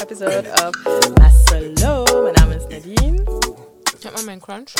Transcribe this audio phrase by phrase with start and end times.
[0.00, 0.74] episode of
[1.18, 2.04] Masalo.
[2.24, 3.24] Mein Name ist Nadine.
[3.98, 4.74] Ich hab mal meinen Crunch.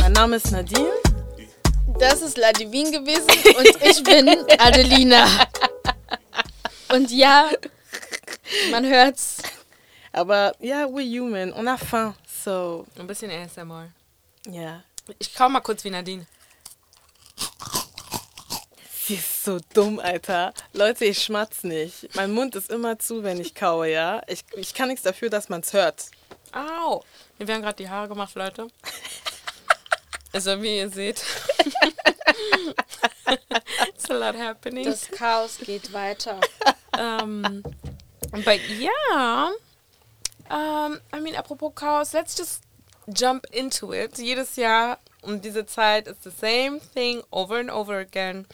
[0.00, 0.90] Mein Name ist Nadine.
[1.98, 5.26] Das ist Ladivin gewesen und ich bin Adelina.
[6.92, 7.50] Und ja,
[8.70, 9.38] man hört's.
[10.12, 11.52] Aber ja, we're human.
[11.52, 12.14] On a faim.
[12.44, 13.88] So, Ein bisschen ASMR.
[14.50, 14.82] ja.
[15.18, 16.24] Ich kau mal kurz wie Nadine.
[19.06, 20.54] Sie ist so dumm, Alter.
[20.72, 22.14] Leute, ich schmatz nicht.
[22.14, 24.22] Mein Mund ist immer zu, wenn ich kaue, ja.
[24.28, 26.06] Ich, ich kann nichts dafür, dass man's hört.
[26.52, 27.04] Au!
[27.38, 28.68] Mir werden gerade die Haare gemacht, Leute.
[30.32, 31.22] Also wie ihr seht.
[33.86, 34.84] It's a lot happening.
[34.84, 36.40] Das Chaos geht weiter.
[36.98, 37.62] Um,
[38.32, 39.52] but yeah.
[40.50, 42.64] Um, I mean, apropos Chaos, let's just
[43.06, 44.18] jump into it.
[44.18, 48.48] Jedes Jahr um diese Zeit ist the same thing over and over again.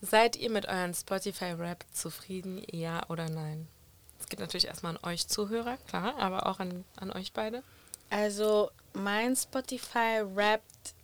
[0.00, 2.62] Seid ihr mit euren Spotify-Rap zufrieden?
[2.70, 3.66] Ja oder nein?
[4.20, 7.62] Es geht natürlich erstmal an euch Zuhörer, klar, aber auch an, an euch beide.
[8.10, 10.94] Also, mein Spotify rappt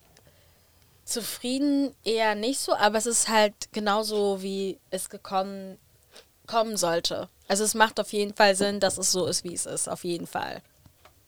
[1.04, 5.78] zufrieden eher nicht so, aber es ist halt genauso, wie es gekommen
[6.46, 7.28] kommen sollte.
[7.48, 9.88] Also es macht auf jeden Fall Sinn, dass es so ist, wie es ist.
[9.88, 10.62] Auf jeden Fall.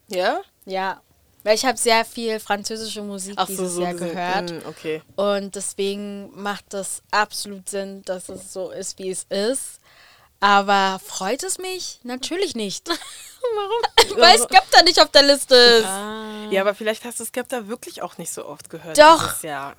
[0.07, 0.41] Ja?
[0.65, 1.01] Ja.
[1.47, 4.09] Weil ich habe sehr viel französische Musik Ach so, dieses so Jahr gesehen.
[4.09, 4.51] gehört.
[4.51, 5.01] Mm, okay.
[5.15, 9.79] Und deswegen macht das absolut Sinn, dass es so ist, wie es ist.
[10.41, 12.01] Aber freut es mich?
[12.03, 12.89] Natürlich nicht.
[12.89, 14.17] Warum?
[14.21, 16.51] Weil Skepta nicht auf der Liste ist.
[16.51, 18.97] Ja, aber vielleicht hast du Skepta wirklich auch nicht so oft gehört.
[18.97, 19.41] Doch.
[19.41, 19.77] Jahr.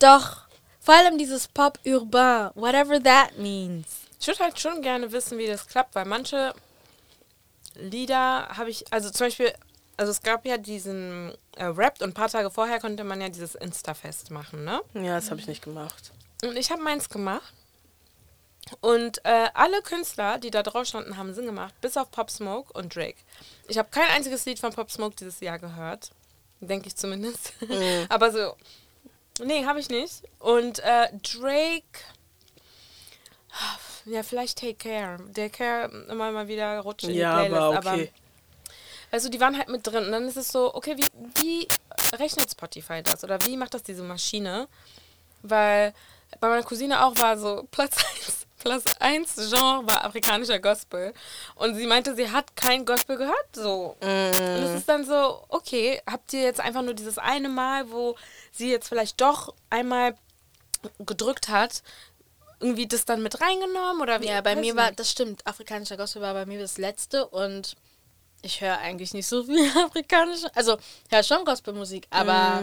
[0.00, 0.38] Doch.
[0.80, 3.86] Vor allem dieses Pop urbain, whatever that means.
[4.20, 6.52] Ich würde halt schon gerne wissen, wie das klappt, weil manche
[7.76, 9.54] Lieder habe ich, also zum Beispiel,
[9.96, 13.28] also es gab ja diesen äh, Rap und ein paar Tage vorher konnte man ja
[13.28, 14.80] dieses Insta-Fest machen, ne?
[14.94, 16.12] Ja, das habe ich nicht gemacht.
[16.42, 17.52] Und ich habe meins gemacht.
[18.80, 22.72] Und äh, alle Künstler, die da drauf standen, haben Sinn gemacht, bis auf Pop Smoke
[22.72, 23.18] und Drake.
[23.68, 26.10] Ich habe kein einziges Lied von Pop Smoke dieses Jahr gehört.
[26.60, 27.52] Denke ich zumindest.
[28.08, 28.56] Aber so,
[29.44, 30.22] nee, habe ich nicht.
[30.38, 31.82] Und äh, Drake,
[34.06, 35.18] ja, vielleicht Take Care.
[35.34, 37.56] Take Care immer mal wieder rutscht in die Ja, Playlist.
[37.60, 38.12] aber okay.
[39.14, 41.06] Also die waren halt mit drin und dann ist es so, okay, wie,
[41.40, 41.68] wie
[42.16, 44.66] rechnet Spotify das oder wie macht das diese Maschine?
[45.42, 45.94] Weil
[46.40, 51.14] bei meiner Cousine auch war so Platz 1, Platz 1 Genre war afrikanischer Gospel
[51.54, 53.96] und sie meinte, sie hat kein Gospel gehört so.
[54.00, 58.16] Und es ist dann so, okay, habt ihr jetzt einfach nur dieses eine Mal, wo
[58.50, 60.16] sie jetzt vielleicht doch einmal
[60.98, 61.84] gedrückt hat,
[62.58, 64.26] irgendwie das dann mit reingenommen oder wie?
[64.26, 67.76] Ja, bei mir war, das stimmt, afrikanischer Gospel war bei mir das letzte und
[68.44, 70.76] ich höre eigentlich nicht so viel afrikanische, also
[71.10, 72.62] höre schon Gospelmusik, aber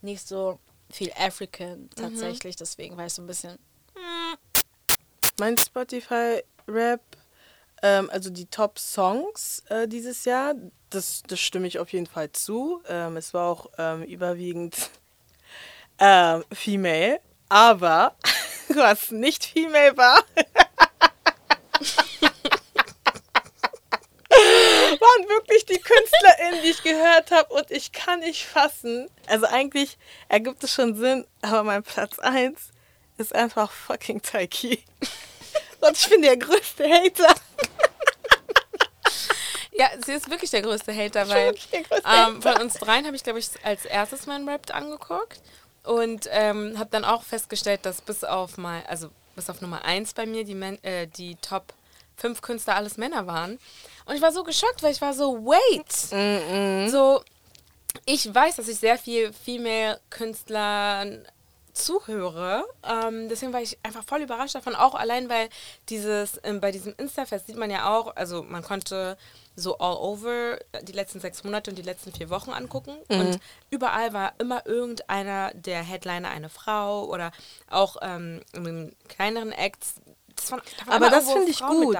[0.00, 0.58] nicht so
[0.90, 3.58] viel African tatsächlich, deswegen war ich so ein bisschen,
[5.38, 7.00] Mein Spotify-Rap,
[7.82, 10.54] ähm, also die Top-Songs äh, dieses Jahr,
[10.90, 12.82] das, das stimme ich auf jeden Fall zu.
[12.88, 14.74] Ähm, es war auch ähm, überwiegend
[15.98, 18.16] ähm, female, aber
[18.68, 20.24] was nicht female war,
[25.18, 29.08] waren wirklich die KünstlerInnen, die ich gehört habe und ich kann nicht fassen.
[29.26, 29.98] Also eigentlich
[30.28, 32.70] ergibt es schon Sinn, aber mein Platz 1
[33.18, 34.84] ist einfach fucking Taiki.
[35.80, 37.34] Und ich bin der größte Hater.
[39.72, 43.22] Ja, sie ist wirklich der größte Hater, weil größte ähm, von uns dreien habe ich,
[43.22, 45.40] glaube ich, als erstes meinen Rap angeguckt
[45.84, 50.14] und ähm, habe dann auch festgestellt, dass bis auf mal, also bis auf Nummer 1
[50.14, 51.72] bei mir die, Men äh, die Top
[52.18, 53.58] 5 Künstler alles Männer waren.
[54.04, 56.12] Und ich war so geschockt, weil ich war so, wait!
[56.90, 57.22] So,
[58.06, 61.26] ich weiß, dass ich sehr viel Female-Künstlern
[61.72, 62.64] zuhöre.
[62.82, 65.48] Ähm, deswegen war ich einfach voll überrascht davon, auch allein, weil
[65.88, 69.16] dieses, ähm, bei diesem Insta-Fest sieht man ja auch, also man konnte
[69.54, 72.96] so all over die letzten sechs Monate und die letzten vier Wochen angucken.
[73.08, 73.38] Und
[73.70, 77.32] überall war immer irgendeiner der Headliner eine Frau oder
[77.70, 79.94] auch ähm, in kleineren Acts.
[80.40, 81.96] Das waren, da waren Aber das finde ich Frauen gut.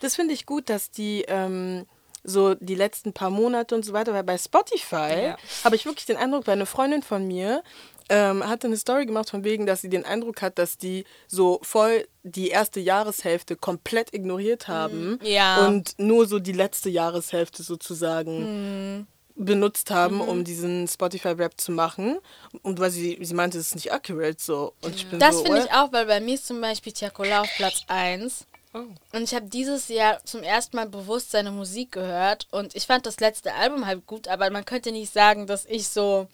[0.00, 1.86] Das finde ich gut, dass die ähm,
[2.22, 5.36] so die letzten paar Monate und so weiter, weil bei Spotify Ja.
[5.64, 7.62] habe ich wirklich den Eindruck, weil eine Freundin von mir
[8.10, 11.60] ähm, hatte eine Story gemacht von wegen, dass sie den Eindruck hat, dass die so
[11.62, 15.66] voll die erste Jahreshälfte komplett ignoriert haben Ja.
[15.66, 22.18] und nur so die letzte Jahreshälfte sozusagen benutzt haben, um diesen Spotify-Rap zu machen.
[22.62, 24.74] Und weil sie, sie meinte, es ist nicht accurate so.
[24.82, 27.42] Und ich bin das so, finde ich auch, weil bei mir ist zum Beispiel Tiakola
[27.42, 28.84] auf Platz 1 Oh.
[29.12, 33.04] und ich habe dieses Jahr zum ersten Mal bewusst seine Musik gehört und ich fand
[33.04, 36.28] das letzte Album halt gut, aber man könnte nicht sagen, dass ich so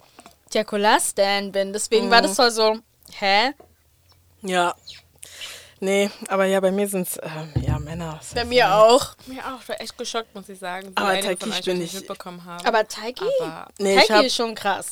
[0.51, 2.77] Tiakola-Stan bin, deswegen war das voll so,
[3.17, 3.53] hä?
[4.43, 4.75] Ja.
[5.79, 8.19] Nee, aber ja, bei mir sind es ähm, ja Männer.
[8.33, 9.15] Bei mir auch.
[9.27, 9.61] Mir auch.
[9.61, 10.91] Ich war echt geschockt, muss ich sagen.
[10.95, 12.65] Aber Taiki, von euch ich bin nicht nicht- mitbekommen haben.
[12.65, 13.25] Aber Taiki?
[13.77, 14.87] Nee, ich Taiki hab, ist schon krass.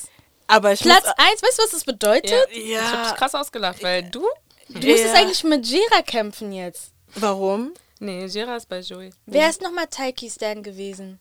[0.47, 2.31] aber ich Platz muss, 1, weißt du, was das bedeutet?
[2.31, 4.25] ja, ich hab dich ja, krass ausgelacht, weil du.
[4.69, 5.21] Du musstest Ja.
[5.21, 6.91] eigentlich mit Jira kämpfen jetzt.
[7.15, 7.73] warum?
[7.99, 9.11] Nee, Gira ist bei Joey.
[9.25, 11.19] Wer ist nochmal Taiki Stan gewesen?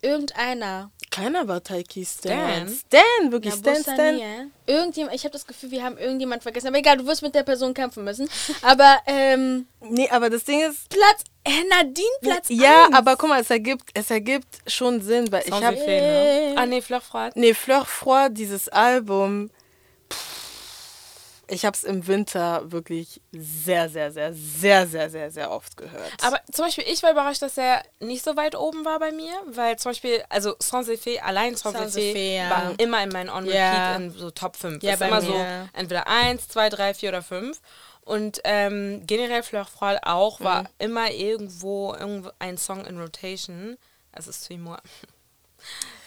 [0.00, 0.90] Irgendeiner.
[1.10, 2.68] Keiner war Taiki Stan.
[2.68, 2.68] Stan?
[2.68, 4.18] Stan, wirklich Ja, Stan, Stan.
[4.18, 4.26] ja.
[4.66, 6.68] Irgendjemand, ich habe das Gefühl, wir haben irgendjemand vergessen.
[6.68, 8.28] Aber egal, du wirst mit der Person kämpfen müssen.
[8.62, 12.94] Aber, ähm, Nee, aber das Ding ist, Platz, äh, Nadine Platz ja, eins.
[12.94, 16.54] aber guck mal, es ergibt, es ergibt schon Sinn, weil ich Sans habe Effet, ne?
[16.56, 17.34] Ah, nee, Fleur Froid.
[17.36, 19.50] Nee, Fleur Froid, dieses Album,
[21.50, 26.12] ich habe es im Winter wirklich sehr, sehr, sehr, sehr, sehr, sehr, sehr oft gehört.
[26.22, 29.32] Aber zum Beispiel, ich war überrascht, dass er nicht so weit oben war bei mir,
[29.46, 32.50] weil zum Beispiel, also Sans Effet, allein Sans, Sans Effet, Effet, ja.
[32.50, 33.96] war immer in meinen On-Repeat Ja.
[33.96, 34.82] in so Top 5.
[34.82, 35.26] Ja, ist bei immer mir.
[35.72, 37.60] so entweder 1, 2, 3, 4 oder 5.
[38.02, 40.68] Und ähm, generell Fleur Froid auch, war Mhm.
[40.78, 43.76] immer irgendwo, irgendwo ein Song in Rotation.
[44.12, 44.78] Also Suis-moi.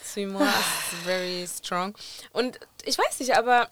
[0.04, 0.52] Suis-moi ist
[1.04, 1.94] very strong.
[2.32, 3.68] Und ich weiß nicht, aber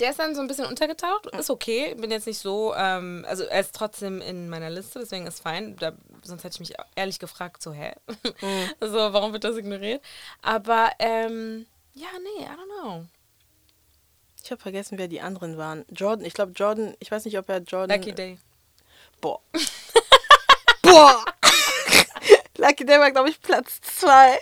[0.00, 1.26] der ist dann so ein bisschen untergetaucht.
[1.26, 1.94] Ist okay.
[1.94, 5.76] Bin jetzt nicht so, ähm, also er ist trotzdem in meiner Liste, deswegen ist fein.
[5.76, 5.92] Da,
[6.22, 7.92] sonst hätte ich mich ehrlich gefragt, so, hä?
[8.80, 10.02] so, warum wird das ignoriert?
[10.40, 13.06] Aber, ähm, ja, nee, I don't know.
[14.42, 15.84] ich habe vergessen, wer die anderen waren.
[15.90, 17.98] Jordan, ich glaube Jordan, ich weiß nicht, ob er Jordan...
[17.98, 18.38] Lucky Day.
[19.20, 19.40] Boah.
[20.82, 21.22] Boah.
[22.56, 24.38] Lucky Day war, glaube ich, Platz zwei.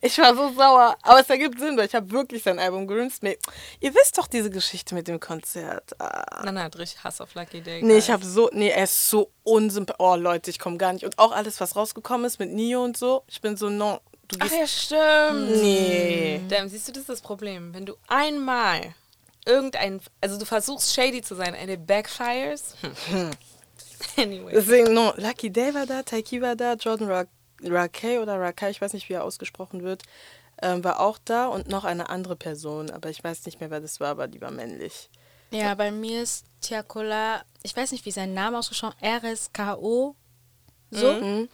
[0.00, 0.96] Ich war so sauer.
[1.02, 3.22] Aber es ergibt Sinn, weil ich habe wirklich sein Album gerünzt.
[3.22, 3.36] Nee,
[3.80, 6.00] Ihr wisst doch diese Geschichte mit dem Konzert.
[6.00, 6.42] Ah.
[6.44, 7.82] Nein, hat richtig Hass auf Lucky Day.
[7.82, 9.98] Nee, ich habe so, nee, er ist so unsympathisch.
[9.98, 11.04] Oh, Leute, ich komme gar nicht.
[11.04, 13.24] Und auch alles, was rausgekommen ist mit Nio und so.
[13.26, 13.98] Ich bin so, no,
[14.28, 14.90] du Ach gehst.
[14.92, 15.62] ja, stimmt.
[15.62, 16.40] Nee.
[16.48, 17.74] Damn, siehst du, das ist das Problem.
[17.74, 18.94] Wenn du einmal
[19.46, 22.74] irgendein, also du versuchst shady zu sein, and it backfires.
[23.10, 23.30] Hm.
[24.16, 24.52] anyway.
[24.54, 27.24] Deswegen, no, Lucky Day war da, Taiki war da, Jordan Ra
[27.62, 30.02] Rakay oder Rakai, ich weiß nicht, wie er ausgesprochen wird,
[30.62, 33.80] ähm, war auch da und noch eine andere Person, aber ich weiß nicht mehr, wer
[33.80, 35.10] das war, aber die war männlich.
[35.50, 40.14] Ja, bei mir ist Tiakola, ich weiß nicht, wie sein Name ausgesprochen RSKO.
[40.90, 41.12] So.
[41.12, 41.48] Mhm.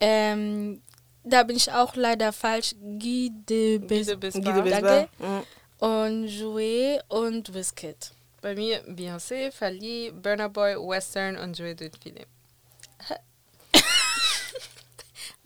[0.00, 0.82] Ähm,
[1.24, 2.74] da bin ich auch leider falsch.
[2.80, 4.42] Guy de Bis Guy de Bisbar.
[4.42, 4.82] Guido Bisbar.
[4.82, 5.08] Danke.
[5.18, 5.88] Mhm.
[5.88, 8.12] und Jouet und Wizkid.
[8.40, 12.28] Bei mir Beyoncé, Fali, Burna Boy, Western und Joey Philipp.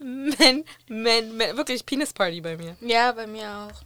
[0.03, 2.75] Man, man, man, wirklich Penis Party bei mir.
[2.81, 3.81] Ja, bei mir auch.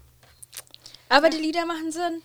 [1.10, 2.22] Aber die Lieder machen Sinn.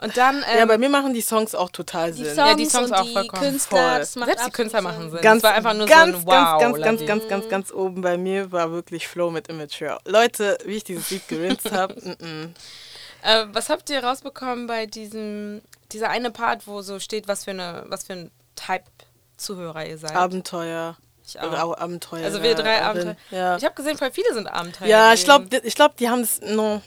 [0.00, 2.34] Und dann, ähm, Ja, bei mir machen die Songs auch total Die Sinn.
[2.34, 3.98] Songs, Ja, die Songs und auch die vollkommen Künstler, voll.
[3.98, 5.20] das macht selbst die Künstler machen Sinn.
[5.20, 6.60] Ganz, es war einfach nur ganz, so ein Wow.
[6.60, 9.98] ganz, ganz, ganz, ganz, ganz, ganz oben bei mir war wirklich Flow mit Immature.
[10.04, 11.94] Leute, wie ich dieses Lied gerinst habe,
[13.22, 17.50] Äh, was habt ihr rausbekommen bei diesem, dieser eine Part, wo so steht, was für
[17.50, 18.84] eine, was für ein Type
[19.36, 20.14] Zuhörer ihr seid?
[20.14, 20.96] Abenteuer.
[21.28, 21.76] Ich auch.
[21.78, 22.24] Abenteuer.
[22.24, 23.16] Also wir drei Abenteuer.
[23.30, 24.88] Ja, Ich habe gesehen, voll viele sind Abenteuer.
[24.88, 26.40] ja ich glaube, ich glaub, die haben es.
[26.40, 26.80] Non,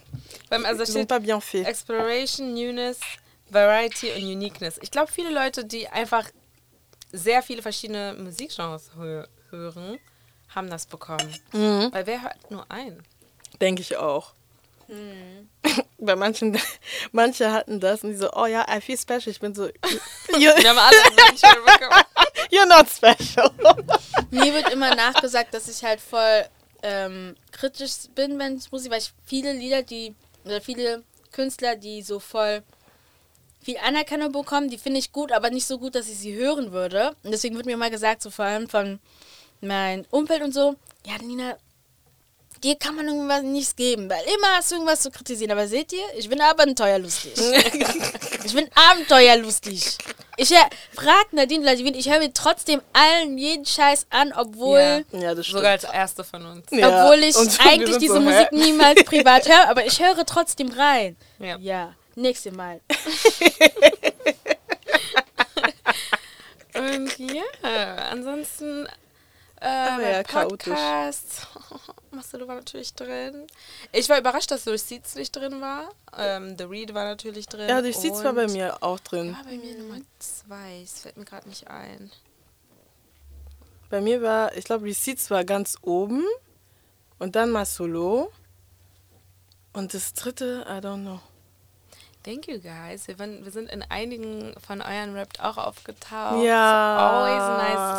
[0.49, 1.63] Beim- Also steht pas bien fait.
[1.65, 2.99] Exploration, Newness,
[3.49, 4.79] Variety und Uniqueness.
[4.81, 6.27] Ich glaube, viele Leute, die einfach
[7.11, 9.99] sehr viele verschiedene Musikgenres hö hören,
[10.55, 11.29] haben das bekommen.
[11.51, 11.89] Mhm.
[11.91, 13.03] Weil wer hört nur einen?
[13.59, 14.33] Denke ich auch.
[15.99, 16.59] Bei manchen,
[17.11, 19.29] manche hatten das und die so, oh ja, I feel special.
[19.29, 19.65] Ich bin so,
[20.33, 20.97] you're, Wir haben alle
[22.49, 23.51] you're not special.
[24.31, 26.45] Mir wird immer nachgesagt, dass ich halt voll
[26.83, 32.01] ähm, kritisch bin, wenn es Musik, weil ich viele Lieder, die, oder viele Künstler, die
[32.01, 32.63] so voll
[33.61, 36.71] viel Anerkennung bekommen, die finde ich gut, aber nicht so gut, dass ich sie hören
[36.71, 37.15] würde.
[37.23, 38.99] Und deswegen wird mir mal gesagt, so vor allem von
[39.61, 40.75] meinem Umfeld und so,
[41.05, 41.55] ja, Nina,
[42.63, 45.51] dir kann man irgendwas nichts geben, weil immer hast du irgendwas zu kritisieren.
[45.51, 47.33] Aber seht ihr, ich bin abenteuerlustig.
[48.45, 49.97] ich bin abenteuerlustig.
[50.37, 50.53] Ich
[50.93, 55.19] frag Nadine Vladimir, ich höre mir trotzdem allen jeden Scheiß an, obwohl, Ja.
[55.19, 55.59] ja, das stimmt.
[55.59, 56.65] Sogar als erste von uns.
[56.71, 58.25] Ja, obwohl ich und eigentlich diese so, hä?
[58.25, 61.15] Musik niemals privat höre, aber ich höre trotzdem rein.
[61.39, 61.57] Ja.
[61.59, 62.79] Ja, nächstes Mal.
[66.73, 67.43] Und ja,
[68.11, 68.87] ansonsten
[69.61, 70.23] äh, Aber ja.
[70.23, 71.47] Podcasts.
[72.11, 73.47] Marcelo war natürlich drin.
[73.91, 75.89] Ich war überrascht, dass Receipts nicht drin war.
[76.17, 77.69] Ähm, The Read war natürlich drin.
[77.69, 79.33] Ja, durch Seeds war bei mir auch drin.
[79.35, 80.81] War bei mir Nummer zwei.
[80.83, 82.11] Es fällt mir gerade nicht ein.
[83.89, 86.23] Bei mir war, ich glaube, Receipts war ganz oben
[87.19, 88.31] und dann mal Solo.
[89.73, 91.19] Und das dritte, I don't know.
[92.23, 93.07] Thank you guys.
[93.07, 96.43] Wir, wir sind in einigen von euren Rap auch aufgetaucht.
[96.43, 96.97] Ja.
[96.97, 97.90] Always nice.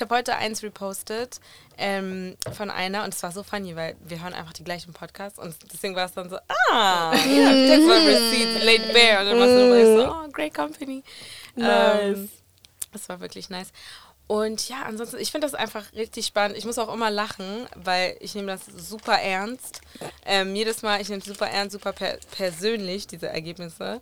[0.00, 1.40] Ich habe heute eins repostet
[1.76, 5.38] ähm, von einer und es war so funny, weil wir hören einfach die gleichen Podcasts
[5.38, 6.36] und deswegen war es dann so,
[6.72, 9.20] ah, ja, that's receipt, Late Bear.
[9.20, 11.02] Und dann war es so, oh, great company.
[11.54, 12.16] Nice.
[12.16, 12.30] Ähm,
[12.92, 13.72] Das war wirklich nice.
[14.26, 16.56] Und ja, ansonsten, ich finde das einfach richtig spannend.
[16.56, 19.82] Ich muss auch immer lachen, weil ich nehme das super ernst.
[20.24, 24.00] Ähm, jedes Mal, ich nehme es super ernst, super per persönlich, diese Ergebnisse.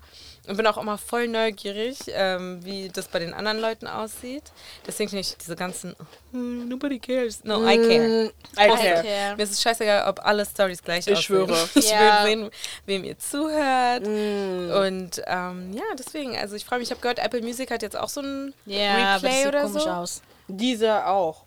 [0.49, 4.45] Und bin auch immer voll neugierig, ähm, wie das bei den anderen Leuten aussieht.
[4.87, 5.95] Deswegen finde ich diese ganzen,
[6.33, 7.45] "Hmm, nobody cares.
[7.45, 8.09] No, I care.
[8.09, 8.27] Mm,
[8.59, 9.03] I Oh, care.
[9.03, 9.37] care.
[9.37, 11.23] Mir ist es scheißegal, ob alle Stories gleich Ich aussehen.
[11.23, 11.69] schwöre.
[11.75, 12.25] Ich Ja.
[12.25, 12.51] will sehen,
[12.87, 14.07] wem ihr zuhört.
[14.07, 14.71] Mm.
[14.71, 17.97] Und ähm, ja, deswegen, also ich freue mich, ich habe gehört, Apple Music hat jetzt
[17.97, 19.91] auch so ein Ja, aber das Replay sieht oder komisch so.
[19.91, 20.23] aus.
[20.49, 21.43] Dieser auch.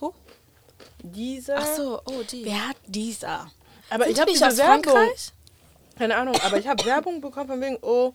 [0.00, 0.14] Who?
[1.02, 1.58] Dieser.
[1.58, 2.46] Ach so, oh, die.
[2.46, 3.50] Wer hat dieser?
[3.90, 4.84] aber Sind ich habe die aus Werbung.
[4.84, 5.32] Frankreich?
[5.98, 8.14] Keine Ahnung, aber ich habe Werbung bekommen von wegen, oh,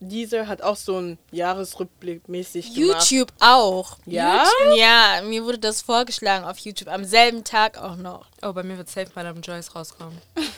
[0.00, 3.08] dieser hat auch so einen Jahresrückblick mäßig gemacht.
[3.10, 3.98] YouTube auch.
[4.06, 4.44] Ja?
[4.44, 4.78] YouTube?
[4.78, 6.88] Ja, mir wurde das vorgeschlagen auf YouTube.
[6.88, 8.26] Am selben Tag auch noch.
[8.42, 10.18] Oh, bei mir wird Safe Madame Joyce rauskommen.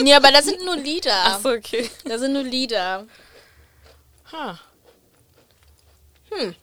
[0.00, 1.12] Nee, aber das sind nur Lieder.
[1.24, 1.88] Ach so, okay.
[2.04, 3.06] Das sind nur Lieder.
[4.32, 4.58] Ha.
[6.30, 6.54] Hm.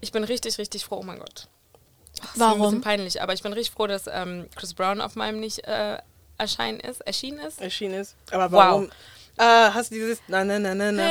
[0.00, 0.98] Ich bin richtig, richtig froh.
[1.00, 1.48] Oh mein Gott.
[2.14, 2.80] Das ist Ein bisschen Warum?
[2.80, 5.98] peinlich, aber ich bin richtig froh, dass ähm, Chris Brown auf meinem nicht äh,
[6.38, 7.60] erscheinen ist, erschienen ist.
[7.60, 8.14] Erschienen ist.
[8.30, 8.88] Aber Wow.
[9.36, 10.18] Ah, hast du dieses.
[10.28, 11.08] Na, na, na, na, na.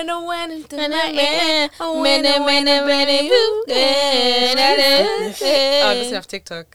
[5.84, 6.68] Ah, bisschen auf TikTok.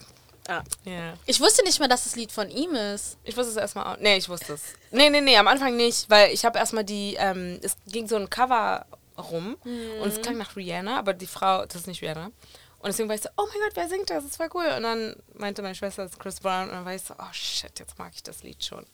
[0.48, 0.62] Ah.
[0.84, 1.14] Ja.
[1.26, 3.16] Ich wusste nicht mal, dass das Lied von ihm ist.
[3.24, 3.98] Ich wusste es erstmal auch.
[3.98, 4.62] Nee, ich wusste es.
[4.90, 8.16] Nee, nee, nee, am Anfang nicht, weil ich habe erstmal die, ähm, es ging so
[8.16, 8.84] ein Cover
[9.16, 9.56] rum
[10.02, 12.26] und es klang nach Rihanna, aber die Frau, das ist nicht Rihanna.
[12.26, 14.24] Und deswegen war ich so, oh mein Gott, wer singt das?
[14.24, 14.66] Das war cool.
[14.76, 16.64] Und dann meinte meine Schwester, das ist Chris Brown.
[16.64, 18.84] Und dann war ich so, oh shit, jetzt mag ich das Lied schon.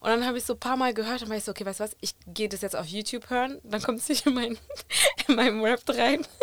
[0.00, 1.80] Und dann habe ich so ein paar Mal gehört und war ich so, okay, weißt
[1.80, 3.60] du was, ich gehe das jetzt auf YouTube hören.
[3.64, 4.58] Dann kommt es nicht in, mein,
[5.28, 6.26] in meinem Rap rein.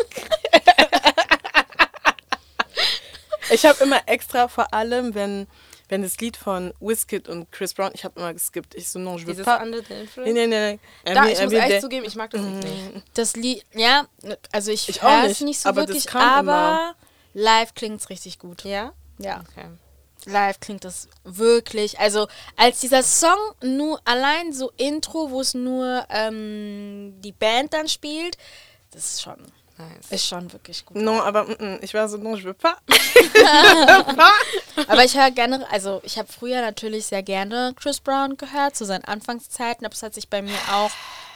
[3.50, 5.46] Ich habe immer extra, vor allem, wenn,
[5.88, 8.74] wenn das Lied von Wizkid und Chris Brown, ich habe immer geskippt.
[8.74, 9.62] Ich so, non, je veux Dieses pas.
[9.62, 10.32] Under the Nee, Influence.
[10.34, 10.78] nee, nee.
[11.04, 11.14] nee.
[11.14, 13.04] Da, Äh, ich muss echt der- zugeben, ich mag das Lied nicht.
[13.14, 14.06] Das Lied, ja,
[14.52, 16.94] also ich, Ich höre es nicht, so aber wirklich, aber
[17.32, 18.64] live klingt es richtig gut.
[18.64, 18.92] Ja?
[19.18, 19.64] Ja, Okay.
[20.26, 21.98] Live klingt das wirklich.
[21.98, 27.88] Also als dieser Song nur allein so Intro, wo es nur ähm, die Band dann
[27.88, 28.36] spielt,
[28.90, 29.38] das ist schon,
[29.76, 30.10] Nice.
[30.10, 30.96] ist schon wirklich gut.
[30.96, 32.76] Non, aber mm, mm, ich war so, non, je veux pas.
[34.88, 38.84] Aber ich höre gerne, also ich habe früher natürlich sehr gerne Chris Brown gehört, zu
[38.84, 40.90] seinen Anfangszeiten, aber es hat sich bei mir auch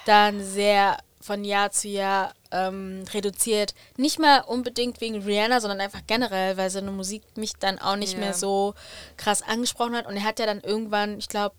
[0.07, 3.75] dann sehr von Jahr zu Jahr ähm, reduziert.
[3.97, 8.13] Nicht mal unbedingt wegen Rihanna, sondern einfach generell, weil seine Musik mich dann auch nicht
[8.15, 8.19] Ja.
[8.21, 8.75] mehr so
[9.17, 10.07] krass angesprochen hat.
[10.07, 11.55] Und er hat ja dann irgendwann, ich glaube,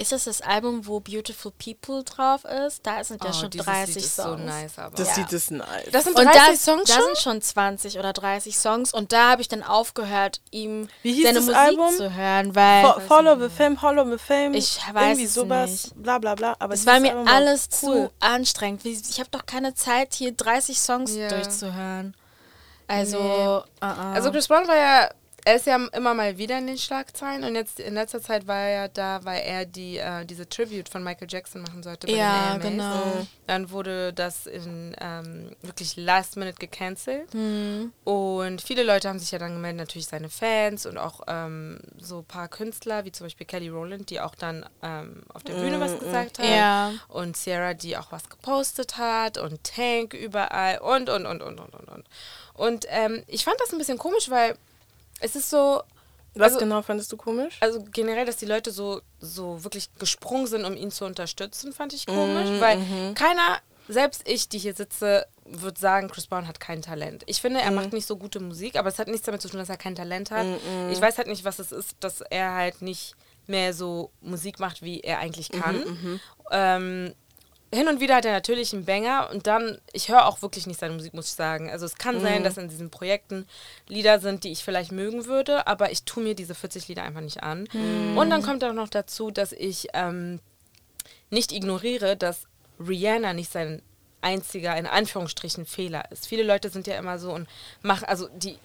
[0.00, 2.86] ist das das Album, wo Beautiful People drauf ist?
[2.86, 4.40] Da sind ja Oh, schon dieses 30 Lied ist Songs.
[4.40, 4.94] so nice, aber.
[4.96, 5.16] Das Ja.
[5.22, 5.66] Lied ist nice.
[5.90, 7.04] Das sind Und 30 da, Songs da schon?
[7.04, 11.24] sind schon 20 oder 30 Songs und da habe ich dann aufgehört, ihm Wie hieß
[11.24, 11.96] seine das Musik Album?
[11.96, 14.54] zu hören, weil Fo- Follow the Fame, Hollow the Fame.
[14.54, 16.02] Ich weiß Irgendwie es sowas, nicht.
[16.02, 16.54] bla bla bla.
[16.60, 18.08] Aber es war mir Album alles cool.
[18.08, 18.84] zu anstrengend.
[18.84, 21.28] Ich habe doch keine Zeit, hier 30 Songs Ja.
[21.28, 22.14] durchzuhören.
[22.86, 23.86] Also, Nee.
[23.86, 24.14] uh-uh.
[24.14, 25.10] Also Chris Brown war ja,
[25.48, 28.58] er ist ja immer mal wieder in den Schlagzeilen und jetzt in letzter Zeit war
[28.58, 32.12] er ja da, weil er die, äh, diese Tribute von Michael Jackson machen sollte bei
[32.12, 32.94] Ja, den AMAs.
[33.14, 33.26] genau.
[33.46, 37.92] Dann wurde das in ähm, wirklich last minute gecancelt Hm.
[38.04, 42.18] und viele Leute haben sich ja dann gemeldet, natürlich seine Fans und auch ähm, so
[42.18, 45.80] ein paar Künstler, wie zum Beispiel Kelly Rowland, die auch dann ähm, auf der Bühne
[45.80, 46.92] was gesagt hat Ja.
[47.08, 51.74] und Sierra, die auch was gepostet hat und Tank überall und, und, und, und, und,
[51.74, 52.04] und, und.
[52.54, 54.56] Und ähm, ich fand das ein bisschen komisch, weil
[55.20, 55.82] es ist so,
[56.34, 57.56] Was Also- genau fandest du komisch?
[57.60, 61.92] also generell, dass die Leute so, so wirklich gesprungen sind, um ihn zu unterstützen, fand
[61.94, 62.78] ich komisch, weil
[63.14, 63.58] keiner,
[63.88, 67.24] selbst ich, die hier sitze, würde sagen, Chris Brown hat kein Talent.
[67.26, 69.58] Ich finde, er macht nicht so gute Musik, aber es hat nichts damit zu tun,
[69.58, 70.46] dass er kein Talent hat.
[70.92, 73.14] Ich weiß halt nicht, was es ist, dass er halt nicht
[73.46, 76.20] mehr so Musik macht, wie er eigentlich kann.
[76.50, 77.14] Ähm,
[77.72, 80.80] hin und wieder hat er natürlich einen Banger und dann, ich höre auch wirklich nicht
[80.80, 81.70] seine Musik, muss ich sagen.
[81.70, 83.46] Also es kann sein, dass in diesen Projekten
[83.88, 87.20] Lieder sind, die ich vielleicht mögen würde, aber ich tue mir diese 40 Lieder einfach
[87.20, 87.66] nicht an.
[88.16, 90.40] Und dann kommt auch noch dazu, dass ich ähm,
[91.30, 92.46] nicht ignoriere, dass
[92.80, 93.82] Rihanna nicht sein
[94.20, 96.26] einziger, in Anführungsstrichen, Fehler ist.
[96.26, 97.48] Viele Leute sind ja immer so und
[97.82, 98.56] machen, also die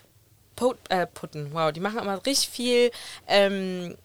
[0.56, 2.92] Put, äh, putten, wow, die machen immer richtig viel,
[3.28, 3.98] ähm,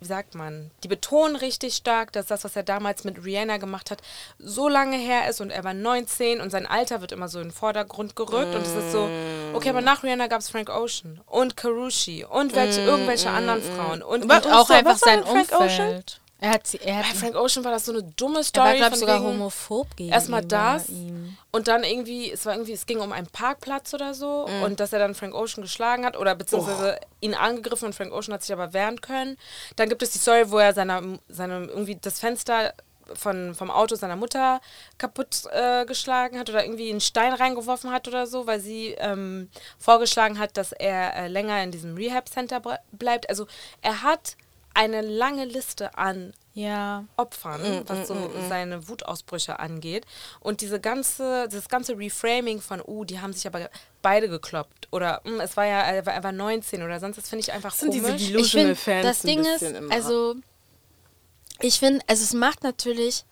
[0.00, 3.90] wie sagt man, die betonen richtig stark, dass das, was er damals mit Rihanna gemacht
[3.90, 4.00] hat,
[4.38, 7.48] so lange her ist und er war 19 und sein Alter wird immer so in
[7.48, 9.08] den Vordergrund gerückt und es ist so,
[9.52, 14.02] okay, aber nach Rihanna gab es Frank Ocean und Karushi und welche, irgendwelche anderen Frauen
[14.02, 16.02] und, Was- Und auch einfach sein Frank Ocean?
[16.40, 18.44] Er hat sie, er hat, bei Frank Ocean war das so eine dumme er war,
[18.44, 21.36] Story von sogar wegen- homophob gegen Erstmal das ihm.
[21.50, 24.92] und dann irgendwie, es war irgendwie, es ging um einen Parkplatz oder so und dass
[24.92, 28.52] er dann Frank Ocean geschlagen hat oder beziehungsweise ihn angegriffen und Frank Ocean hat sich
[28.54, 29.36] aber wehren können.
[29.76, 32.72] Dann gibt es die Story, wo er seiner, seinem irgendwie das Fenster
[33.12, 34.60] von, vom Auto seiner Mutter
[34.96, 39.50] kaputt äh, geschlagen hat oder irgendwie einen Stein reingeworfen hat oder so, weil sie ähm,
[39.78, 43.28] vorgeschlagen hat, dass er äh, länger in diesem Rehab-Center bleibt.
[43.28, 43.46] Also
[43.82, 44.36] er hat
[44.74, 47.04] eine lange Liste an ja.
[47.16, 50.04] Opfern, Mm, was so seine Wutausbrüche angeht.
[50.40, 53.70] Und diese ganze, das ganze Reframing von, uh, die haben sich aber
[54.02, 54.88] beide gekloppt.
[54.90, 57.52] Oder mm, es war ja, er war, er war 19 oder sonst, das finde ich
[57.52, 58.22] einfach Das sind diese komisch.
[58.22, 59.94] Ich delusional finde, Fans das ein Ding ist, immer.
[59.94, 60.34] also
[61.60, 63.24] ich finde, also es macht natürlich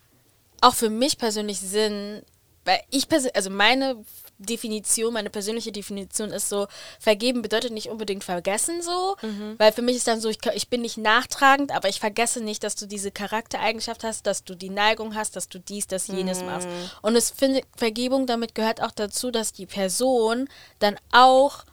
[0.61, 2.23] auch für mich persönlich Sinn,
[2.64, 4.04] weil ich persönlich, also meine
[4.38, 6.66] Definition, meine persönliche Definition ist so,
[7.00, 9.16] vergeben bedeutet nicht unbedingt vergessen so,
[9.59, 12.62] weil für mich ist dann so, ich, ich bin nicht nachtragend, aber ich vergesse nicht,
[12.62, 16.42] dass du diese Charaktereigenschaft hast, dass du die Neigung hast, dass du dies, das, jenes
[16.45, 16.68] machst.
[17.02, 21.64] Und es finde, Vergebung damit gehört auch dazu, dass die Person dann auch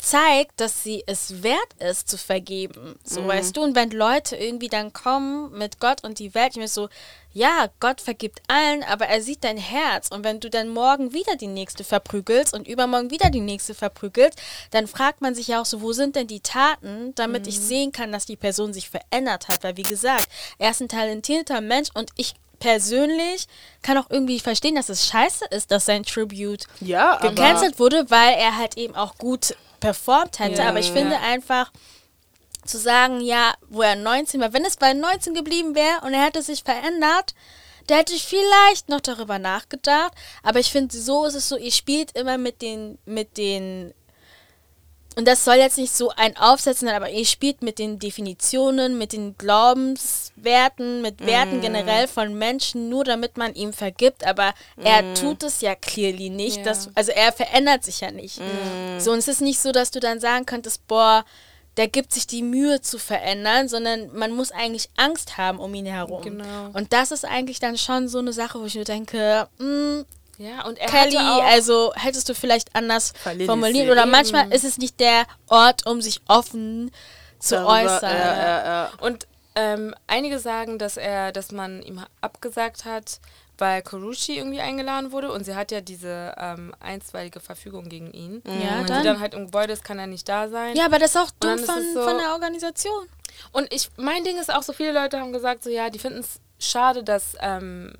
[0.00, 2.98] zeigt, dass sie es wert ist zu vergeben.
[3.04, 6.56] So weißt du, und wenn Leute irgendwie dann kommen mit Gott und die Welt, ich
[6.56, 6.88] mir so,
[7.32, 10.08] ja, Gott vergibt allen, aber er sieht dein Herz.
[10.08, 14.40] Und wenn du dann morgen wieder die nächste verprügelst und übermorgen wieder die nächste verprügelst,
[14.72, 17.92] dann fragt man sich ja auch so, wo sind denn die Taten, damit ich sehen
[17.92, 19.62] kann, dass die Person sich verändert hat.
[19.62, 20.28] Weil wie gesagt,
[20.58, 23.46] er ist ein talentierter Mensch und ich persönlich
[23.82, 28.34] kann auch irgendwie verstehen, dass es scheiße ist, dass sein Tribute ja, gecancelt wurde, weil
[28.34, 30.62] er halt eben auch gut performt hätte.
[30.62, 30.68] Ja.
[30.68, 31.72] Aber ich finde einfach
[32.64, 36.24] zu sagen, ja, wo er 19 war, wenn es bei 19 geblieben wäre und er
[36.24, 37.34] hätte sich verändert,
[37.86, 40.12] da hätte ich vielleicht noch darüber nachgedacht.
[40.42, 43.92] Aber ich finde, so ist es so, ihr spielt immer mit den, mit den
[45.16, 48.96] und das soll jetzt nicht so ein Aufsetzen sein, aber ihr spielt mit den Definitionen,
[48.96, 54.24] mit den Glaubenswerten, mit Werten generell von Menschen, nur damit man ihm vergibt.
[54.24, 56.58] Aber er tut es ja clearly nicht.
[56.58, 56.62] Ja.
[56.62, 58.40] Dass, also er verändert sich ja nicht.
[58.98, 61.24] So, und es ist nicht so, dass du dann sagen könntest, boah,
[61.76, 65.86] der gibt sich die Mühe zu verändern, sondern man muss eigentlich Angst haben um ihn
[65.86, 66.22] herum.
[66.22, 66.70] Genau.
[66.72, 70.00] Und das ist eigentlich dann schon so eine Sache, wo ich mir denke, mm,
[70.40, 73.12] Ja, und er Kelly, also hättest du vielleicht anders
[73.46, 76.90] formuliert oder manchmal ist es nicht der Ort, um sich offen
[77.38, 78.10] zu darüber- äußern.
[78.16, 78.90] Ja, ja, ja.
[79.00, 83.20] Und ähm, einige sagen, dass er, dass man ihm abgesagt hat,
[83.58, 88.42] weil Karushi irgendwie eingeladen wurde und sie hat ja diese ähm, einstweilige Verfügung gegen ihn.
[88.46, 90.74] Ja, und wenn dann- sie dann halt im Gebäude ist, kann er nicht da sein.
[90.74, 93.06] Ja, aber das ist auch dumm von, so- von der Organisation.
[93.52, 96.20] Und ich, mein Ding ist auch, so viele Leute haben gesagt, so ja, die finden
[96.20, 97.92] es schade, dass ähm,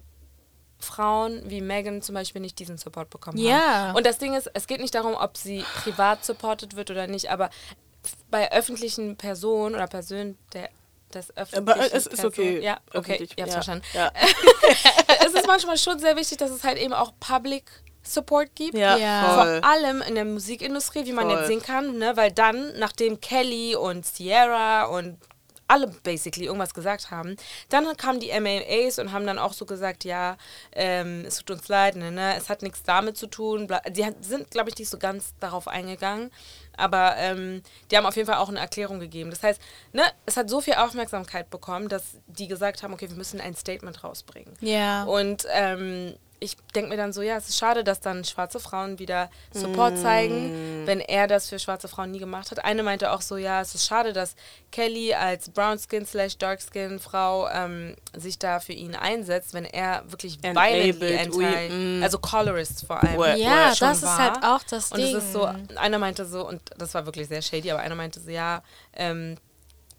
[0.85, 3.61] Frauen wie Megan zum Beispiel nicht diesen Support bekommen Ja.
[3.61, 3.97] haben.
[3.97, 7.31] Und das Ding ist, es geht nicht darum, ob sie privat supported wird oder nicht,
[7.31, 7.51] aber
[8.31, 10.69] bei öffentlichen Personen oder Personen der
[11.13, 12.61] das öffentlichen Aber es ist Person- okay.
[12.63, 13.33] Ja, okay, öffentlich.
[13.37, 13.63] ihr habt's ja.
[13.63, 13.85] verstanden.
[13.95, 14.13] Ja.
[15.27, 17.65] es ist manchmal schon sehr wichtig, dass es halt eben auch Public
[18.05, 18.79] Support gibt.
[18.79, 19.35] Ja, Ja.
[19.35, 19.61] voll.
[19.61, 21.37] Vor allem in der Musikindustrie, wie man Voll.
[21.39, 22.17] jetzt sehen kann, ne?
[22.17, 25.19] weil dann, nachdem Kelly und Sierra und
[25.71, 27.37] alle basically irgendwas gesagt haben,
[27.69, 30.37] dann kamen die MAAs und haben dann auch so gesagt, ja,
[30.73, 33.69] ähm, es tut uns leid, ne, ne, es hat nichts damit zu tun.
[33.89, 36.33] Die sind, glaube ich, nicht so ganz darauf eingegangen,
[36.77, 39.31] aber ähm, die haben auf jeden Fall auch eine Erklärung gegeben.
[39.31, 39.61] Das heißt,
[39.93, 43.55] ne, es hat so viel Aufmerksamkeit bekommen, dass die gesagt haben, okay, wir müssen ein
[43.55, 44.55] Statement rausbringen.
[44.61, 45.05] Ja.
[45.05, 48.99] Und ähm, ich denke mir dann so, ja, es ist schade, dass dann schwarze Frauen
[48.99, 52.65] wieder Support zeigen, wenn er das für schwarze Frauen nie gemacht hat.
[52.65, 54.35] Eine meinte auch so, ja, es ist schade, dass
[54.73, 59.67] Kelly als Brown Skin slash Dark Skin Frau ähm, sich da für ihn einsetzt, wenn
[59.67, 62.03] er wirklich violently Enabled, we- anti, mm.
[62.03, 63.19] also Colorist vor allem.
[63.19, 64.19] Well, ja, schon das ist war.
[64.19, 65.15] halt auch das Und Ding.
[65.15, 68.19] es ist so, einer meinte so, und das war wirklich sehr shady, aber einer meinte
[68.19, 68.63] so, ja,
[68.95, 69.37] ähm,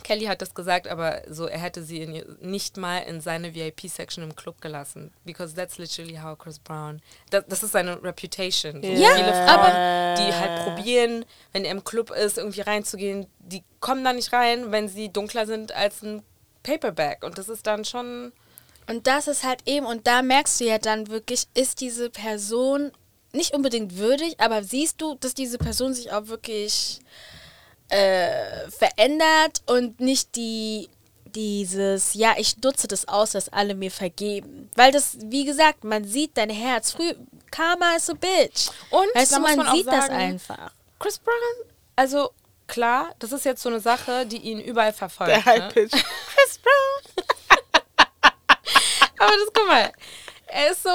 [0.04, 4.24] Kelly hat das gesagt, aber so, er hätte sie in, nicht mal in seine VIP-Section
[4.24, 5.14] im Club gelassen.
[5.26, 7.02] Because that's literally how Chris Brown.
[7.30, 8.82] Das, das ist seine Reputation.
[8.82, 13.28] So Ja, viele Frauen, aber- die halt probieren, wenn er im Club ist, irgendwie reinzugehen,
[13.40, 16.24] die kommen da nicht rein, wenn sie dunkler sind als ein
[16.64, 17.24] Paperback.
[17.24, 18.32] Und das ist dann schon.
[18.88, 22.92] Und das ist halt eben, und da merkst du ja dann wirklich, ist diese Person
[23.34, 27.00] nicht unbedingt würdig, aber siehst du, dass diese Person sich auch wirklich
[27.92, 30.90] äh, verändert und nicht die
[31.36, 34.70] dieses, ja, ich nutze das aus, dass alle mir vergeben.
[34.76, 36.92] Weil das, wie gesagt, man sieht dein Herz.
[36.92, 37.14] Früh,
[37.52, 38.70] Karma is a bitch.
[38.90, 40.74] Und weißt du, man, man sieht das sagen, einfach.
[41.00, 42.32] Chris Brown, also
[42.68, 45.32] klar, das ist jetzt so eine Sache, die ihn überall verfolgt.
[45.32, 45.46] Der ne?
[45.46, 45.92] High-Pitch.
[46.36, 47.26] Chris Brown.
[49.20, 49.92] Aber das, guck mal,
[50.48, 50.90] er ist so,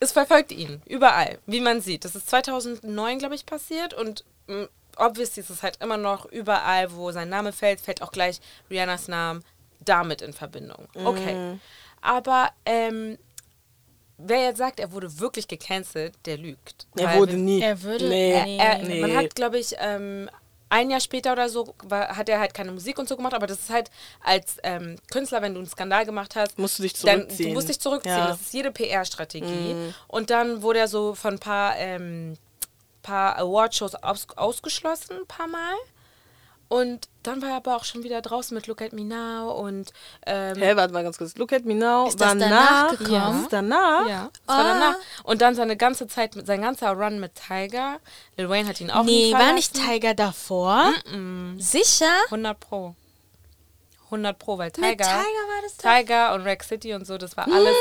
[0.00, 2.04] es verfolgt ihn überall, wie man sieht.
[2.04, 6.92] Das ist 2009, glaube ich, passiert und mh, obviously ist es halt immer noch überall,
[6.94, 9.40] wo sein Name fällt, fällt auch gleich Rihannas Name
[9.80, 10.88] damit in Verbindung.
[10.94, 11.58] Okay.
[12.00, 13.18] Aber ähm,
[14.18, 16.86] wer jetzt sagt, er wurde wirklich gecancelt, der lügt.
[16.96, 17.60] Er wurde nie.
[17.60, 18.42] Er würde- Nee.
[18.44, 18.58] nee.
[18.58, 19.00] er, Nee.
[19.00, 20.28] Man hat, glaube ich, ähm,
[20.70, 23.46] ein Jahr später oder so war, hat er halt keine Musik und so gemacht, aber
[23.46, 23.90] das ist halt
[24.22, 27.48] als ähm, Künstler, wenn du einen Skandal gemacht hast, Musst du dich dann, zurückziehen.
[27.50, 28.16] du musst dich zurückziehen.
[28.16, 28.26] Ja.
[28.28, 29.92] Das ist jede PR-Strategie.
[30.08, 32.36] Und dann wurde er so von ein paar, ähm,
[33.04, 35.74] paar Awardshows aus, ausgeschlossen, ein paar Mal.
[36.68, 39.92] Und dann war er aber auch schon wieder draußen mit Look at Me Now und
[40.26, 41.36] ähm, Hä, warte mal ganz kurz.
[41.36, 42.08] Look at me now.
[42.08, 43.42] Ist das war danach nach, gekommen?
[43.42, 44.08] Ist danach?
[44.08, 44.94] Ja, das war danach.
[45.22, 48.00] Und dann seine ganze Zeit, mit, sein ganzer Run mit Tiger.
[48.36, 50.92] Lil Wayne hat ihn auch Nee, nie war nicht Tiger davor?
[51.58, 52.10] Sicher?
[52.24, 52.96] 100 Pro.
[54.06, 55.76] 100 Pro, weil Mit Tiger, Tiger war das.
[55.76, 57.74] Tiger und Rack City und so, das war alles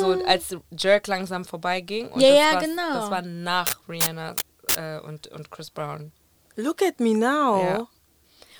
[0.00, 2.08] so, als Jerk langsam vorbeiging.
[2.08, 2.94] Und Ja, das ja, war, genau.
[2.94, 4.34] Das war nach Rihanna
[4.76, 6.12] äh, und, und Chris Brown.
[6.56, 7.62] Look at me now.
[7.62, 7.88] Ja.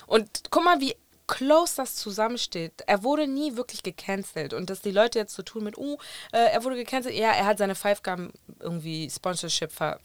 [0.07, 0.95] Und guck mal, wie
[1.27, 2.83] close das zusammensteht.
[2.85, 4.53] Er wurde nie wirklich gecancelt.
[4.53, 5.97] Und dass die Leute jetzt so tun mit, uh,
[6.31, 7.15] äh, er wurde gecancelt.
[7.15, 9.99] Ja, er hat seine Five Gum irgendwie Sponsorship ver,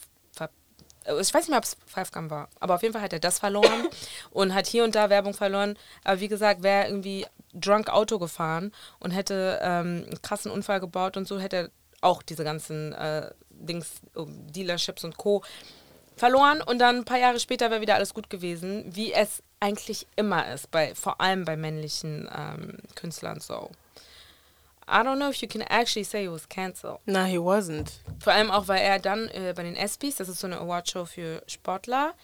[1.04, 3.20] ich weiß nicht mehr, ob es Five Gum war, aber auf jeden Fall hat er
[3.20, 3.88] das verloren
[4.30, 5.76] und hat hier und da Werbung verloren.
[6.04, 10.80] Aber wie gesagt, wäre er irgendwie drunk Auto gefahren und hätte ähm, einen krassen Unfall
[10.80, 15.42] gebaut und so, hätte er auch diese ganzen äh, Dings, äh, Dealerships und Co.
[16.16, 20.06] verloren und dann ein paar Jahre später wäre wieder alles gut gewesen, wie es eigentlich
[20.16, 23.70] immer ist, bei, vor allem bei männlichen ähm, Künstlern so.
[24.90, 27.00] I don't know if you can actually say he was cancelled.
[27.06, 28.00] Na, he wasn't.
[28.20, 31.04] Vor allem auch, weil er dann äh, bei den ESPYs, das ist so eine Awardshow
[31.04, 32.14] für Sportler,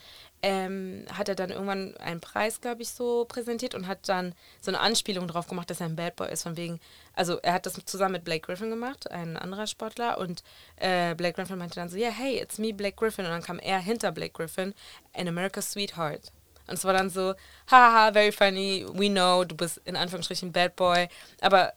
[0.45, 4.71] ähm, hat er dann irgendwann einen Preis, glaube ich, so präsentiert und hat dann so
[4.71, 6.81] eine Anspielung drauf gemacht, dass er ein Bad Boy ist, von wegen,
[7.15, 10.43] also er hat das zusammen mit Blake Griffin gemacht, ein anderer Sportler, und
[10.77, 13.59] äh, Blake Griffin meinte dann so, yeah, hey, it's me, Blake Griffin, und dann kam
[13.59, 14.75] er hinter Blake Griffin,
[15.15, 16.31] an America's Sweetheart.
[16.67, 17.35] Und es war dann so,
[17.71, 21.09] haha, very funny, we know, du bist in Anführungsstrichen Bad Boy,
[21.41, 21.73] aber,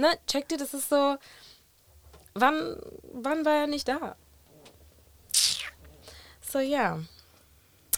[0.00, 1.16] ne, check dir, das ist so,
[2.34, 2.76] wann,
[3.12, 4.16] wann war er nicht da?
[6.40, 6.98] So, ja.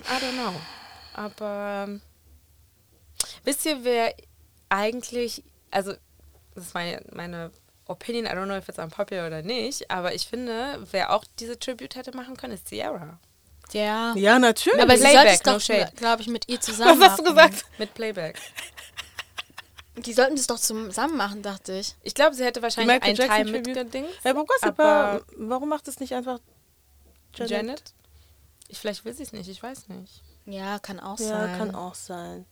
[0.00, 0.54] I don't know.
[1.14, 2.00] Aber ähm,
[3.44, 4.14] wisst ihr, wer
[4.68, 5.94] eigentlich, also,
[6.54, 7.50] das ist meine, meine
[7.86, 11.58] Opinion, I don't know if it's unpopular oder nicht, aber ich finde, wer auch diese
[11.58, 13.18] Tribute hätte machen können, ist Sierra.
[13.72, 14.14] Ja.
[14.16, 14.82] Ja, natürlich.
[14.82, 17.24] Aber sie Playback, sollte no es doch, glaube ich, mit ihr zusammen Was hast du
[17.24, 17.64] gesagt?
[17.78, 18.38] Mit Playback.
[19.96, 21.96] Die sollten das doch zusammen machen, dachte ich.
[22.02, 23.66] Ich glaube, sie hätte wahrscheinlich Michael einen Teil Jackson Tribute?
[23.76, 24.08] mitgedingt.
[24.24, 26.38] Ja, Aber- warum macht es nicht einfach
[27.34, 27.50] Janet?
[27.50, 27.82] Janet?
[28.68, 30.22] Ich, vielleicht will sie es nicht, ich weiß nicht.
[30.46, 31.58] Ja, kann auch Ja, sein.
[31.58, 32.46] kann auch sein.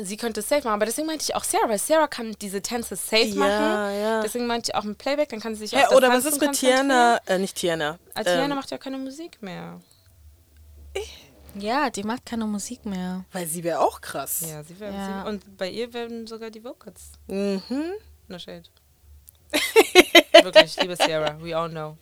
[0.00, 2.62] Sie könnte es safe machen, aber deswegen meinte ich auch Sarah, weil Sarah kann diese
[2.62, 4.00] Tänze safe Ja, machen.
[4.00, 4.20] ja.
[4.22, 6.40] Deswegen meinte ich auch mit Playback, dann kann sie sich auf das oder was ist
[6.40, 6.52] mit.
[6.52, 7.20] Tiana?
[7.26, 7.98] Äh, nicht Tiana.
[8.14, 9.80] Also Tiana ähm, macht ja keine Musik mehr.
[11.60, 13.24] Ja, die macht keine Musik mehr.
[13.32, 14.44] Weil sie wäre auch krass.
[14.48, 14.92] Ja, sie wäre.
[14.94, 15.22] Ja.
[15.24, 17.12] Sie, und bei ihr werden sogar die Vocals.
[17.26, 17.92] Mhm.
[18.28, 18.64] No shade.
[20.42, 21.36] Wirklich, ich liebe Sarah.
[21.42, 21.96] We all know.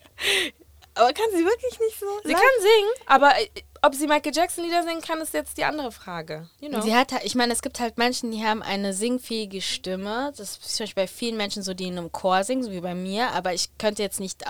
[0.95, 2.05] Aber kann sie wirklich nicht so?
[2.23, 3.47] Sie kann singen, aber äh,
[3.83, 6.49] ob sie Michael Jackson Lieder singen kann, ist jetzt die andere Frage.
[6.59, 6.81] You know.
[6.81, 10.33] Sie hat, halt- ich meine, es gibt halt Menschen, die haben eine singfähige Stimme.
[10.35, 12.81] Das ist zum Beispiel bei vielen Menschen so, die in einem Chor singen, so wie
[12.81, 13.29] bei mir.
[13.31, 14.43] Aber ich könnte jetzt nicht.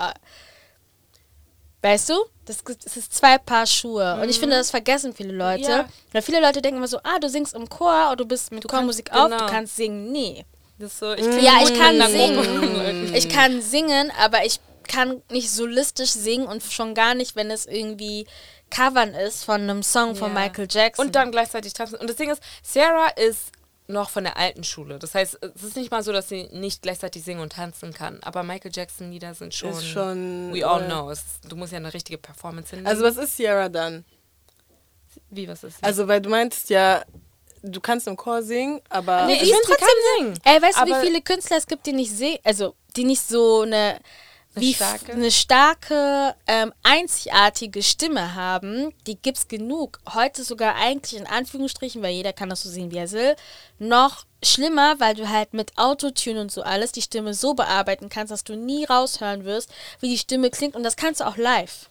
[1.82, 2.14] Weißt du?
[2.44, 4.18] Das, das ist zwei Paar Schuhe.
[4.20, 5.70] Und ich finde, das vergessen viele Leute.
[5.70, 5.88] Ja.
[6.12, 8.66] Weil viele Leute denken immer so, ah, du singst im Chor oder du bist mit
[8.66, 9.46] Chormusik kannst- auf, genau.
[9.46, 10.10] du kannst singen.
[10.10, 10.44] Nee.
[10.80, 13.14] so, ich Ja, ich kann singen.
[13.14, 17.66] Ich kann singen, aber ich kann nicht solistisch singen und schon gar nicht, wenn es
[17.66, 18.26] irgendwie
[18.70, 20.40] Covern ist von einem Song von Ja.
[20.40, 21.06] Michael Jackson.
[21.06, 21.96] Und dann gleichzeitig tanzen.
[21.96, 23.52] Und das Ding ist, Sarah ist
[23.88, 24.98] noch von der alten Schule.
[24.98, 28.18] Das heißt, es ist nicht mal so, dass sie nicht gleichzeitig singen und tanzen kann.
[28.22, 29.70] Aber Michael Jackson Lieder sind schon.
[29.70, 31.10] Ist schon, We all äh, know.
[31.10, 32.88] Es, du musst ja eine richtige Performance hinlegen.
[32.88, 34.04] Also was ist Sierra dann?
[35.30, 35.82] wie was ist?
[35.82, 37.02] Also weil du meintest ja,
[37.62, 40.38] du kannst im Chor singen, aber nee, ich sie kann singen.
[40.44, 43.62] Ey, weißt du, wie viele Künstler es gibt, die nicht sehen, also die nicht so
[43.62, 44.00] eine,
[44.60, 45.12] wie f- starke?
[45.12, 50.00] eine starke, ähm, einzigartige Stimme haben, die gibt's genug.
[50.14, 53.36] Heute sogar eigentlich in Anführungsstrichen, weil jeder kann das so sehen, wie er will,
[53.78, 58.30] noch schlimmer, weil du halt mit Autotune und so alles die Stimme so bearbeiten kannst,
[58.30, 61.88] dass du nie raushören wirst, wie die Stimme klingt und das kannst du auch live.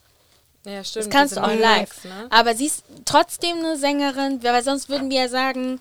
[0.65, 1.05] Ja, stimmt.
[1.05, 2.03] Das kannst du auch live.
[2.03, 2.27] Ne?
[2.29, 5.79] Aber sie ist trotzdem eine Sängerin, weil sonst würden wir ja sagen,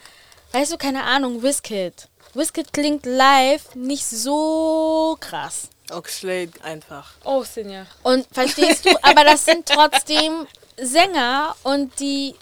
[0.53, 2.09] weißt du, keine Ahnung, Wizkid.
[2.35, 5.69] Wizkid klingt live nicht so krass.
[5.93, 7.13] Oxlade einfach.
[7.25, 7.87] Oh, Sinja.
[8.03, 10.47] Und verstehst du, aber das sind trotzdem
[10.77, 12.35] Sänger und die,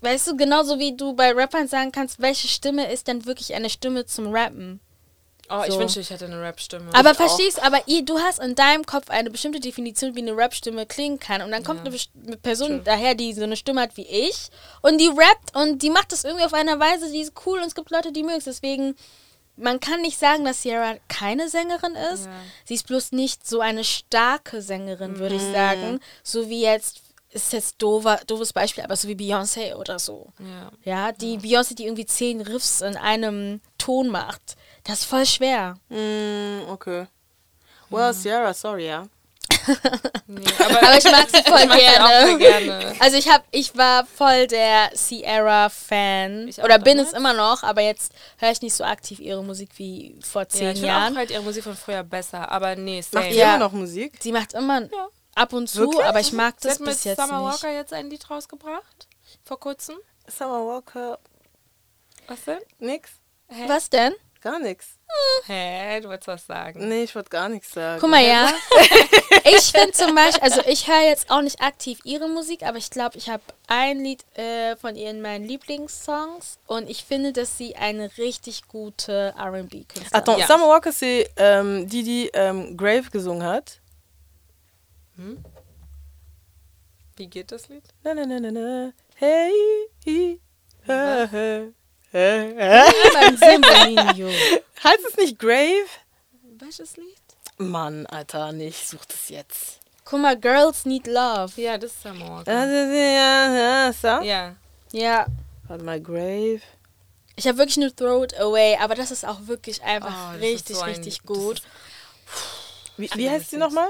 [0.00, 3.70] weißt du, genauso wie du bei Rappern sagen kannst, welche Stimme ist denn wirklich eine
[3.70, 4.80] Stimme zum Rappen?
[5.48, 5.78] Oh, ich So.
[5.78, 6.90] wünschte, ich hätte eine Rap-Stimme.
[6.92, 7.24] Aber Ich auch.
[7.28, 11.20] verstehst, aber ihr, du hast in deinem Kopf eine bestimmte Definition, wie eine Rap-Stimme klingen
[11.20, 11.40] kann.
[11.40, 11.92] Und dann kommt Ja.
[12.26, 14.48] eine, Person daher, die so eine Stimme hat wie ich.
[14.82, 17.60] Und die rappt und die macht das irgendwie auf eine Weise, die ist cool.
[17.60, 18.44] Und es gibt Leute, die mögen es.
[18.44, 18.96] Deswegen,
[19.56, 22.26] man kann nicht sagen, dass Sierra keine Sängerin ist.
[22.26, 22.32] Ja.
[22.64, 26.00] Sie ist bloß nicht so eine starke Sängerin, würde ich sagen.
[26.22, 30.32] So wie jetzt ist jetzt doofer, doofes Beispiel, aber so wie Beyoncé oder so.
[30.38, 30.70] Ja.
[30.84, 34.56] Ja, die Beyoncé, die irgendwie zehn Riffs in einem Ton macht.
[34.84, 35.78] Das ist voll schwer.
[35.88, 37.06] Mm, okay.
[37.90, 39.06] Well, Sierra, sorry, ja.
[40.26, 42.78] Nee, aber, Aber ich mag sie voll ich mag sie auch voll gerne.
[42.78, 42.94] gerne.
[43.00, 46.48] Also ich hab, ich war voll der Sierra-Fan.
[46.48, 47.18] Ich Oder bin es damals.
[47.18, 50.62] immer noch, aber jetzt höre ich nicht so aktiv ihre Musik wie vor Ja, zehn
[50.68, 51.12] ich finde Jahren.
[51.14, 53.28] auch halt ihre Musik von früher besser, aber nee, Macht same.
[53.28, 53.54] ihr Ja.
[53.56, 54.14] immer noch Musik?
[54.20, 55.08] Sie macht immer Ja.
[55.34, 56.04] ab und zu, Wirklich?
[56.04, 57.62] aber ich mag Sie das bis jetzt Summer nicht.
[57.62, 59.08] Walker jetzt ein Lied rausgebracht.
[59.44, 59.96] Vor kurzem.
[60.28, 61.18] Summer Walker,
[62.26, 62.58] Was denn?
[62.78, 63.10] nix?
[63.48, 63.64] Hä?
[63.68, 64.12] Was denn?
[64.40, 64.95] Gar nichts.
[65.46, 66.00] Hä?
[66.00, 66.88] Du wolltest was sagen.
[66.88, 68.00] Nee, ich wollte gar nichts sagen.
[68.00, 68.50] Guck mal, ja.
[69.44, 72.90] ich finde zum Beispiel, also ich höre jetzt auch nicht aktiv ihre Musik, aber ich
[72.90, 77.56] glaube, ich habe ein Lied äh, von ihr in meinen Lieblingssongs und ich finde, dass
[77.56, 80.46] sie eine richtig gute R&B-Künstlerin Attends, Ja.
[80.46, 83.80] Summer Walker, c'est ähm, die, die ähm, Grave gesungen hat.
[87.16, 87.84] Wie geht das Lied?
[88.02, 88.92] Na, na, na, na, na.
[89.14, 89.52] Hey,
[90.04, 90.40] hi,
[90.86, 91.66] ha, ha,
[92.12, 94.28] beim Simbolinio.
[94.82, 95.86] Heißt es nicht Grave?
[96.58, 97.16] Welches Lied?
[97.58, 99.78] Mann, Alter, nee, ich such das jetzt.
[100.04, 101.52] Guck mal, Girls Need Love.
[101.60, 102.52] Ja, das ist Summer Walker.
[102.52, 104.24] Ja, so.
[104.24, 104.54] Ja.
[104.92, 105.26] Ja,
[105.68, 106.60] Warte mal, Grave.
[107.34, 110.36] ich habe wirklich nur Throw It Away, aber das ist auch wirklich einfach Oh, das
[110.36, 111.62] ist richtig, so ein- richtig das gut.
[112.96, 113.88] Wie, wie heißt sie nochmal?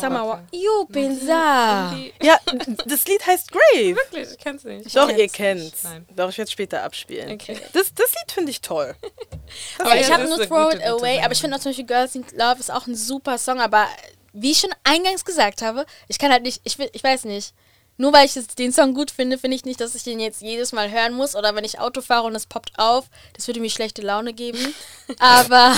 [0.00, 0.42] Summer Walker.
[0.52, 1.92] Jo, Benza.
[1.92, 2.38] Irgendwie- Ja,
[2.84, 3.94] das Lied heißt Grave.
[3.96, 4.96] Wirklich, ich kenn's nicht.
[4.96, 5.84] Doch, kenn's ihr kennt's.
[5.84, 6.06] Nein.
[6.16, 7.32] Doch, ich werde es später abspielen.
[7.32, 7.58] Okay.
[7.72, 8.94] Das, das Lied finde ich toll.
[9.78, 12.14] Aber ich habe das nur Throw It Away, aber ich finde auch zum Beispiel Girls
[12.14, 13.86] Need Love ist auch ein super Song, aber
[14.32, 17.52] wie ich schon eingangs gesagt habe, ich kann halt nicht, ich, will- ich weiß nicht,
[18.02, 20.72] nur weil ich den Song gut finde, finde ich nicht, dass ich den jetzt jedes
[20.72, 23.70] Mal hören muss oder wenn ich Auto fahre und es poppt auf, das würde mir
[23.70, 24.58] schlechte Laune geben.
[25.20, 25.72] aber,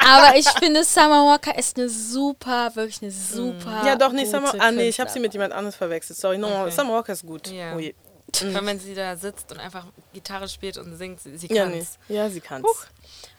[0.00, 4.52] aber ich finde Summer Walker ist eine super, wirklich eine super ja, doch, gute Summer.
[4.58, 6.18] Ah, nee, ich habe sie mit jemand anderes verwechselt.
[6.18, 6.72] Sorry, no, Okay.
[6.72, 7.46] Summer Walker ist gut.
[7.46, 7.76] Ja.
[7.76, 7.94] Oh je.
[8.42, 11.96] Wenn sie da sitzt und einfach Gitarre spielt und singt, sie, sie Ja, kann's.
[12.08, 12.16] nee.
[12.16, 12.66] Ja, sie kann's.
[12.66, 12.86] Huch.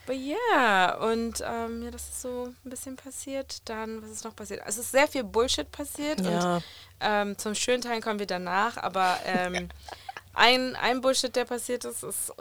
[0.08, 3.58] Aber ja, und ähm, ja, das ist so ein bisschen passiert.
[3.65, 4.62] Dann, was ist noch passiert?
[4.65, 6.56] Es ist sehr viel Bullshit passiert Ja.
[6.56, 6.63] und
[7.02, 9.67] ähm, zum schönen Teil kommen wir danach, aber ähm,
[10.34, 12.32] ein, ein Bullshit, der passiert ist, ist,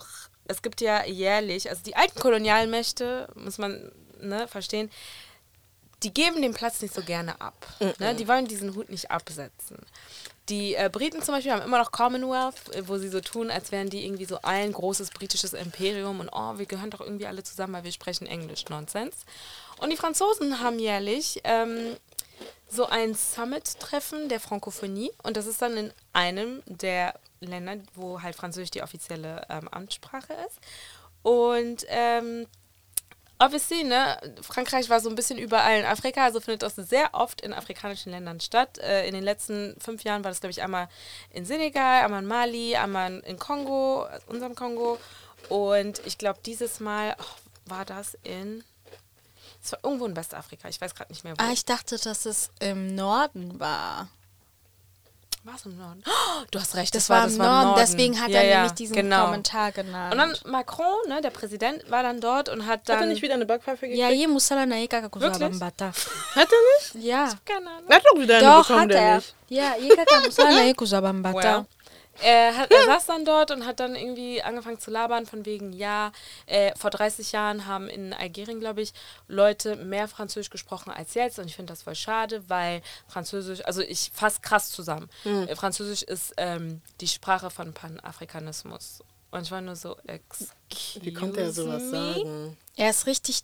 [0.47, 4.89] es gibt ja jährlich, also die alten Kolonialmächte, muss man ne, verstehen,
[6.05, 7.67] die geben den Platz nicht so gerne ab.
[7.99, 8.15] Ne?
[8.15, 9.79] Die wollen diesen Hut nicht absetzen.
[10.49, 13.73] Die äh, Briten zum Beispiel haben immer noch Commonwealth, äh, wo sie so tun, als
[13.73, 17.43] wären die irgendwie so ein großes britisches Imperium und oh, wir gehören doch irgendwie alle
[17.43, 18.65] zusammen, weil wir sprechen Englisch.
[18.69, 19.25] Nonsens.
[19.79, 21.97] Und die Franzosen haben jährlich ähm,
[22.69, 28.37] so ein Summit-Treffen der Frankophonie und das ist dann in einem der Länder, wo halt
[28.37, 30.59] Französisch die offizielle ähm, Amtssprache ist.
[31.23, 32.47] Und ähm,
[33.39, 37.41] obviously, ne, Frankreich war so ein bisschen überall in Afrika, also findet das sehr oft
[37.41, 38.79] in afrikanischen Ländern statt.
[38.79, 40.89] Äh, in den letzten fünf Jahren war das, glaube ich, einmal
[41.31, 44.99] in Senegal, einmal in Mali, einmal in Kongo, unserem Kongo.
[45.49, 48.65] Und ich glaube, dieses Mal oh, war das in.
[49.63, 51.43] Es war irgendwo in Westafrika, ich weiß gerade nicht mehr wo.
[51.43, 54.09] Ah, ich dachte, dass es im Norden war.
[55.47, 56.03] War es im Norden?
[56.07, 58.57] Oh, du hast recht, Das, das, war, das im Norden, deswegen hat Ja, er ja,
[58.57, 59.27] nämlich diesen genau.
[59.27, 60.13] Kommentar genannt.
[60.13, 63.09] Und dann Macron, ne, der Präsident, war dann dort und hat Hat er dann.
[63.09, 63.99] nicht wieder eine Backpfeife gekriegt?
[63.99, 65.63] ja, je na ika Wirklich?
[65.63, 67.05] Hat er nicht?
[67.05, 67.31] Ja.
[67.45, 67.85] Keine Ahnung.
[67.89, 69.23] Er hat doch wieder eine Doch, bekommen, hat er.
[69.49, 71.67] Ja, je kaka musala na ikuzabambata.
[72.23, 75.73] Er, hat, er saß dann dort und hat dann irgendwie angefangen zu labern von wegen,
[75.73, 76.13] ja,
[76.47, 78.93] äh, vor 30 Jahren haben in Algerien, glaube ich,
[79.29, 83.83] Leute mehr Französisch gesprochen als jetzt und ich finde das voll schade, weil Französisch, also
[83.83, 85.49] ich fasse krass zusammen, Hm.
[85.49, 90.51] Äh, Französisch ist ähm, die Sprache von Panafrikanismus und ich war nur so, excuse
[91.01, 91.91] Wie konnte er sowas me?
[91.91, 92.57] sagen?
[92.77, 93.43] Er ist richtig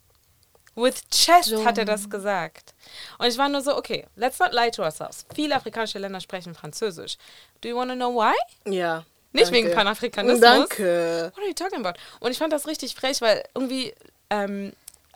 [0.75, 1.63] With chest So.
[1.65, 2.73] hat er das gesagt.
[3.19, 5.25] Und ich war nur so, okay, let's not lie to ourselves.
[5.35, 7.17] Viele afrikanische Länder sprechen Französisch.
[7.61, 8.33] Do you want to know why?
[8.71, 9.05] Ja.
[9.33, 9.57] Nicht danke.
[9.57, 10.39] wegen Panafrikanismus.
[10.41, 11.31] Danke.
[11.33, 11.99] What are you talking about?
[12.19, 13.93] Und ich fand das richtig frech, weil irgendwie,
[14.29, 14.73] ähm,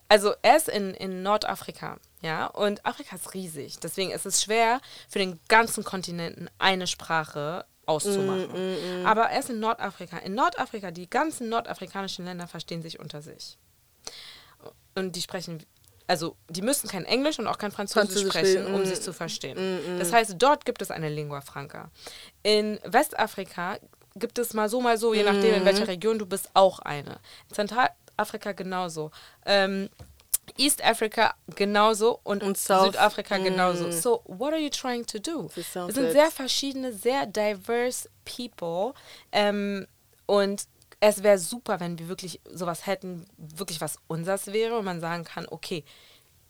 [0.09, 3.79] also er ist in, in Nordafrika, ja, und Afrika ist riesig.
[3.79, 9.05] Deswegen ist es schwer, für den ganzen Kontinenten eine Sprache auszumachen.
[9.05, 10.17] Aber er ist in Nordafrika.
[10.17, 13.57] In Nordafrika, die ganzen nordafrikanischen Länder verstehen sich unter sich.
[14.97, 15.63] Und die sprechen,
[16.07, 19.13] also die müssen kein Englisch und auch kein Französisch, Französisch sprechen, um mm, sich zu
[19.13, 19.97] verstehen.
[19.99, 21.91] Das heißt, dort gibt es eine Lingua Franca.
[22.43, 23.77] In Westafrika
[24.15, 27.19] gibt es mal so, mal so, je nachdem, in welcher Region du bist, auch eine.
[27.49, 29.11] In Zentralafrika genauso.
[29.45, 29.89] Ähm,
[30.57, 33.91] East Africa genauso und, Und Südafrika genauso.
[33.91, 35.49] So, what are you trying to do?
[35.53, 38.93] Wir sind sehr verschiedene, sehr diverse people.
[39.31, 39.87] Ähm,
[40.25, 40.63] und
[40.99, 45.23] es wäre super, wenn wir wirklich sowas hätten, wirklich was unseres wäre und man sagen
[45.23, 45.83] kann, okay,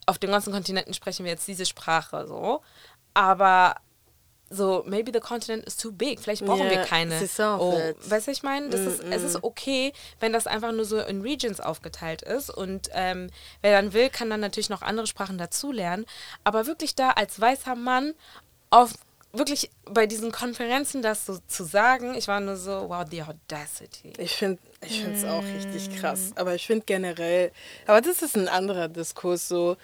[0.05, 2.61] auf dem ganzen Kontinenten sprechen wir jetzt diese Sprache so.
[3.13, 3.75] Aber
[4.49, 6.21] so, maybe the continent is too big.
[6.21, 7.19] Vielleicht brauchen Ja, wir keine.
[7.59, 7.77] oh,
[8.09, 8.69] weißt du, ich meine?
[8.69, 12.49] Das ist, es ist okay, wenn das einfach nur so in Regions aufgeteilt ist.
[12.49, 13.29] Und ähm,
[13.61, 16.05] wer dann will, kann dann natürlich noch andere Sprachen dazulernen.
[16.45, 18.13] Aber wirklich da als weißer Mann
[18.69, 18.93] auf
[19.37, 24.13] wirklich bei diesen Konferenzen das so zu sagen, ich war nur so, wow, the audacity.
[24.17, 26.31] Ich finde ich es auch richtig krass.
[26.35, 27.51] Aber ich finde generell,
[27.85, 29.47] aber das ist ein anderer Diskurs.
[29.47, 29.77] So,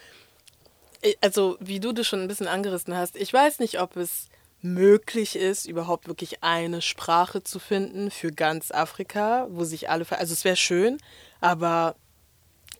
[1.02, 4.28] Ich- also wie du das schon ein bisschen angerissen hast, ich weiß nicht, ob es
[4.62, 10.32] möglich ist, überhaupt wirklich eine Sprache zu finden für ganz Afrika, wo sich alle, also
[10.32, 10.96] es wäre schön,
[11.42, 11.96] aber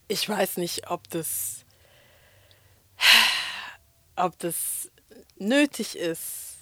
[0.08, 1.64] ich weiß nicht, ob das,
[4.16, 4.90] ob das
[5.36, 6.53] nötig ist,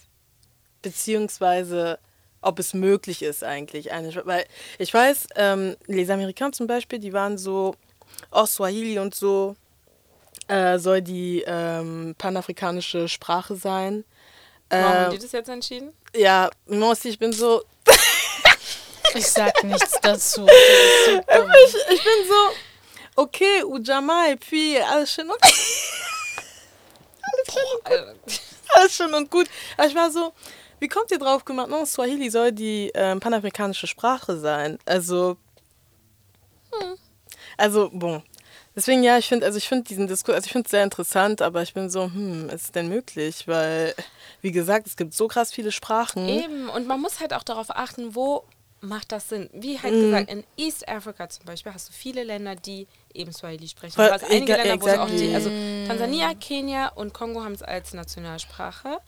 [0.83, 1.99] beziehungsweise
[2.41, 3.93] ob es möglich ist eigentlich.
[3.93, 4.45] Eine, weil
[4.79, 7.75] ich weiß, ähm, Les Américains zum Beispiel, die waren so,
[8.31, 9.55] auch Swahili und so,
[10.49, 14.05] äh, soll die ähm, panafrikanische Sprache sein.
[14.69, 15.93] Warum haben Ähm, die das jetzt entschieden?
[16.15, 17.63] ja, moi aussi, ich bin so,
[19.15, 20.47] Ich sag nichts dazu.
[21.27, 25.39] Das ist so ich, ich bin so, okay, Ujamaa, et puis alles schön und,
[27.85, 28.15] Äh,
[28.75, 29.49] alles schön und gut.
[29.77, 30.33] Aber ich war so,
[30.83, 34.79] wie kommt ihr drauf gemacht, no, Swahili soll die ähm, panafrikanische Sprache sein?
[34.85, 35.37] Also,
[37.57, 38.23] also, bon.
[38.75, 41.63] Deswegen, ja, ich finde, also ich diesen Diskurs, also ich finde es sehr interessant, aber
[41.63, 43.47] ich bin so, hm, ist es denn möglich?
[43.47, 43.95] Weil,
[44.41, 46.27] wie gesagt, es gibt so krass viele Sprachen.
[46.27, 48.45] Eben, und man muss halt auch darauf achten, wo
[48.83, 49.49] macht das Sinn.
[49.53, 50.01] Wie halt Mhm.
[50.01, 53.95] gesagt, in East Africa zum Beispiel hast du viele Länder, die eben Swahili sprechen.
[53.97, 55.35] Du hast einige Länder, wo es auch die, exactly.
[55.35, 55.51] also
[55.87, 58.99] Tansania, Kenia und Kongo haben es als Nationalsprache.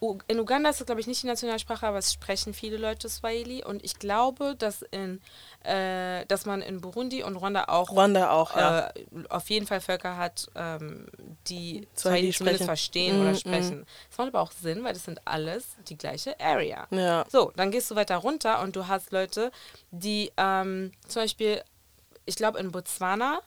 [0.00, 3.08] U- In Uganda ist es, glaube ich, nicht die Nationalsprache, aber es sprechen viele Leute
[3.08, 3.64] Swahili.
[3.64, 5.20] Und ich glaube, dass, in,
[5.66, 8.88] äh, dass man in Burundi und Rwanda auch Rwanda auch, ja.
[8.88, 8.92] äh,
[9.28, 11.06] auf jeden Fall Völker hat, ähm,
[11.48, 13.36] die Swahili zumindest verstehen Mm, oder mm.
[13.36, 13.86] sprechen.
[14.08, 16.86] Das macht aber auch Sinn, weil das sind alles die gleiche Area.
[16.90, 17.24] ja.
[17.30, 19.50] So, dann gehst du weiter runter und du hast Leute,
[19.90, 21.62] die ähm, zum Beispiel,
[22.24, 23.40] ich glaube in Botswana,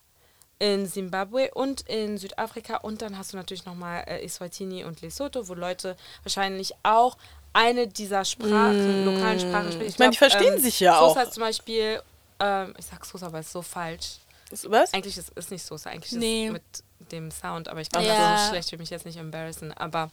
[0.59, 5.47] in Zimbabwe und in Südafrika und dann hast du natürlich nochmal äh, Eswatini und Lesotho,
[5.47, 7.17] wo Leute wahrscheinlich auch
[7.53, 9.85] eine dieser Sprachen, lokalen Sprachen sprechen.
[9.85, 9.89] Mm.
[9.89, 11.23] Ich meine, die verstehen sich ja Sosa auch.
[11.23, 12.01] ist zum Beispiel,
[12.39, 14.17] ähm, ich sag Sosa, aber ist so falsch.
[14.63, 14.93] Was?
[14.93, 16.47] Eigentlich ist es nicht Sosa, eigentlich Nee.
[16.47, 18.17] ist es mit dem Sound, aber ich glaube, Ja.
[18.17, 19.71] das ist so schlecht, ich will mich jetzt nicht embarrassen.
[19.73, 20.09] Aber,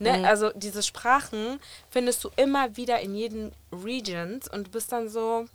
[0.00, 1.60] ne, also diese Sprachen
[1.90, 5.46] findest du immer wieder in jeden Regions und du bist dann so,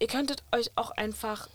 [0.00, 1.48] ihr könntet euch auch einfach,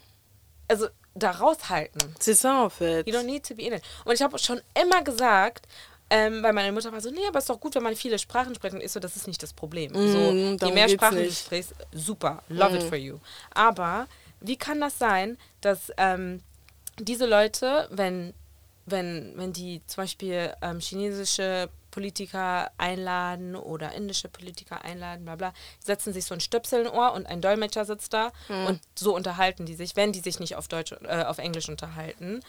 [0.67, 2.15] also da raushalten.
[2.19, 3.07] Fait.
[3.07, 3.83] You don't need to be in it.
[4.05, 5.67] Und ich habe schon immer gesagt,
[6.15, 8.53] ähm, weil meine Mutter war so, nee, aber ist doch gut, wenn man viele Sprachen
[8.53, 8.75] spricht.
[8.75, 9.91] Und ich so, das ist nicht das Problem.
[9.93, 11.41] Mm, so, je mehr Sprachen du nicht.
[11.41, 11.45] Mm.
[11.45, 13.17] sprichst, super, love it for you.
[13.55, 14.05] Aber
[14.39, 16.43] wie kann das sein, dass ähm,
[16.99, 18.35] diese Leute, wenn,
[18.85, 25.53] wenn, wenn die zum Beispiel ähm, chinesische Politiker einladen oder indische Politiker einladen, bla bla,
[25.79, 28.65] setzen sich so ein Stöpsel in Ohr und ein Dolmetscher sitzt da Mm.
[28.67, 32.41] und so unterhalten die sich, wenn die sich nicht auf Deutsch, äh, auf Englisch unterhalten.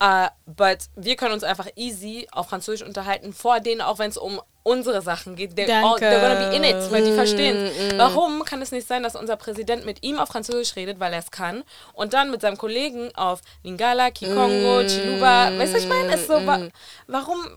[0.00, 4.16] Uh, but wir können uns einfach easy auf Französisch unterhalten, vor denen, auch wenn es
[4.16, 5.54] um unsere Sachen geht.
[5.54, 6.04] They're, all, Danke.
[6.06, 7.66] they're gonna be in it, weil die verstehen.
[7.66, 11.12] Mm, Warum kann es nicht sein, dass unser Präsident mit ihm auf Französisch redet, weil
[11.12, 15.78] er es kann, und dann mit seinem Kollegen auf Lingala, Kikongo, Mm, Chiluba, weißt du,
[15.78, 16.14] ich meine?
[16.14, 16.60] Ist so, wa
[17.08, 17.56] warum,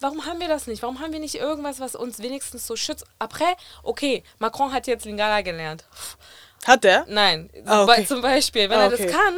[0.00, 0.82] warum haben wir das nicht?
[0.82, 3.06] Warum haben wir nicht irgendwas, was uns wenigstens so schützt?
[3.18, 5.84] Après, okay, Macron hat jetzt Lingala gelernt.
[6.66, 7.04] Hat er?
[7.08, 8.04] Nein, Ah, okay.
[8.06, 9.04] Zum Beispiel, wenn Ah, er okay.
[9.06, 9.34] das kann,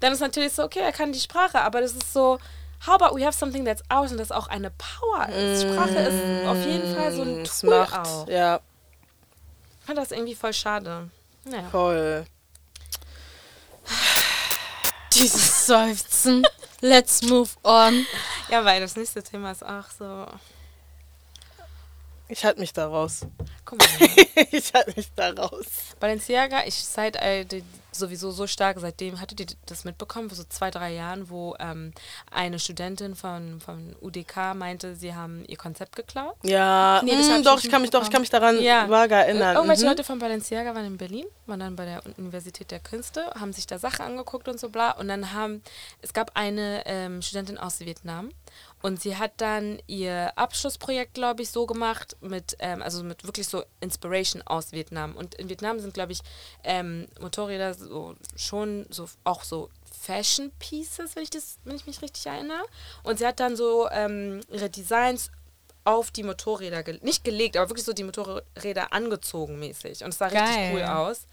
[0.00, 2.38] dann ist natürlich so, okay, er kann die Sprache, aber das ist so,
[2.86, 5.62] how about we have something that's ours und das auch eine Power ist.
[5.62, 8.28] Sprache ist auf jeden Fall so ein Tool macht, auch.
[8.28, 8.60] ja,
[9.80, 11.08] Ich fand das irgendwie voll schade.
[11.44, 11.68] Naja.
[11.70, 12.24] voll.
[15.14, 16.46] Dieses Seufzen.
[16.80, 18.06] Let's move on.
[18.50, 20.26] Ja, weil das nächste Thema ist auch so,
[22.28, 23.20] Ich halte mich da raus.
[23.64, 24.08] guck mal.
[24.50, 25.66] ich halte mich da raus.
[25.98, 27.44] Balenciaga, ich seit äh,
[27.90, 31.92] sowieso so stark, seitdem, hattet ihr das mitbekommen, vor so zwei, drei Jahren, wo ähm,
[32.30, 36.36] eine Studentin von, von UDK meinte, sie haben ihr Konzept geklaut?
[36.44, 38.88] Ja, Nee, das mm, doch, ich kann mich doch, ich kann mich daran Ja.
[38.88, 39.56] vage erinnern.
[39.56, 39.88] Irgendwelche Mhm.
[39.88, 43.66] Leute von Balenciaga waren in Berlin, waren dann bei der Universität der Künste, haben sich
[43.66, 44.92] da Sachen angeguckt und so bla.
[44.92, 45.62] Und dann haben,
[46.02, 48.30] es gab eine ähm, Studentin aus Vietnam
[48.80, 53.48] und sie hat dann ihr Abschlussprojekt, glaube ich, so gemacht, mit, ähm, also mit wirklich
[53.48, 55.16] so Inspiration aus Vietnam.
[55.16, 56.20] Und in Vietnam sind, glaube ich,
[56.62, 59.68] ähm, Motorräder so schon so auch so
[60.00, 62.64] Fashion Pieces, wenn ich das, wenn ich mich richtig erinnere.
[63.02, 65.30] Und sie hat dann so ähm, ihre Designs
[65.84, 70.04] auf die Motorräder, ge nicht gelegt, aber wirklich so die Motorräder angezogen mäßig.
[70.04, 70.74] Und es sah richtig Geil.
[70.74, 71.26] cool aus.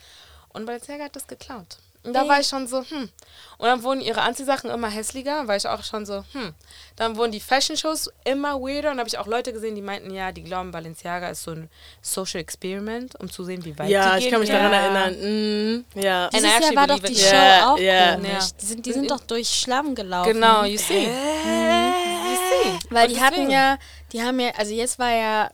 [0.50, 1.78] Und Balenciaga hat das geklaut.
[2.06, 2.30] Und da Ey.
[2.30, 3.10] war ich schon so, hm.
[3.58, 6.54] Und dann wurden ihre Anziehsachen immer hässlicher, war ich auch schon so, hm.
[6.98, 10.32] Dann wurden die Fashion-Shows immer weirder und habe ich auch Leute gesehen, die meinten, ja,
[10.32, 11.70] die glauben, Balenciaga ist so ein
[12.02, 14.72] Social Experiment, um zu sehen, wie weit Ja, die ich gehen kann mich können.
[14.72, 15.82] daran erinnern.
[15.96, 16.26] Mm, ja.
[16.26, 17.20] And Dieses Jahr war doch die it.
[17.20, 18.16] Show Ja, auch ja.
[18.16, 18.30] komisch.
[18.32, 18.48] Ja.
[18.62, 20.34] Die sind, die sind doch durch Schlamm gelaufen.
[20.34, 21.08] Genau, you see.
[21.08, 21.90] Hä?
[22.30, 22.80] You see.
[22.90, 23.52] Weil Und die hatten deswegen.
[23.52, 23.78] ja,
[24.12, 25.50] die haben ja, also jetzt war ja,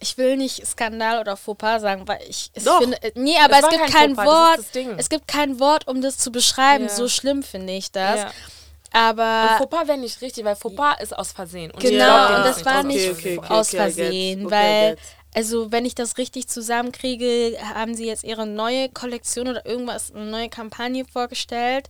[0.00, 2.80] ich will nicht Skandal oder Fauxpas sagen, weil ich es Doch.
[2.80, 4.60] finde, äh, nee, aber Es es gibt kein kein Wort,
[4.98, 6.84] es gibt kein Wort, um das zu beschreiben.
[6.84, 6.90] Ja.
[6.90, 8.20] So schlimm finde ich das.
[8.20, 8.26] Ja.
[8.26, 11.70] Und Aber Fauxpas wäre nicht richtig, weil Fauxpas ist aus Versehen.
[11.72, 13.70] Und genau, denen und das war Okay, nicht okay, okay, aus.
[13.70, 14.96] Versehen, weil
[15.34, 20.24] also wenn ich das richtig zusammenkriege, haben sie jetzt ihre neue Kollektion oder irgendwas, eine
[20.26, 21.88] neue Kampagne vorgestellt,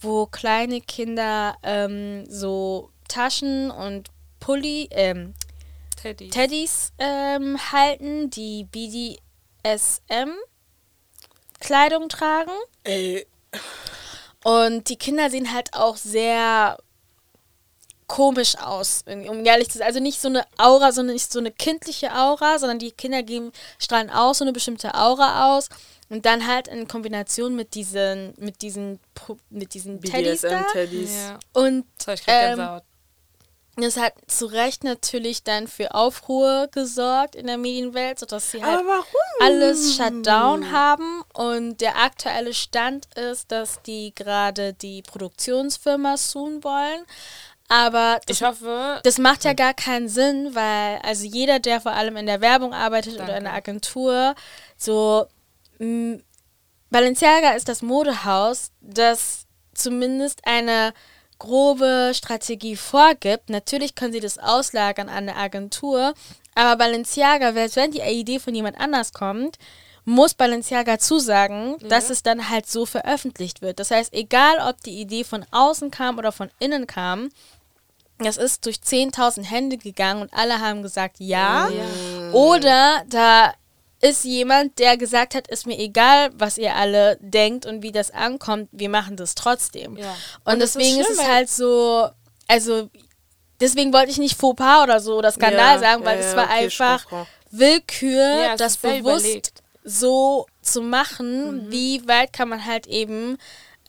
[0.00, 5.34] wo kleine Kinder ähm, so Taschen und Pulli, ähm,
[6.04, 6.28] Teddy.
[6.28, 8.68] Teddys ähm, halten, die
[9.64, 12.50] BDSM-Kleidung tragen.
[12.82, 13.26] Ey,
[14.44, 16.76] Und die Kinder sehen halt auch sehr
[18.06, 19.86] komisch aus, um ehrlich zu sein.
[19.86, 23.50] Also nicht so eine Aura, sondern nicht so eine kindliche Aura, sondern die Kinder geben,
[23.78, 25.70] strahlen auch so eine bestimmte Aura aus.
[26.10, 29.00] Und dann halt in Kombination mit diesen, mit diesen,
[29.48, 30.48] mit diesen Teddys da.
[30.48, 31.14] BDSM-Teddys.
[31.14, 31.38] Ja.
[31.54, 32.80] Und Sorry, ich krieg Ähm.
[33.76, 38.84] Das hat zu Recht natürlich dann für Aufruhr gesorgt in der Medienwelt, sodass sie halt
[39.40, 46.62] alles shut down haben und der aktuelle Stand ist, dass die gerade die Produktionsfirma suchen
[46.62, 47.04] wollen.
[47.68, 51.92] Aber das, Ich hoffe, das macht ja gar keinen Sinn, weil also jeder, der vor
[51.92, 53.44] allem in der Werbung arbeitet oder in Danke.
[53.44, 54.34] der Agentur,
[54.76, 55.26] so
[55.78, 56.18] mh,
[56.90, 60.92] Balenciaga ist das Modehaus, das zumindest eine
[61.38, 63.50] grobe Strategie vorgibt.
[63.50, 66.14] Natürlich können sie das auslagern an eine Agentur,
[66.54, 69.58] aber Balenciaga, selbst wenn die Idee von jemand anders kommt,
[70.04, 73.80] muss Balenciaga zusagen, dass es dann halt so veröffentlicht wird.
[73.80, 77.30] Das heißt, egal ob die Idee von außen kam oder von innen kam,
[78.18, 81.68] das ist durch 10.000 Hände gegangen und alle haben gesagt ja.
[82.32, 83.54] Oder da
[84.04, 88.10] ist jemand, der gesagt hat, ist mir egal, was ihr alle denkt und wie das
[88.10, 89.96] ankommt, wir machen das trotzdem.
[89.96, 90.14] Ja.
[90.44, 92.08] Und, Und ist deswegen ist, schlimm, es weil- halt so,
[92.48, 92.90] also
[93.60, 96.44] deswegen wollte ich nicht Fauxpas oder so oder Skandal Ja, sagen, weil ja, es war
[96.44, 97.06] okay, einfach.
[97.50, 99.62] Willkür, es das ist bewusst überlegt.
[99.84, 101.70] so zu machen, Mhm.
[101.70, 103.38] wie weit kann man halt eben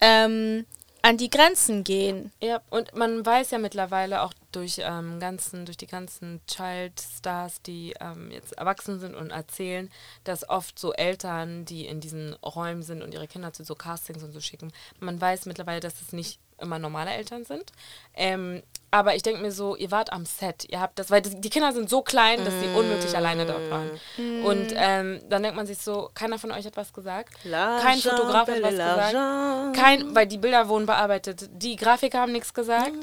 [0.01, 0.65] ähm,
[1.01, 2.31] an die Grenzen gehen.
[2.41, 7.93] Ja, und man weiß ja mittlerweile auch durch, ähm, ganzen, durch die ganzen Child-Stars, die
[7.99, 9.89] ähm, jetzt erwachsen sind und erzählen,
[10.23, 14.23] dass oft so Eltern, die in diesen Räumen sind und ihre Kinder zu so Castings
[14.23, 17.71] und so schicken, man weiß mittlerweile, dass es nicht immer normale Eltern sind.
[18.13, 21.33] Ähm, aber ich denke mir so, ihr wart am Set, ihr habt das, weil das,
[21.35, 23.99] die Kinder sind so klein, dass sie unmöglich alleine dort waren.
[24.45, 27.33] Und ähm, dann denkt man sich so, keiner von euch hat was gesagt.
[27.43, 29.75] Kein L'argent, Fotograf hat was gesagt.
[29.75, 31.49] Kein, weil die Bilder wurden bearbeitet.
[31.51, 32.93] Die Grafiker haben nichts gesagt.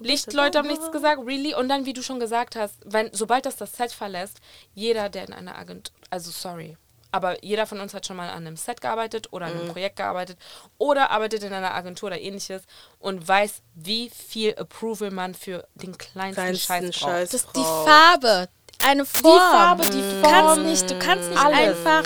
[0.00, 1.54] Lichtleute haben nichts gesagt, really.
[1.54, 4.40] Und dann, wie du schon gesagt hast, wenn, sobald das das Set verlässt,
[4.74, 6.76] jeder, der in einer Agentur, also sorry,
[7.12, 9.60] aber jeder von uns hat schon mal an einem Set gearbeitet oder an Mhm.
[9.60, 10.38] einem Projekt gearbeitet
[10.78, 12.62] oder arbeitet in einer Agentur oder ähnliches
[12.98, 17.10] und weiß, wie viel Approval man für den kleinsten, Kleinsten Scheiß braucht.
[17.10, 17.30] Scheiß.
[17.30, 17.62] Das ist die.
[17.62, 18.48] Farbe,
[18.84, 19.38] eine Form.
[19.40, 21.58] Farbe, die Du Form, kannst nicht, du kannst nicht alles.
[21.86, 22.02] einfach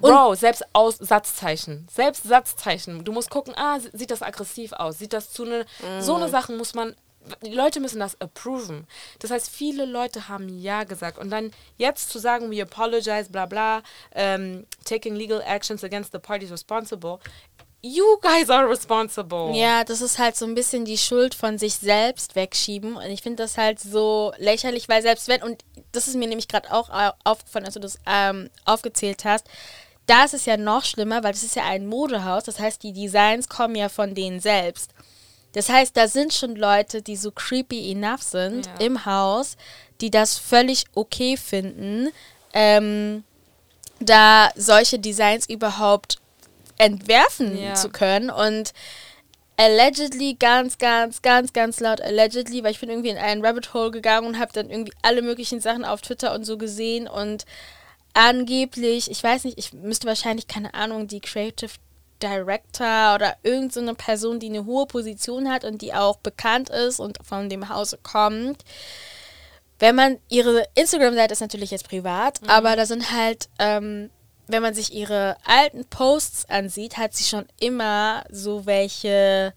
[0.00, 1.86] Bro, selbst aus Satzzeichen.
[1.90, 3.04] Selbst Satzzeichen.
[3.04, 4.98] Du musst gucken, ah, sie- sieht das aggressiv aus?
[4.98, 5.64] Sieht das zu ne,
[6.00, 6.94] so eine Sachen muss man
[7.44, 8.86] die Leute müssen das approven.
[9.18, 13.46] Das heißt, viele Leute haben ja gesagt und dann jetzt zu sagen, we apologize, bla
[13.46, 13.82] bla,
[14.14, 17.18] ähm, taking legal actions against the parties responsible.
[17.82, 19.52] You guys are responsible.
[19.54, 22.96] Ja, das ist halt so ein bisschen die Schuld von sich selbst wegschieben.
[22.96, 25.62] Und ich finde das halt so lächerlich, weil selbst wenn, und
[25.92, 29.46] das ist mir nämlich gerade auch au- aufgefallen, als du das ähm, aufgezählt hast,
[30.06, 32.44] da ist es ja noch schlimmer, weil das ist ja ein Modehaus.
[32.44, 34.90] Das heißt, die Designs kommen ja von denen selbst.
[35.56, 38.74] Das heißt, da sind schon Leute, die so creepy enough sind Ja.
[38.86, 39.56] im Haus,
[40.02, 42.10] die das völlig okay finden,
[42.52, 43.24] ähm,
[43.98, 46.18] da solche Designs überhaupt
[46.76, 47.72] entwerfen Ja.
[47.74, 48.28] zu können.
[48.28, 48.74] Und
[49.56, 53.90] allegedly, ganz, ganz, ganz, ganz laut allegedly, weil ich bin irgendwie in einen Rabbit Hole
[53.90, 57.46] gegangen und habe dann irgendwie alle möglichen Sachen auf Twitter und so gesehen und
[58.12, 61.72] angeblich, ich weiß nicht, ich müsste wahrscheinlich, keine Ahnung, die Creative
[62.22, 67.00] Director oder irgendeine so Person, die eine hohe Position hat und die auch bekannt ist
[67.00, 68.64] und von dem Hause kommt.
[69.78, 74.10] Wenn man ihre Instagram-Seite ist natürlich jetzt privat, aber da sind halt, ähm,
[74.46, 79.52] wenn man sich ihre alten Posts ansieht, hat sie schon immer so welche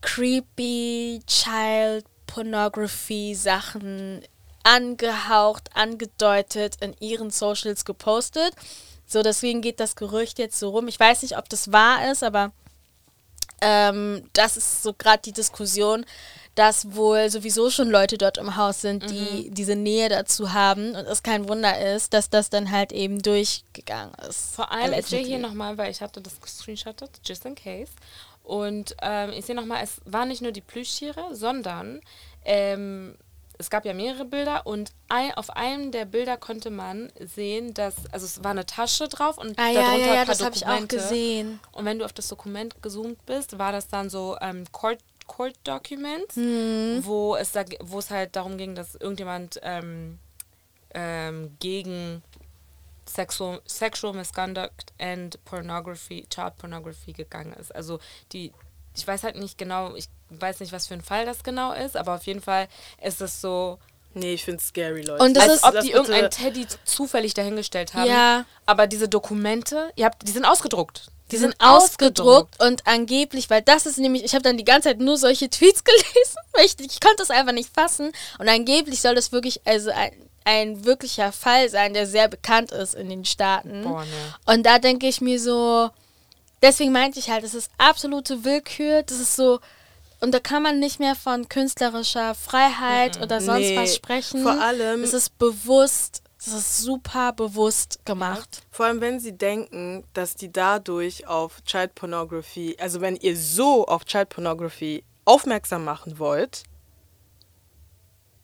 [0.00, 4.22] creepy Child Pornography Sachen
[4.62, 8.52] angehaucht, angedeutet in ihren Socials gepostet.
[9.10, 10.86] So, deswegen geht das Gerücht jetzt so rum.
[10.86, 12.52] Ich weiß nicht, ob das wahr ist, aber
[13.60, 16.04] ähm, das ist so gerade die Diskussion,
[16.54, 19.54] dass wohl sowieso schon Leute dort im Haus sind, die Mhm.
[19.54, 24.12] diese Nähe dazu haben und es kein Wunder ist, dass das dann halt eben durchgegangen
[24.28, 24.54] ist.
[24.54, 27.92] Vor allem, ich sehe hier nochmal, weil ich hatte das gescreenshottet, just in case.
[28.42, 32.00] Und ähm, ich sehe nochmal, es waren nicht nur die Plüschtiere, sondern
[32.44, 33.16] ähm,
[33.58, 37.94] es gab ja mehrere Bilder und ein, auf einem der Bilder konnte man sehen, dass,
[38.12, 40.86] also es war eine Tasche drauf und Ah darunter ja, ja, das habe ich auch
[40.88, 41.58] gesehen.
[41.72, 45.54] Und wenn du auf das Dokument gezoomt bist, war das dann so ähm, Court, Court
[45.64, 47.00] Documents, Mhm.
[47.04, 50.18] wo es da, wo es halt darum ging, dass irgendjemand ähm,
[50.94, 52.22] ähm, gegen
[53.06, 57.74] sexual, sexual misconduct and pornography, child pornography gegangen ist.
[57.74, 57.98] Also
[58.32, 58.52] die,
[58.98, 61.96] ich weiß halt nicht genau, ich weiß nicht, was für ein Fall das genau ist,
[61.96, 62.68] aber auf jeden Fall
[63.02, 63.78] ist es so,
[64.14, 65.22] Nee, ich find's scary, Leute.
[65.22, 68.08] Und das als ist- ob das die irgendeinen Teddy zufällig dahingestellt haben.
[68.10, 68.46] Ja.
[68.66, 71.08] Aber diese Dokumente, ihr habt, die sind ausgedruckt.
[71.30, 74.98] Die sind ausgedruckt und angeblich, weil das ist nämlich, ich habe dann die ganze Zeit
[74.98, 78.12] nur solche Tweets gelesen, weil ich, ich konnte es einfach nicht fassen.
[78.38, 80.10] Und angeblich soll das wirklich also ein,
[80.44, 83.82] ein wirklicher Fall sein, der sehr bekannt ist in den Staaten.
[83.82, 84.34] Boah, ne.
[84.46, 85.90] Und da denke ich mir so,
[86.62, 89.60] deswegen meinte ich halt, es ist absolute Willkür, das ist so,
[90.20, 94.42] und da kann man nicht mehr von künstlerischer Freiheit oder sonst Nee, was sprechen.
[94.42, 98.62] vor allem- Es ist bewusst, es ist super bewusst gemacht.
[98.70, 103.86] Vor allem, wenn sie denken, dass die dadurch auf Child Pornography, also wenn ihr so
[103.86, 106.62] auf Child Pornography aufmerksam machen wollt,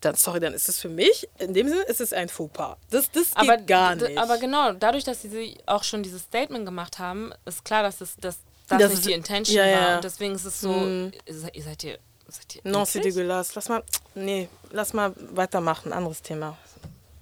[0.04, 2.76] dann, sorry, dann ist es für mich, in dem Sinne ist es ein Fauxpas.
[2.90, 4.18] Das, das geht aber, gar d- nicht.
[4.18, 8.16] Aber genau, dadurch, dass sie auch schon dieses Statement gemacht haben, ist klar, dass es
[8.16, 8.38] dass
[8.68, 9.80] das, Das nicht die Intention ja, ja.
[9.88, 9.94] war.
[9.96, 11.12] Und deswegen ist es so, Hm.
[11.26, 11.98] ihr seid ihr,
[12.28, 13.52] seid ihr, Non, c'est dégueulasse.
[13.56, 13.82] Lass mal,
[14.14, 15.92] nee, lass mal weitermachen.
[15.92, 16.56] Anderes Thema.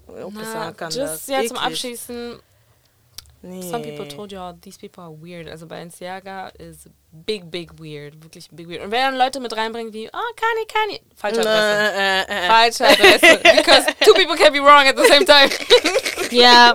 [0.06, 1.56] Na, just ja, zum.
[1.56, 2.38] Abschließen,
[3.42, 3.62] Nee.
[3.62, 5.48] some people told you, all, these people are weird.
[5.48, 6.86] Also Balenciaga is
[7.26, 8.22] big, big weird.
[8.22, 8.82] Wirklich big weird.
[8.82, 11.00] Und wenn dann Leute mit reinbringen wie, oh, Kanye, Kanye.
[11.16, 11.92] Falsche Adresse.
[11.92, 12.46] Äh, äh, äh.
[12.46, 13.40] Falsche Adresse.
[13.56, 15.50] Because two people can be wrong at the same time.
[16.30, 16.74] Ja,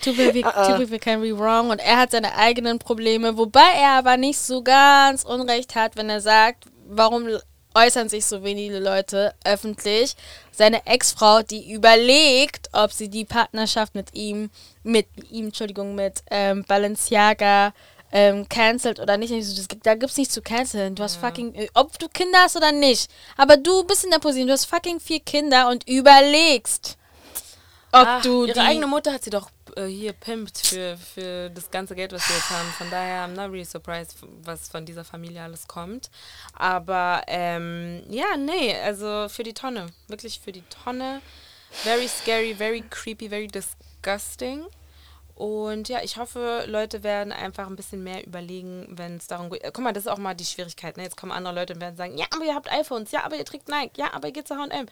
[0.00, 0.68] two people, Uh-uh.
[0.68, 4.38] two people can be wrong und er hat seine eigenen Probleme, wobei er aber nicht
[4.38, 7.26] so ganz Unrecht hat, wenn er sagt, warum
[7.74, 10.14] äußern sich so wenige Leute öffentlich.
[10.50, 14.50] Seine Ex-Frau, die überlegt, ob sie die Partnerschaft mit ihm,
[14.82, 17.72] mit ihm, Entschuldigung, mit ähm, Balenciaga
[18.12, 19.32] ähm, cancelt oder nicht.
[19.32, 20.94] Also, Da gibt es nichts zu canceln.
[20.94, 23.10] Du hast fucking, äh, ob du Kinder hast oder nicht.
[23.36, 26.98] Aber du bist in der Position, du hast fucking vier Kinder und überlegst,
[27.92, 31.50] ob Ach, du ihre die eigene Mutter hat sie doch äh, hier pimpt für, für
[31.50, 32.68] das ganze Geld, was sie jetzt haben.
[32.78, 36.10] Von daher, I'm not really surprised, was von dieser Familie alles kommt.
[36.54, 39.86] Aber ähm, ja, nee, also für die Tonne.
[40.08, 41.20] Wirklich für die Tonne.
[41.70, 44.66] Very scary, very creepy, very disgusting.
[45.34, 49.64] Und ja, ich hoffe, Leute werden einfach ein bisschen mehr überlegen, wenn es darum geht.
[49.64, 50.96] Äh, Guck mal, das ist auch mal die Schwierigkeit.
[50.96, 51.02] Ne?
[51.02, 53.44] Jetzt kommen andere Leute und werden sagen, ja, aber ihr habt iPhones, ja, aber ihr
[53.44, 54.86] trägt Nike, ja, aber ihr geht zu H&M.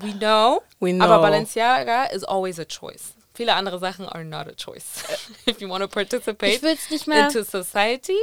[0.00, 1.22] We know, We aber know.
[1.22, 3.14] Balenciaga is always a choice.
[3.34, 5.02] Viele andere Sachen are not a choice.
[5.46, 8.18] If you want to participate Ich will's nicht mehr- into society,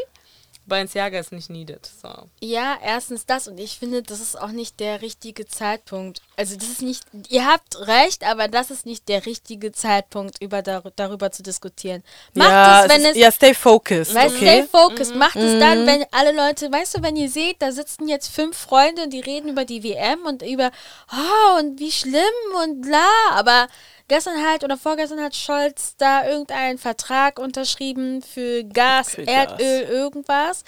[0.65, 1.85] Balenciaga is nicht needed.
[2.01, 2.09] So.
[2.39, 6.21] Ja, erstens das und ich finde, das ist auch nicht der richtige Zeitpunkt.
[6.37, 10.61] Also das ist nicht, ihr habt recht, aber das ist nicht der richtige Zeitpunkt, über
[10.61, 12.03] dar darüber zu diskutieren.
[12.33, 14.63] Macht ja, es, wenn ist, es, ja, stay focused, weißt, okay?
[14.63, 18.07] stay focused, macht es dann, wenn alle Leute, weißt du, wenn ihr seht, da sitzen
[18.07, 20.71] jetzt fünf Freunde und die reden über die WM und über,
[21.11, 22.23] oh, und wie schlimm
[22.63, 23.67] und bla, aber
[24.13, 29.33] gestern halt oder vorgestern hat Scholz da irgendeinen Vertrag unterschrieben für Gas, Für Gas.
[29.51, 30.63] Erdöl, irgendwas.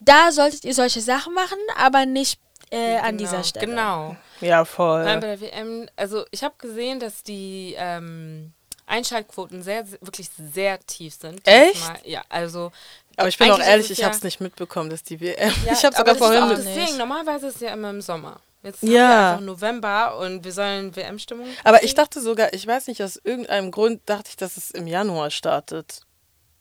[0.00, 2.38] Da solltet ihr solche Sachen machen, aber nicht
[2.70, 3.66] äh, an Genau, dieser Stelle.
[3.66, 4.16] Genau.
[4.40, 5.04] Ja, voll.
[5.04, 8.52] Nein, bei der WM, also ich habe gesehen, dass die ähm,
[8.86, 11.40] Einschaltquoten sehr, wirklich sehr tief sind.
[11.46, 11.74] Echt?
[11.76, 11.96] Diesmal.
[12.04, 12.70] Ja, also.
[13.16, 15.52] Aber ich bin auch ehrlich, ich ja- habe es nicht mitbekommen, dass die WM.
[15.64, 16.36] Ja, ich habe aber sogar vorhin.
[16.36, 16.98] Ist auch mit- das Ding.
[16.98, 18.40] Normalerweise ist es ja immer im Sommer.
[18.64, 18.90] Jetzt Ja.
[18.90, 21.46] haben wir einfach November und wir sollen WM-Stimmung.
[21.62, 24.86] Aber ich dachte sogar, ich weiß nicht, aus irgendeinem Grund dachte ich, dass es im
[24.86, 26.00] Januar startet.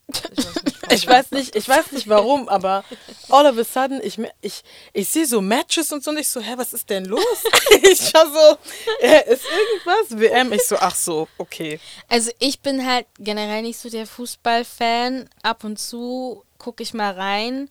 [0.09, 2.83] Ich weiß nicht, Ich weiß nicht, ich weiß nicht warum, aber
[3.29, 6.41] all of a sudden, ich, ich, ich sehe so Matches und so und ich so,
[6.41, 7.23] hä, was ist denn los?
[7.81, 8.57] ich war so,
[8.99, 10.19] äh, ist irgendwas?
[10.19, 10.51] WM?
[10.51, 11.79] Ich so, ach so, okay.
[12.09, 15.29] Also ich bin halt generell nicht so der Fußballfan.
[15.41, 17.69] Ab und zu gucke ich mal rein.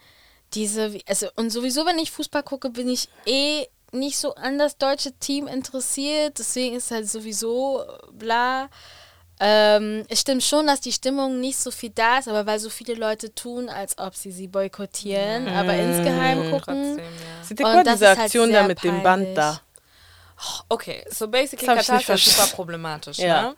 [0.54, 4.76] Diese, also und sowieso, wenn ich Fußball gucke, bin ich eh nicht so an das
[4.76, 6.38] deutsche Team interessiert.
[6.38, 8.68] Deswegen ist halt sowieso bla.
[9.40, 12.70] Ähm, es stimmt schon, dass die Stimmung nicht so viel da ist, aber weil so
[12.70, 16.98] viele Leute tun, als ob sie sie boykottieren, aber insgeheim gucken.
[17.40, 17.62] Trotzdem, ja.
[17.64, 19.02] Mal das diese ist halt Aktion da sehr mit dem peinlich.
[19.04, 19.60] Band da?
[20.68, 23.42] Okay, so basically Katar ist super problematisch, Ja.
[23.42, 23.56] ne?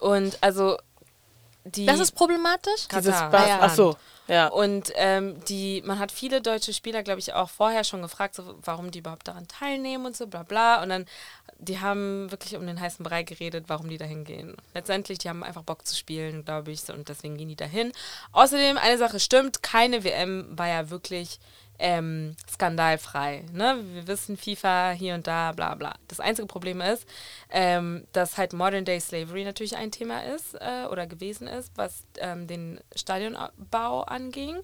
[0.00, 0.78] Und also
[1.64, 2.86] die Das ist problematisch?
[2.94, 3.30] Dieses Katar.
[3.30, 3.44] Band.
[3.44, 3.58] Ah, ja.
[3.62, 3.96] Ach so.
[4.28, 4.48] Ja.
[4.48, 8.56] Und ähm, die, man hat viele deutsche Spieler, glaube ich, auch vorher schon gefragt, so,
[8.62, 10.82] warum die überhaupt daran teilnehmen und so, bla bla.
[10.82, 11.06] Und dann,
[11.58, 14.56] die haben wirklich um den heißen Brei geredet, warum die dahin gehen.
[14.74, 17.92] Letztendlich, die haben einfach Bock zu spielen, glaube ich, so, und deswegen gehen die dahin.
[18.32, 21.38] Außerdem, eine Sache stimmt, keine WM war ja wirklich
[21.78, 23.44] ähm, skandalfrei.
[23.52, 23.82] Ne?
[23.92, 25.94] Wir wissen, FIFA hier und da, bla bla.
[26.08, 27.06] Das einzige Problem ist,
[27.50, 32.04] ähm, dass halt Modern Day Slavery natürlich ein Thema ist äh, oder gewesen ist, was
[32.18, 34.58] ähm, den Stadionbau anging.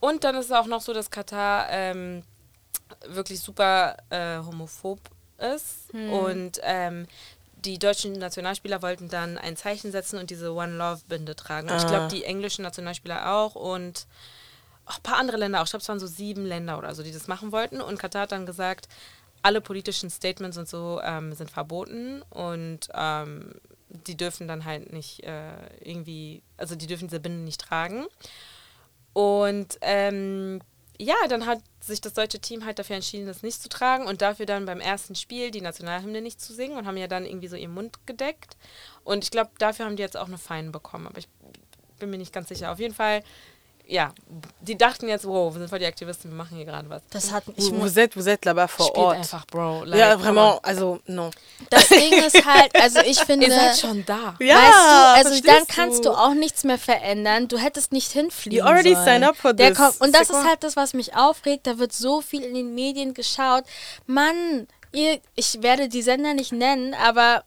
[0.00, 2.22] Und dann ist es auch noch so, dass Katar ähm,
[3.06, 4.98] wirklich super äh, homophob
[5.38, 7.06] ist und ähm,
[7.64, 11.68] die deutschen Nationalspieler wollten dann ein Zeichen setzen und diese One Love Binde tragen.
[11.68, 14.06] Und ich glaube, die englischen Nationalspieler auch und
[14.86, 15.64] auch ein paar andere Länder auch.
[15.64, 17.80] Ich glaube, es waren so sieben Länder oder so, die das machen wollten.
[17.80, 18.88] Und Katar hat dann gesagt,
[19.42, 23.54] alle politischen Statements und so ähm, sind verboten und ähm,
[23.88, 28.06] die dürfen dann halt nicht äh, irgendwie, also die dürfen diese Binde nicht tragen.
[29.12, 30.60] Und ähm,
[30.98, 34.20] ja, dann hat sich das deutsche Team halt dafür entschieden, das nicht zu tragen und
[34.20, 37.48] dafür dann beim ersten Spiel die Nationalhymne nicht zu singen und haben ja dann irgendwie
[37.48, 38.56] so ihren Mund gedeckt.
[39.02, 41.28] Und ich glaube, dafür haben die jetzt auch eine Fein bekommen, aber ich
[41.98, 42.70] bin mir nicht ganz sicher.
[42.70, 43.22] Auf jeden Fall,
[43.90, 44.12] ja,
[44.60, 47.02] die dachten jetzt, wow, wir sind voll die Aktivisten, wir machen hier gerade was.
[47.10, 49.16] Das hat ich Vous muss, êtes, vous êtes là-bas vor Spielt Ort.
[49.16, 49.84] einfach, Bro.
[49.86, 51.30] ja, come vraiment, also, non.
[51.70, 54.36] das Ding ist halt, also ich finde, Ihr seid schon da.
[54.38, 57.48] Ja, weißt du, also dann kannst du auch nichts mehr verändern.
[57.48, 59.04] Du hättest nicht hinfliegen You already sollen.
[59.04, 59.78] signed up for Der this.
[59.78, 61.66] kommt, und das C'est ist halt das, was mich aufregt.
[61.66, 63.64] Da wird so viel in den Medien geschaut.
[64.06, 67.42] Mann, ihr, ich werde die Sender nicht nennen, aber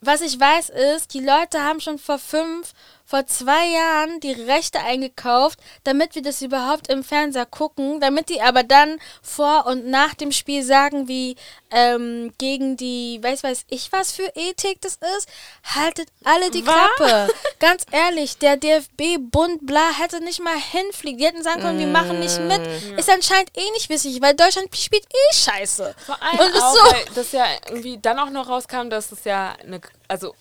[0.00, 2.72] was ich weiß ist, die Leute haben schon vor fünf,
[3.08, 8.42] vor zwei Jahren die Rechte eingekauft, damit wir das überhaupt im Fernseher gucken, damit die
[8.42, 11.36] aber dann vor und nach dem Spiel sagen, wie
[11.70, 15.26] ähm, gegen die, weiß weiß ich was für Ethik das ist,
[15.64, 16.74] haltet alle die Was?
[16.96, 17.32] Klappe.
[17.60, 21.18] Ganz ehrlich, der DFB, Bund, bla, hätte nicht mal hinfliegen.
[21.18, 22.60] Die hätten sagen können, wir machen nicht mit.
[22.98, 25.94] Ist anscheinend eh nicht wichtig, weil Deutschland spielt eh scheiße.
[26.04, 26.92] Vor allem Und ist auch, so.
[26.92, 30.34] weil das ja irgendwie dann auch noch rauskam, dass es ja eine, also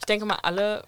[0.00, 0.82] ich denke mal alle,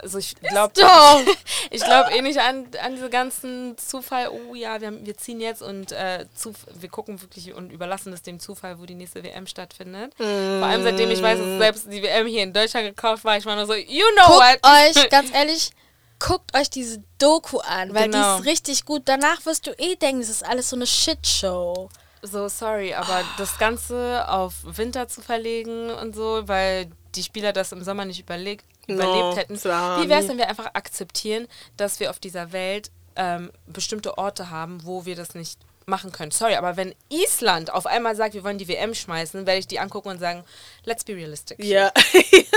[0.00, 0.72] also ich glaube,
[1.70, 5.40] ich glaube eh nicht an, an diese ganzen Zufall, oh ja, wir, haben, wir ziehen
[5.40, 9.22] jetzt und äh, Zuf wir gucken wirklich und überlassen es dem Zufall, wo die nächste
[9.22, 10.12] WM stattfindet.
[10.16, 13.46] Vor allem seitdem ich weiß, dass selbst die WM hier in Deutschland gekauft war, ich
[13.46, 14.96] war nur so, you know Guckt what?
[14.96, 15.70] euch, ganz ehrlich,
[16.18, 18.36] guckt euch diese Doku an, weil Genau.
[18.36, 19.02] die ist richtig gut.
[19.06, 21.88] Danach wirst du eh denken, das ist alles so eine Shitshow.
[22.22, 27.72] So, sorry, aber das Ganze auf Winter zu verlegen und so, weil die Spieler das
[27.72, 29.56] im Sommer nicht überlegt, No, überlebt hätten.
[29.56, 30.04] Sami.
[30.04, 34.50] Wie wäre es, wenn wir einfach akzeptieren, dass wir auf dieser Welt ähm, bestimmte Orte
[34.50, 36.30] haben, wo wir das nicht machen können?
[36.30, 39.78] Sorry, aber wenn Island auf einmal sagt, wir wollen die WM schmeißen, werde ich die
[39.78, 40.44] angucken und sagen,
[40.84, 41.62] let's be realistic.
[41.62, 41.92] Ja,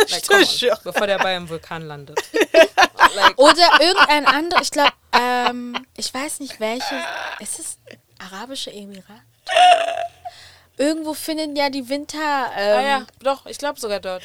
[0.10, 0.28] Like,
[0.84, 2.20] bevor der Ball im Vulkan landet.
[3.16, 7.04] like, Oder irgendein anderer, ich glaube, ähm, ich weiß nicht welches,
[7.40, 7.78] ist es
[8.20, 9.22] Arabische Emirat?
[10.78, 12.52] Irgendwo finden ja die Winter.
[12.56, 14.24] Ähm, ah ja, doch, ich glaube sogar dort.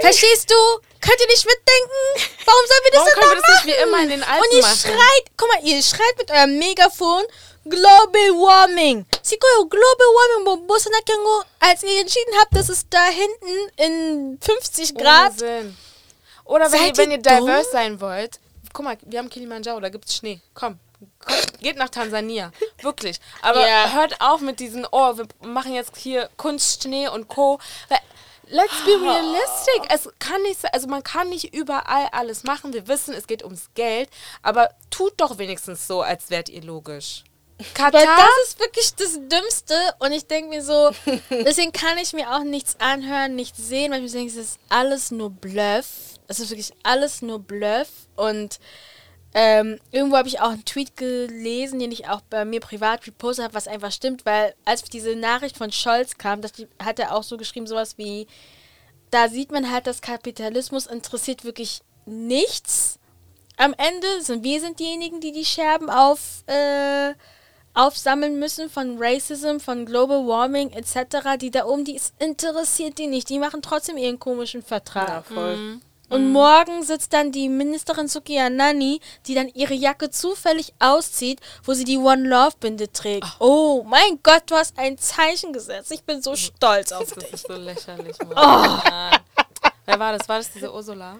[0.00, 0.54] Verstehst du?
[1.00, 2.30] Könnt ihr nicht mitdenken?
[2.44, 3.88] Warum sollen wir das Warum können wir das nicht wie machen?
[3.88, 4.76] immer in den Alpen Und ihr machen?
[4.78, 7.22] schreit, guck mal, ihr schreit mit eurem Megafon
[7.64, 9.06] Global Warming.
[9.22, 9.78] Siko, Global
[10.16, 15.02] Warming, wo Bosse Nakengo, als ihr entschieden habt, dass es da hinten in 50 Ohne
[15.02, 15.38] Grad.
[15.38, 15.76] Sinn.
[16.44, 17.72] Oder wenn ihr, wenn ihr diverse dumm?
[17.72, 18.40] sein wollt,
[18.72, 20.40] guck mal, wir haben Kilimanjaro, da gibt's Schnee.
[20.54, 20.78] Komm,
[21.60, 22.52] geht nach Tansania.
[22.80, 23.20] Wirklich.
[23.42, 23.92] Aber Ja.
[23.92, 27.58] hört auf mit diesen, oh, wir machen jetzt hier Kunstschnee und Co.
[27.88, 27.98] Weil,
[28.50, 29.82] let's be realistic.
[29.90, 32.72] Es kann nicht also man kann nicht überall alles machen.
[32.72, 34.08] Wir wissen, es geht ums Geld,
[34.42, 37.24] aber tut doch wenigstens so, als wärt ihr logisch.
[37.58, 38.16] Weil Katar?
[38.16, 40.90] das ist wirklich das Dümmste und ich denke mir so,
[41.30, 44.60] deswegen kann ich mir auch nichts anhören, nichts sehen, weil ich mir denke, es ist
[44.68, 45.86] alles nur Bluff.
[46.28, 48.60] Es ist wirklich alles nur Bluff und
[49.40, 53.44] ähm, irgendwo habe ich auch einen Tweet gelesen, den ich auch bei mir privat repostet
[53.44, 57.22] habe, was einfach stimmt, weil als diese Nachricht von Scholz kam, das, hat er auch
[57.22, 58.26] so geschrieben, sowas wie,
[59.12, 62.98] da sieht man halt, dass Kapitalismus interessiert wirklich nichts.
[63.56, 67.14] Am Ende sind wir sind diejenigen, die die Scherben auf, äh,
[67.74, 71.38] aufsammeln müssen von Racism, von Global Warming etc.
[71.40, 73.28] Die da oben, die es interessiert die nicht.
[73.28, 75.08] Die machen trotzdem ihren komischen Vertrag.
[75.08, 75.80] Ja, voll.
[76.08, 81.74] Und morgen sitzt dann die Ministerin Sukia Nani, die dann ihre Jacke zufällig auszieht, wo
[81.74, 83.26] sie die One Love Binde trägt.
[83.40, 85.92] Oh mein Gott, du hast ein Zeichen gesetzt.
[85.92, 87.32] Ich bin so stolz auf Das dich.
[87.34, 88.80] ist so lächerlich, Mann.
[88.84, 89.20] Nein.
[89.84, 90.28] Wer war das?
[90.28, 91.16] War das diese Ursula?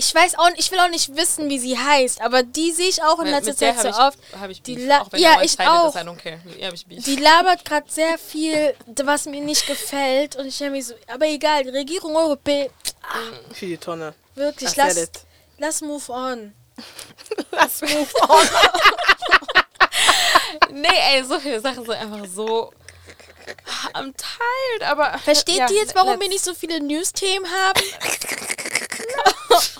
[0.00, 3.02] Ich weiß auch, ich will auch nicht wissen, wie sie heißt, aber die sehe ich
[3.02, 4.18] auch in letzter Zeit so oft.
[4.32, 4.86] ich, hab ich Die Beef.
[4.88, 5.94] la- auch wenn ja, ich auch.
[5.94, 6.40] Ist, I don't care.
[6.62, 7.04] Hab ich Beef.
[7.04, 8.74] Die labert gerade sehr viel,
[9.04, 10.36] was mir nicht gefällt.
[10.36, 12.70] Und ich habe mich so, aber egal, die Regierung Europä,
[13.52, 14.14] Für die Tonne.
[14.36, 15.20] wirklich, lass, it.
[15.58, 16.54] lass move on.
[17.52, 18.48] Lass move on.
[20.70, 22.72] Nee, ey, so viele Sachen sind einfach so.
[23.92, 25.18] I'm tired, aber.
[25.18, 27.82] Versteht ja, ihr jetzt, warum wir nicht so viele News-Themen haben?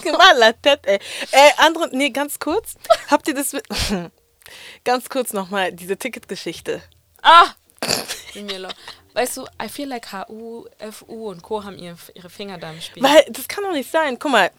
[0.05, 0.99] Mal la tête, ey.
[1.33, 2.75] Ey, andere, nee, ganz kurz.
[3.11, 3.65] Habt ihr das mit.
[4.85, 6.83] ganz kurz nochmal, diese Ticketgeschichte.
[7.23, 7.47] Ah!
[9.13, 11.65] Weißt du, I feel like HU, FU und Co.
[11.65, 13.03] haben ihre, ihre Finger da im Spiel.
[13.03, 14.19] Weil, das kann doch nicht sein.
[14.19, 14.51] Guck mal.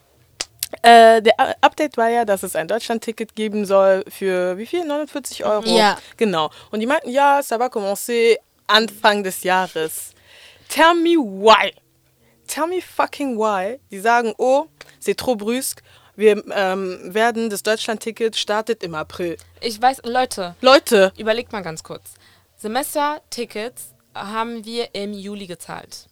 [0.83, 4.85] Äh, der Update war ja, dass es ein Deutschland-Ticket geben soll für wie viel?
[4.85, 5.65] 49 Euro?
[5.65, 5.97] Ja.
[6.17, 6.49] Genau.
[6.71, 10.11] Und die meinten, ja, ça va commencer Anfang des Jahres.
[10.69, 11.73] Tell me why.
[12.47, 13.79] Tell me fucking why.
[13.91, 14.67] Die sagen, oh,
[15.01, 15.81] c'est trop brusque.
[16.15, 19.37] Wir ähm, werden, das Deutschland-Ticket startet im April.
[19.61, 22.13] Ich weiß, Leute, Leute, überlegt mal ganz kurz.
[22.57, 26.07] Semestertickets haben wir im Juli gezahlt.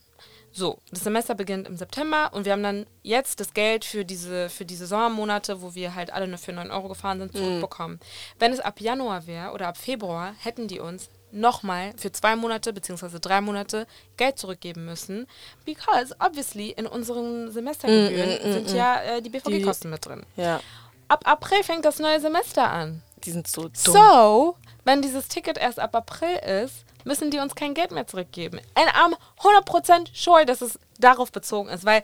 [0.52, 4.50] So, das Semester beginnt im September und wir haben dann jetzt das Geld für diese,
[4.50, 8.00] für diese Sommermonate, wo wir halt alle nur für 9 Euro gefahren sind, zurückbekommen.
[8.40, 12.74] Wenn es ab Januar wäre oder ab Februar, hätten die uns nochmal für zwei Monate
[12.74, 13.20] bzw.
[13.20, 13.86] drei Monate
[14.18, 15.28] Geld zurückgeben müssen.
[15.66, 20.24] Because obviously in unseren Semestergebühren sind ja äh, die BVG-Kosten mit drin.
[20.36, 20.60] ja,
[21.08, 23.02] Ab April fängt das neue Semester an.
[23.24, 23.72] die sind so dumm.
[23.74, 24.56] So,
[24.86, 28.60] wenn dieses Ticket erst ab April ist, müssen die uns kein Geld mehr zurückgeben.
[28.76, 32.04] And I'm 100% sure, dass es darauf bezogen ist, weil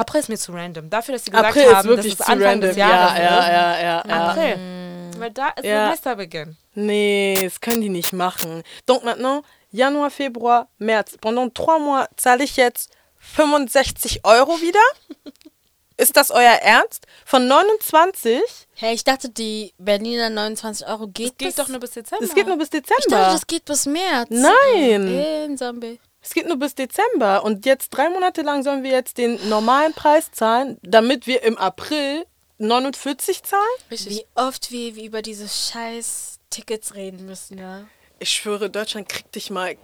[0.00, 0.88] April ist mir zu random.
[0.90, 2.68] Dafür, dass sie gesagt April ist haben, wirklich dass es zu Anfang random.
[2.68, 3.46] des Jahres ja, ja, ist.
[3.48, 4.28] ja, ja, ja.
[4.30, 4.58] April.
[5.18, 5.84] Weil da ist Ja.
[5.86, 6.56] Semesterbeginn.
[6.74, 8.62] Nee, das können die nicht machen.
[8.86, 11.16] Donc maintenant, Januar, Februar, März.
[11.20, 14.80] Pendant trois mois zahle ich jetzt 65 Euro wieder?
[15.96, 17.06] Ist das euer Ernst?
[17.26, 18.40] Von 29?
[18.74, 21.56] Hey, ich dachte, die Berliner 29 Euro geht Es geht bis...
[21.56, 22.24] doch nur bis Dezember.
[22.24, 23.32] Es geht nur bis ich dachte, Dezember.
[23.32, 24.28] das geht bis März.
[24.30, 25.08] Nein,
[25.44, 26.00] In Zombie.
[26.22, 27.44] Es geht nur bis Dezember.
[27.44, 31.58] Und jetzt drei Monate lang sollen wir jetzt den normalen Preis zahlen, damit wir im
[31.58, 32.24] April
[32.58, 33.62] 49 zahlen?
[33.90, 34.18] Richtig.
[34.18, 37.84] Wie oft wir, wir über diese scheiß Tickets reden müssen, ja.
[38.18, 39.76] Ich schwöre, Deutschland kriegt dich mal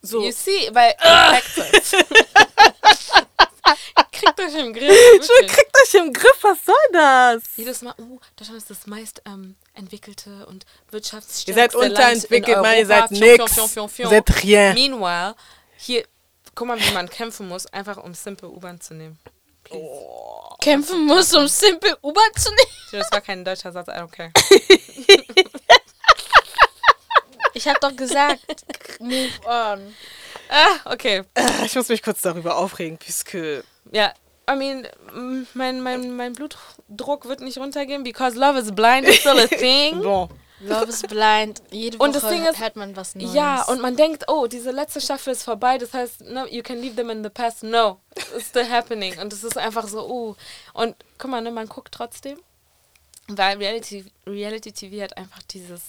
[0.00, 0.22] so.
[0.22, 0.94] You see, weil.
[4.12, 4.88] Kriegt euch im Griff.
[4.88, 5.50] Wirklich.
[5.50, 7.42] kriegt euch im Griff, was soll das?
[7.56, 12.56] Jedes Mal, uh, Deutschland ist das meist ähm, entwickelte und Ihr wirtschaftsstärkste seid Land unterentwickelt,
[12.56, 13.08] in Mann, ihr Europa.
[13.08, 13.98] seid nix.
[13.98, 14.74] Ihr seid rien.
[14.74, 15.34] Meanwhile,
[15.82, 16.04] hier,
[16.54, 19.18] guck mal, wie man kämpfen muss, einfach um simple U-Bahn zu nehmen.
[19.64, 19.80] Please.
[20.60, 22.70] Kämpfen muss, um Simple U-Bahn zu nehmen.
[22.92, 24.30] Das war kein deutscher Satz, I don't care.
[27.54, 28.40] Ich hab doch gesagt,
[28.98, 29.94] move on.
[30.48, 31.22] Ah, okay.
[31.34, 34.12] Äh, Ich muss mich kurz darüber aufregen, puisque Ja,
[34.50, 34.88] I mean,
[35.54, 40.00] mein, mein, mein Blutdruck wird nicht runtergehen, because love is blind is still a thing.
[40.02, 40.28] Bon.
[40.62, 41.60] Love is blind.
[41.70, 43.34] Jede Und das Woche Ding ist- hört man was Neues.
[43.34, 46.80] Ja, und man denkt, oh, diese letzte Staffel ist vorbei, das heißt, no, you can
[46.80, 47.62] leave them in the past.
[47.62, 47.98] No,
[48.36, 49.18] it's still happening.
[49.18, 50.34] Und es ist einfach so, uh.
[50.72, 52.38] Und guck mal, ne, man guckt trotzdem,
[53.28, 55.80] weil Reality, Reality TV hat einfach dieses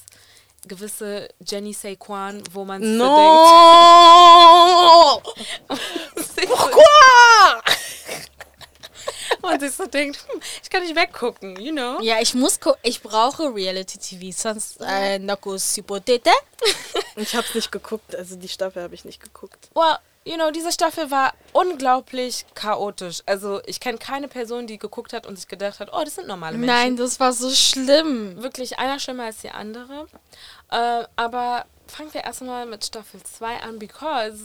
[0.67, 3.05] gewisse Jenny Saquon, wo man No!
[6.15, 6.81] so denkt, Pourquoi?
[9.41, 12.01] man sich so denkt, hm, ich kann nicht weggucken, you know?
[12.01, 12.79] Ja, ich muss gucken.
[12.83, 16.31] Ich brauche Reality TV, sonst äh, Noko Supotete.
[17.15, 19.69] Ich hab's nicht geguckt, also die Staffel habe ich nicht geguckt.
[19.75, 23.21] Well, you know, diese Staffel war unglaublich chaotisch.
[23.27, 26.27] Also ich kenne keine Person, die geguckt hat und sich gedacht hat, oh, das sind
[26.27, 26.75] normale Menschen.
[26.75, 28.41] Nein, das war so schlimm.
[28.41, 30.07] Wirklich einer schlimmer als die andere.
[30.71, 34.39] Äh, aber fangen wir erstmal mit Staffel 2 an, because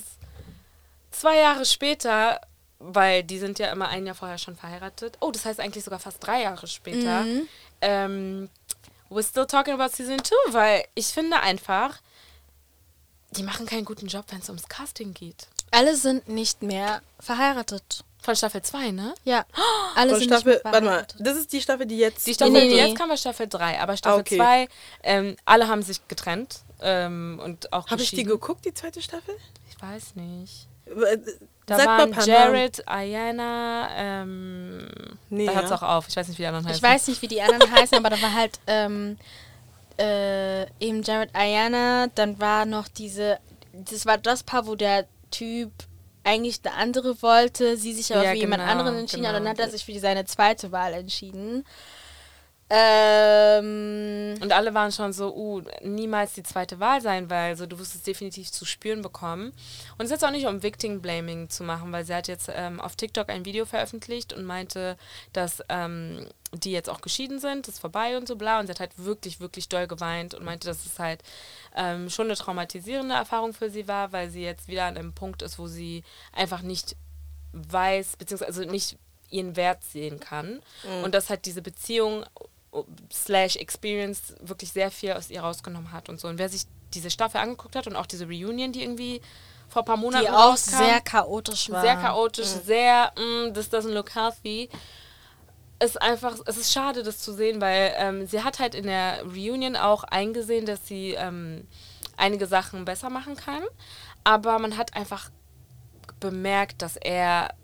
[1.10, 2.40] zwei Jahre später,
[2.78, 5.16] weil die sind ja immer ein Jahr vorher schon verheiratet.
[5.20, 7.24] Oh, das heißt eigentlich sogar fast drei Jahre später.
[7.80, 8.48] Ähm,
[9.10, 12.00] we're still talking about Season 2, weil ich finde einfach,
[13.32, 15.48] die machen keinen guten Job, wenn es ums Casting geht.
[15.70, 18.04] Alle sind nicht mehr verheiratet.
[18.20, 19.14] Von Staffel 2, ne?
[19.24, 19.44] Ja,
[19.94, 21.16] alle Von sind Staffel, nicht mehr warte mal, verheiratet.
[21.20, 22.26] das ist die Staffel, die jetzt.
[22.26, 22.86] Die Staffel, Nee, nee, die nee.
[22.88, 24.36] jetzt kam, war Staffel 3, aber Staffel okay.
[24.36, 24.68] 2,
[25.04, 29.36] ähm, alle haben sich getrennt ähm, und auch Habe ich die geguckt, die zweite Staffel?
[29.70, 30.66] Ich weiß nicht.
[31.68, 32.12] Da Sag waren.
[32.26, 34.88] Jared, Ayana, ähm,
[35.30, 36.08] Nee, da hört es auch auf.
[36.08, 36.76] Ich weiß nicht, wie die anderen heißen.
[36.76, 39.18] Ich weiß nicht, wie die anderen heißen, aber da war halt ähm,
[39.98, 43.38] äh, eben Jared Ayana, dann war noch diese,
[43.72, 45.70] das war das Paar, wo der Typ
[46.24, 49.44] eigentlich eine andere wollte, sie sich aber Ja, für jemand genau, anderen entschieden hat und
[49.44, 49.62] dann genau.
[49.62, 51.64] hat er sich für seine zweite Wahl entschieden.
[52.70, 57.78] Ähm, Und alle waren schon so, uh, niemals die zweite Wahl sein, weil so, du
[57.78, 59.52] wirst es definitiv zu spüren bekommen.
[59.96, 62.50] Und es ist jetzt auch nicht um Victim Blaming zu machen, weil sie hat jetzt
[62.54, 64.98] ähm, auf TikTok ein Video veröffentlicht und meinte,
[65.32, 68.60] dass ähm, die jetzt auch geschieden sind, das ist vorbei und so bla.
[68.60, 71.22] Und sie hat halt wirklich, wirklich doll geweint und meinte, dass es halt
[71.74, 75.40] ähm, schon eine traumatisierende Erfahrung für sie war, weil sie jetzt wieder an einem Punkt
[75.40, 76.96] ist, wo sie einfach nicht
[77.52, 78.98] weiß, beziehungsweise nicht
[79.30, 80.60] ihren Wert sehen kann.
[81.02, 82.24] Und dass halt diese Beziehung
[83.12, 86.28] slash Experience wirklich sehr viel aus ihr rausgenommen hat und so.
[86.28, 86.62] Und wer sich
[86.94, 89.20] diese Staffel angeguckt hat und auch diese Reunion, die irgendwie
[89.68, 91.82] vor ein paar Monaten Die auch rauskam, sehr chaotisch war.
[91.82, 94.68] sehr chaotisch, sehr, mm, this doesn't look healthy.
[95.80, 99.22] Ist einfach, es ist schade, das zu sehen, weil ähm, sie hat halt in der
[99.24, 101.68] Reunion auch eingesehen, dass sie ähm,
[102.16, 103.62] einige Sachen besser machen kann.
[104.24, 105.30] Aber man hat einfach
[106.18, 107.54] bemerkt, dass er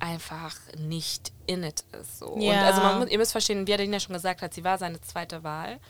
[0.00, 2.18] einfach nicht in it ist.
[2.20, 2.26] So.
[2.28, 2.62] Und Ja.
[2.66, 5.42] also man muss, ihr müsst verstehen, wie Adelina schon gesagt hat, sie war seine zweite
[5.44, 5.80] Wahl.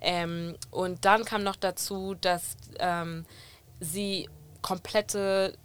[0.00, 3.26] Ähm, und dann kam noch dazu, dass ähm,
[3.80, 4.28] sie
[4.62, 5.56] komplette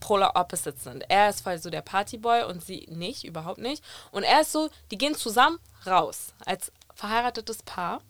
[0.00, 1.04] Polar Opposites sind.
[1.08, 3.82] Er ist voll so der Partyboy und sie nicht, überhaupt nicht.
[4.10, 8.02] Und er ist so, die gehen zusammen raus als verheiratetes Paar.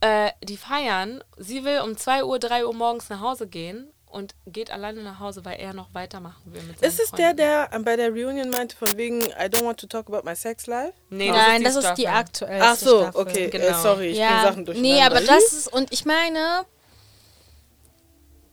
[0.00, 4.34] Äh, die feiern, sie will um 2 Uhr, 3 Uhr morgens nach Hause gehen und
[4.46, 7.36] geht alleine nach Hause, weil er noch weitermachen will mit seinen Ist es der, Freunden.
[7.38, 10.36] der ähm, bei der Reunion meinte, von wegen, I don't want to talk about my
[10.36, 10.92] sex life?
[11.10, 12.18] Nee, Nein, das die ist die Staffel.
[12.18, 13.20] aktuellste Ach so, Staffel.
[13.20, 13.82] okay, äh, Genau.
[13.82, 14.94] sorry, ich bin Sachen durcheinander.
[14.96, 16.64] Nee, aber das ist, und ich meine,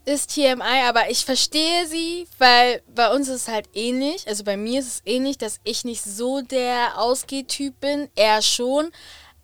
[0.06, 4.28] ist TMI, aber ich verstehe sie, weil bei uns ist es halt ähnlich.
[4.28, 8.90] Also bei mir ist es ähnlich, dass ich nicht so der Ausgehtyp bin, er schon.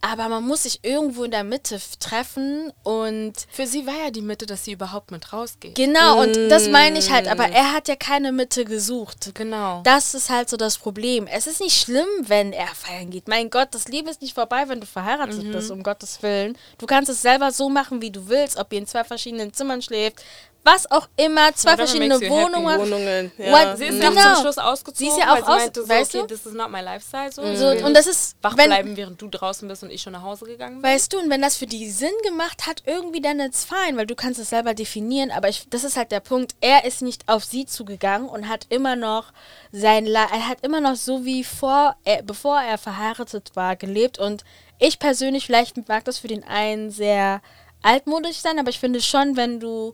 [0.07, 4.21] Aber man muss sich irgendwo in der Mitte treffen und Für sie war ja die
[4.21, 5.73] Mitte, dass sie überhaupt mit rausgeht.
[5.73, 9.31] genau, und das meine ich halt, aber er hat ja keine Mitte gesucht.
[9.33, 9.81] Genau.
[9.83, 11.25] Das ist halt so das Problem.
[11.25, 13.27] Es ist nicht schlimm, wenn er feiern geht.
[13.27, 15.51] Mein Gott, das Leben ist nicht vorbei, wenn du verheiratet Mhm.
[15.51, 16.55] bist, um Gottes Willen.
[16.77, 19.81] Du kannst es selber so machen, wie du willst, ob ihr in zwei verschiedenen Zimmern
[19.81, 20.21] schläft,
[20.65, 22.29] was auch immer, zwei Whatever verschiedene.
[22.29, 22.79] Wohnungen.
[22.81, 23.51] Wohnungen, ja.
[23.51, 24.33] What- Sie ist ja auch Genau.
[24.33, 26.35] zum Schluss ausgezogen, Sie ist ja auch weil sie aus- meinte so, weißt okay, du?
[26.35, 27.31] this is not my lifestyle.
[27.31, 30.13] So, So, und das ist, wach wenn, bleiben, während du draußen bist und ich schon
[30.13, 30.91] nach Hause gegangen bin.
[30.91, 34.07] Weißt du, und wenn das für die Sinn gemacht hat, irgendwie dann ist fein, weil
[34.07, 37.29] du kannst es selber definieren, aber ich, das ist halt der Punkt, er ist nicht
[37.29, 39.33] auf sie zugegangen und hat immer noch
[39.71, 44.43] sein, er hat immer noch so wie vor, er, bevor er verheiratet war, gelebt und
[44.79, 47.41] ich persönlich, vielleicht mag das für den einen sehr
[47.83, 49.93] altmodisch sein, aber ich finde schon, wenn du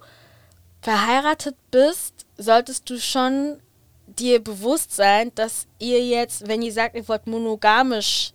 [0.81, 3.59] verheiratet bist, solltest du schon
[4.07, 8.33] dir bewusst sein, dass ihr jetzt, wenn ihr sagt, ihr wollt monogamisch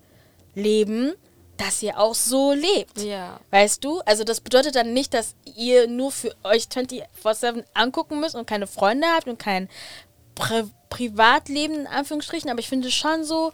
[0.54, 1.14] leben,
[1.56, 3.00] dass ihr auch so lebt.
[3.02, 3.40] Ja.
[3.50, 4.00] Weißt du?
[4.00, 8.66] Also das bedeutet dann nicht, dass ihr nur für euch 24-7 angucken müsst und keine
[8.66, 9.68] Freunde habt und kein
[10.34, 13.52] Pri Privatleben in Anführungsstrichen, aber ich finde schon so,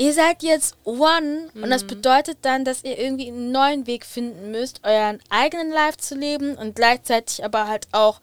[0.00, 1.70] ihr seid jetzt one und Mhm.
[1.70, 6.14] das bedeutet dann, dass ihr irgendwie einen neuen Weg finden müsst, euren eigenen Life zu
[6.14, 8.20] leben und gleichzeitig aber halt auch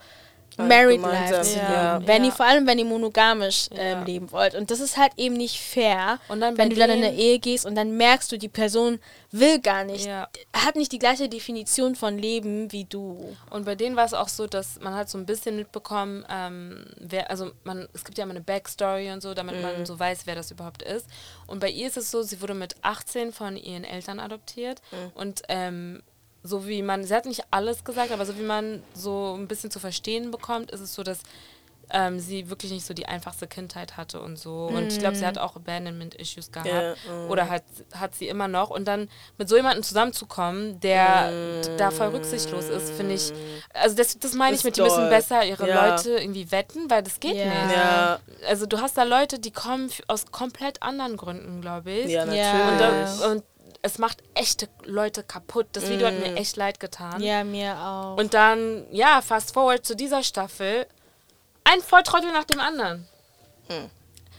[0.57, 2.01] Married Life gemeinsam, zu ja.
[2.07, 2.29] Wenn Ja.
[2.29, 3.77] ihr, vor allem, wenn ihr monogamisch Ja.
[3.79, 4.55] ähm, leben wollt.
[4.55, 7.13] Und das ist halt eben nicht fair, Und dann bei wenn du dann in eine
[7.13, 8.99] Ehe gehst und dann merkst du, die Person
[9.31, 10.27] will gar nicht, Ja.
[10.53, 13.35] hat nicht die gleiche Definition von Leben wie du.
[13.49, 16.85] Und bei denen war es auch so, dass man hat so ein bisschen mitbekommen, ähm,
[16.99, 20.21] wer, also man, es gibt ja immer eine Backstory und so, damit man so weiß,
[20.25, 21.05] wer das überhaupt ist.
[21.45, 24.81] Und bei ihr ist es so, sie wurde mit 18 von ihren Eltern adoptiert
[25.13, 26.01] und ähm,
[26.47, 29.69] so wie man, sie hat nicht alles gesagt, aber so wie man so ein bisschen
[29.71, 31.19] zu verstehen bekommt, ist es so, dass
[31.89, 34.65] ähm, sie wirklich nicht so die einfachste Kindheit hatte und so.
[34.67, 36.67] Und ich glaube, sie hat auch Abandonment-Issues gehabt.
[36.67, 37.29] Ja, mm.
[37.29, 37.63] Oder hat,
[37.95, 38.71] hat sie immer noch.
[38.71, 41.31] Und dann mit so jemandem zusammenzukommen, der
[41.61, 43.31] d- da voll rücksichtslos ist, finde ich.
[43.73, 45.09] Also das, das meine ich Ist mit, die müssen doll.
[45.09, 45.91] besser ihre Ja.
[45.91, 47.45] Leute irgendwie wetten, weil das geht Ja.
[47.45, 47.75] nicht.
[47.77, 48.19] Ja,
[48.49, 52.11] Also du hast da Leute, die kommen aus komplett anderen Gründen, glaube ich.
[52.11, 52.43] ja, natürlich.
[52.43, 52.69] Ja.
[52.69, 52.79] Und,
[53.21, 53.43] da, und
[53.81, 55.67] es macht echte Leute kaputt.
[55.73, 57.21] Das Video hat mir echt leid getan.
[57.21, 58.17] Ja, mir auch.
[58.17, 60.87] Und dann, ja, fast forward zu dieser Staffel.
[61.63, 63.07] Ein Volltrottel nach dem anderen.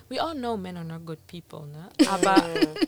[0.09, 1.89] We all know men are not good people, ne?
[2.11, 2.43] Aber,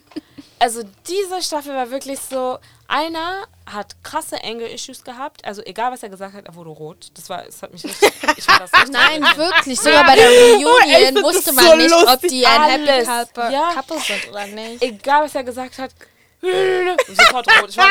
[0.59, 5.45] also diese Staffel war wirklich so, einer hat krasse Anger-Issues gehabt.
[5.45, 7.09] Also egal, was er gesagt hat, er wurde rot.
[7.15, 9.79] Das war, es hat mich richtig, ich war das richtig Nein, wirklich.
[9.79, 13.05] Sogar bei der Reunion ich find wusste man so nicht, ob die ein Happy.
[13.07, 13.73] Couple, Ja.
[13.75, 14.83] Couple sind oder nicht.
[14.83, 15.91] Egal, was er gesagt hat,
[17.09, 17.71] sofort rot.
[17.71, 17.87] Ich war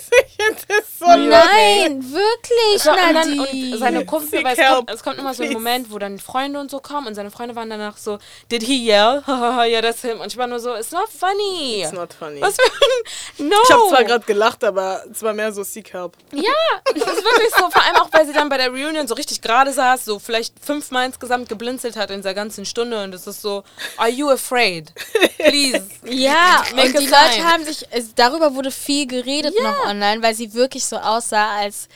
[0.00, 1.28] so, das so lustig.
[1.28, 5.42] Nein, wirklich, So, und, dann, und seine Kumpel, weil es kommt, es kommt immer so
[5.42, 5.52] ein.
[5.52, 8.18] Moment, wo dann Freunde und so kommen und seine Freunde waren danach so,
[8.50, 9.22] did he yell?
[9.26, 10.20] ja, that's him.
[10.20, 11.82] Und ich war nur so, it's not funny.
[11.82, 12.40] It's not funny.
[12.40, 13.56] Was für no.
[13.64, 16.16] Ich habe zwar gerade gelacht, aber es war mehr so Seek Help.
[16.32, 16.52] Ja,
[16.86, 17.70] das ist wirklich so.
[17.70, 20.54] Vor allem auch, weil sie dann bei der Reunion so richtig gerade saß, so vielleicht
[20.64, 23.64] fünfmal insgesamt geblinzelt hat in dieser ganzen Stunde und es ist so,
[23.96, 24.92] are you afraid?
[25.38, 25.86] Please.
[26.04, 27.33] Ja, Make und die sign.
[27.38, 31.88] Leute haben sich, darüber wurde viel geredet noch online, weil sie wirklich so aussah, als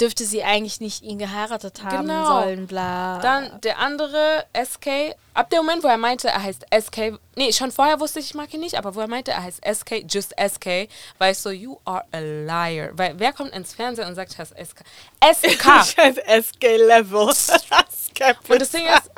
[0.00, 2.26] dürfte sie eigentlich nicht ihn geheiratet haben Genau.
[2.26, 3.20] sollen, bla.
[3.20, 7.70] Dann der andere, SK, ab dem Moment, wo er meinte, er heißt SK, nee, schon
[7.70, 10.34] vorher wusste ich, ich mag ihn nicht, aber wo er meinte, er heißt SK, just
[10.40, 10.88] SK,
[11.18, 12.90] war ich so, you are a liar.
[12.94, 14.80] Weil wer kommt ins Fernsehen und sagt, er heißt SK?
[15.22, 15.66] SK!
[15.82, 17.28] Ich heiße SK Level.
[18.48, 19.10] Und das Ding ist,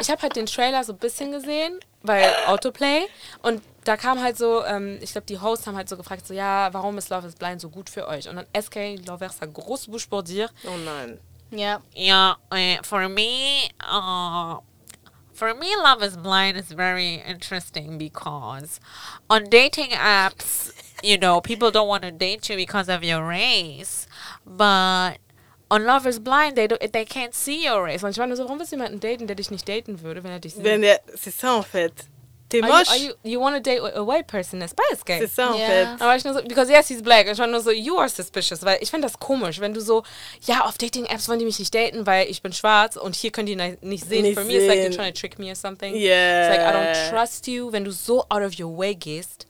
[0.00, 3.06] ich habe halt den Trailer so ein bisschen gesehen, weil Autoplay.
[3.42, 6.34] Und da kam halt so, ähm, ich glaube, die Hosts haben halt so gefragt, so,
[6.34, 8.28] ja, warum ist Love is Blind so gut für euch?
[8.28, 11.18] Und dann SK Loversa, grosse bouche pour dire, Oh nein.
[11.50, 11.80] Ja.
[11.94, 14.58] Yeah, uh, for me, uh,
[15.32, 18.80] for me, Love is Blind is very interesting because
[19.30, 20.72] on dating apps,
[21.02, 24.08] you know, people don't want to date you because of your race,
[24.44, 25.18] but
[25.70, 28.02] on Love is Blind, they don't, they can't see your race.
[28.04, 30.22] und ich war nur so, warum willst du jemanden daten, der dich nicht daten würde,
[30.22, 30.64] wenn er dich sieht?
[30.64, 31.92] Wenn der, c'est ça en fait.
[32.48, 32.88] T'es Are you, moche.
[32.90, 34.60] are you, you want to date a white person?
[34.62, 35.18] Ist beides gay.
[35.18, 35.66] C'est ça en Ja.
[35.66, 35.88] fait.
[35.98, 37.26] Aber ich nur so, because yes, he's black.
[37.26, 38.62] Und ich war nur so, you are suspicious.
[38.64, 40.04] Weil ich finde das komisch, wenn du so,
[40.42, 43.46] ja, auf Dating-Apps wollen die mich nicht daten, weil ich bin schwarz und hier können
[43.46, 44.22] die ni- nicht sehen.
[44.22, 44.92] Nicht For me, it's like you're sehen.
[44.92, 45.92] trying to trick me or something.
[45.96, 46.46] Yeah.
[46.52, 49.48] It's like, I don't trust you, wenn du so out of your way gehst,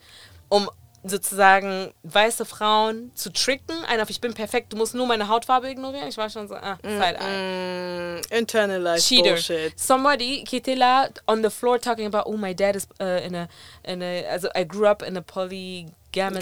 [0.49, 0.71] um
[1.09, 3.77] sozusagen weiße Frauen zu tricken.
[3.87, 6.09] Ein auf, ich bin perfekt, du musst nur meine Hautfarbe ignorieren.
[6.09, 8.21] Ich war schon so, ah, Side-Eye.
[8.21, 9.31] Mm, internalized cheater.
[9.31, 9.79] bullshit.
[9.79, 10.45] Somebody
[10.75, 13.49] là on the floor talking about, oh, my dad is uh, in a,
[13.85, 15.93] in a, also I grew up in a polygamous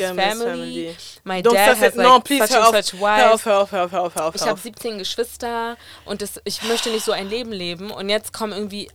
[0.01, 0.45] Gamous family.
[0.45, 0.97] family.
[1.25, 3.33] My Donc dad has like Non, please, such hör and such hör wife.
[3.33, 4.35] auf, hör auf, hör auf, hör auf, hör auf.
[4.35, 4.62] Ich hör habe auf.
[4.62, 7.91] 17 Geschwister und das, ich möchte nicht so ein Leben leben.
[7.91, 8.89] Und jetzt kommen irgendwie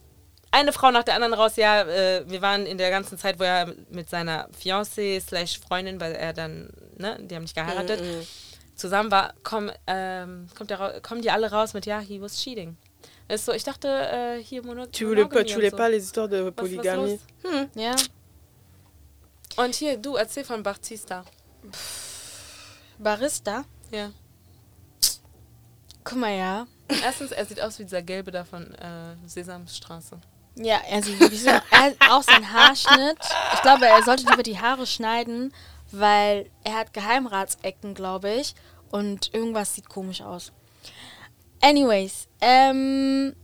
[0.51, 1.55] eine Frau nach der anderen raus.
[1.55, 5.99] Ja, äh, wir waren in der ganzen Zeit, wo er mit seiner Fiancée slash Freundin,
[6.01, 8.25] weil er dann, ne, die haben nicht geheiratet, Mhm,
[8.75, 12.77] zusammen war, komm, ähm, kommt der, kommen die alle raus mit, ja, he was cheating.
[13.27, 15.77] Ist so, ich dachte, äh, hier Mono Tu voulais pas, Monogamie tu voulais so.
[15.77, 17.19] pas les histoires de Was- was polygamie.
[17.43, 17.67] los?
[17.75, 17.95] Ja.
[19.57, 21.23] Und hier, du, erzähl von Baptista.
[22.97, 23.65] Barista.
[23.91, 24.11] Ja.
[26.03, 26.65] Guck mal, ja.
[27.03, 30.19] Erstens, er sieht aus wie dieser Gelbe da von äh, Sesamstraße.
[30.55, 31.49] Ja, er sieht wirklich so.
[31.49, 33.17] Er auch sein Haarschnitt.
[33.53, 35.53] Ich glaube, er sollte lieber die Haare schneiden,
[35.91, 38.55] weil er hat Geheimratsecken, glaube ich.
[38.91, 40.51] Und irgendwas sieht komisch aus.
[41.61, 43.35] Anyways, ähm.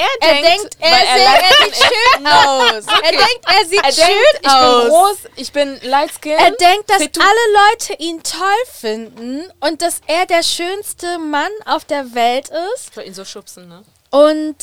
[0.00, 2.86] Er Er denkt, er, weil sieht- light er sieht schön aus.
[3.02, 4.82] Er denkt, er sieht Er schön denkt, ich aus.
[4.84, 6.32] bin groß, ich bin light skin.
[6.38, 11.84] Er denkt, dass alle Leute ihn toll finden und dass er der schönste Mann auf
[11.84, 12.90] der Welt ist.
[12.90, 13.82] Ich wollte ihn so schubsen, ne?
[14.10, 14.54] Und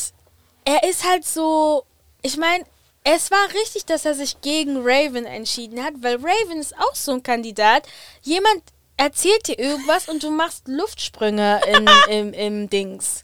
[0.66, 1.84] er ist halt so,
[2.20, 2.64] ich meine,
[3.04, 7.12] es war richtig, dass er sich gegen Raven entschieden hat, weil Raven ist auch so
[7.12, 7.84] ein Kandidat.
[8.22, 8.62] Jemand
[8.96, 13.22] erzählt dir irgendwas und du machst Luftsprünge in, im, im Dings.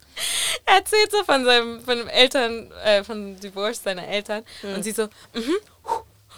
[0.66, 4.45] Er erzählt so von seinem, von dem Eltern, äh, von Divorce seiner Eltern.
[4.62, 5.57] Und sie so, mhm.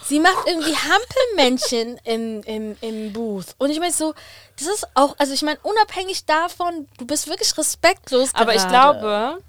[0.07, 3.55] Sie macht irgendwie Hampelmännchen im, im, im Booth.
[3.57, 4.15] Und ich meine so,
[4.59, 8.99] das ist auch, also ich meine, unabhängig davon, du bist wirklich respektlos Aber ich gerade.
[9.01, 9.43] glaube,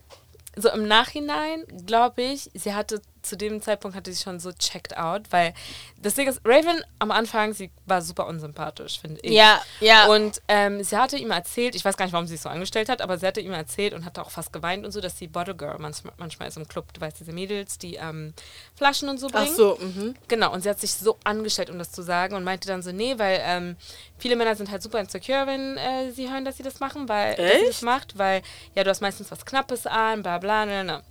[0.55, 4.97] so im Nachhinein, glaube ich, sie hatte zu dem Zeitpunkt hatte sie schon so checked
[4.97, 5.53] out, weil
[6.01, 9.31] das Ding ist, Raven am Anfang, sie war super unsympathisch, finde ich.
[9.31, 10.07] Ja, ja.
[10.07, 12.89] Und ähm, sie hatte ihm erzählt, ich weiß gar nicht, warum sie es so angestellt
[12.89, 15.27] hat, aber sie hatte ihm erzählt und hatte auch fast geweint und so, dass sie
[15.27, 18.33] Bottle Girl manchmal, manchmal ist im Club, du weißt, diese Mädels, die ähm,
[18.75, 19.47] Flaschen und so bringen.
[19.49, 20.15] Ach so, mhm.
[20.27, 22.91] Genau, und sie hat sich so angestellt, um das zu sagen und meinte dann so,
[22.91, 23.75] nee, weil ähm,
[24.17, 27.35] viele Männer sind halt super insecure, wenn äh, sie hören, dass sie das machen, weil
[27.35, 27.83] dass sie das Echt?
[27.83, 28.41] macht, weil
[28.75, 31.03] ja, du hast meistens was Knappes an, bla bla, ne, ne.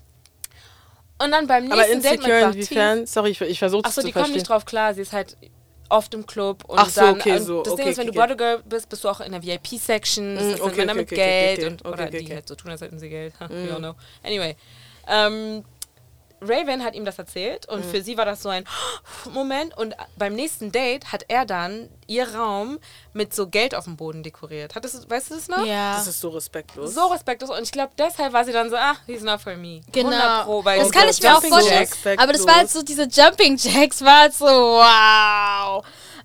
[1.23, 3.07] Und dann beim nächsten Aber Date mit insecure inwiefern?
[3.07, 4.39] Sorry, ich, ich versuche es Achso, zu die kommen verstehen.
[4.39, 4.95] nicht drauf klar.
[4.95, 5.37] Sie ist halt
[5.89, 6.65] oft im Club.
[6.67, 8.63] Und Ach so, dann, okay, und so, Das Ding okay, ist, wenn okay, du Bodygirl
[8.69, 10.35] bist, bist du auch in der VIP-Section.
[10.35, 11.59] Das Mm, okay, Männer okay, mit Geld.
[11.59, 12.35] okay, Und, okay, oder okay, die okay.
[12.35, 13.35] halt so tun, als hätten sie Geld.
[13.41, 13.95] We don't know.
[14.25, 14.57] Anyway.
[15.07, 15.65] Ähm,
[16.49, 17.75] Raven hat ihm das erzählt Mhm.
[17.77, 18.65] und für sie war das so ein
[19.33, 19.77] Moment.
[19.77, 22.79] Und beim nächsten Date hat er dann ihr Raum
[23.13, 24.75] mit so Geld auf dem Boden dekoriert.
[24.75, 25.65] Hattest du, weißt du das noch?
[25.65, 25.95] ja.
[25.95, 26.95] Das ist so respektlos.
[26.95, 27.51] So respektlos.
[27.51, 29.81] Und ich glaube, deshalb war sie dann so, ah, he's not for me.
[29.81, 30.45] 100 Genau.
[30.45, 31.81] Pro, weil das kann ich mir auch Jumping vorstellen.
[32.05, 35.85] Jacks- Aber das war halt so, diese Jumping Jacks war halt so, wow.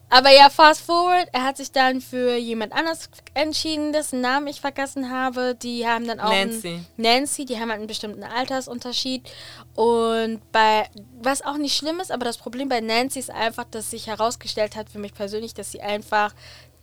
[0.09, 4.59] Aber ja, fast forward, er hat sich dann für jemand anders entschieden, dessen Namen ich
[4.59, 5.55] vergessen habe.
[5.55, 6.31] Die haben dann auch.
[6.31, 6.83] Nancy.
[6.97, 9.29] Nancy, die haben halt einen bestimmten Altersunterschied.
[9.75, 10.89] Und bei,
[11.21, 14.75] was auch nicht schlimm ist, aber das Problem bei Nancy ist einfach, dass sich herausgestellt
[14.75, 16.33] hat für mich persönlich, dass sie einfach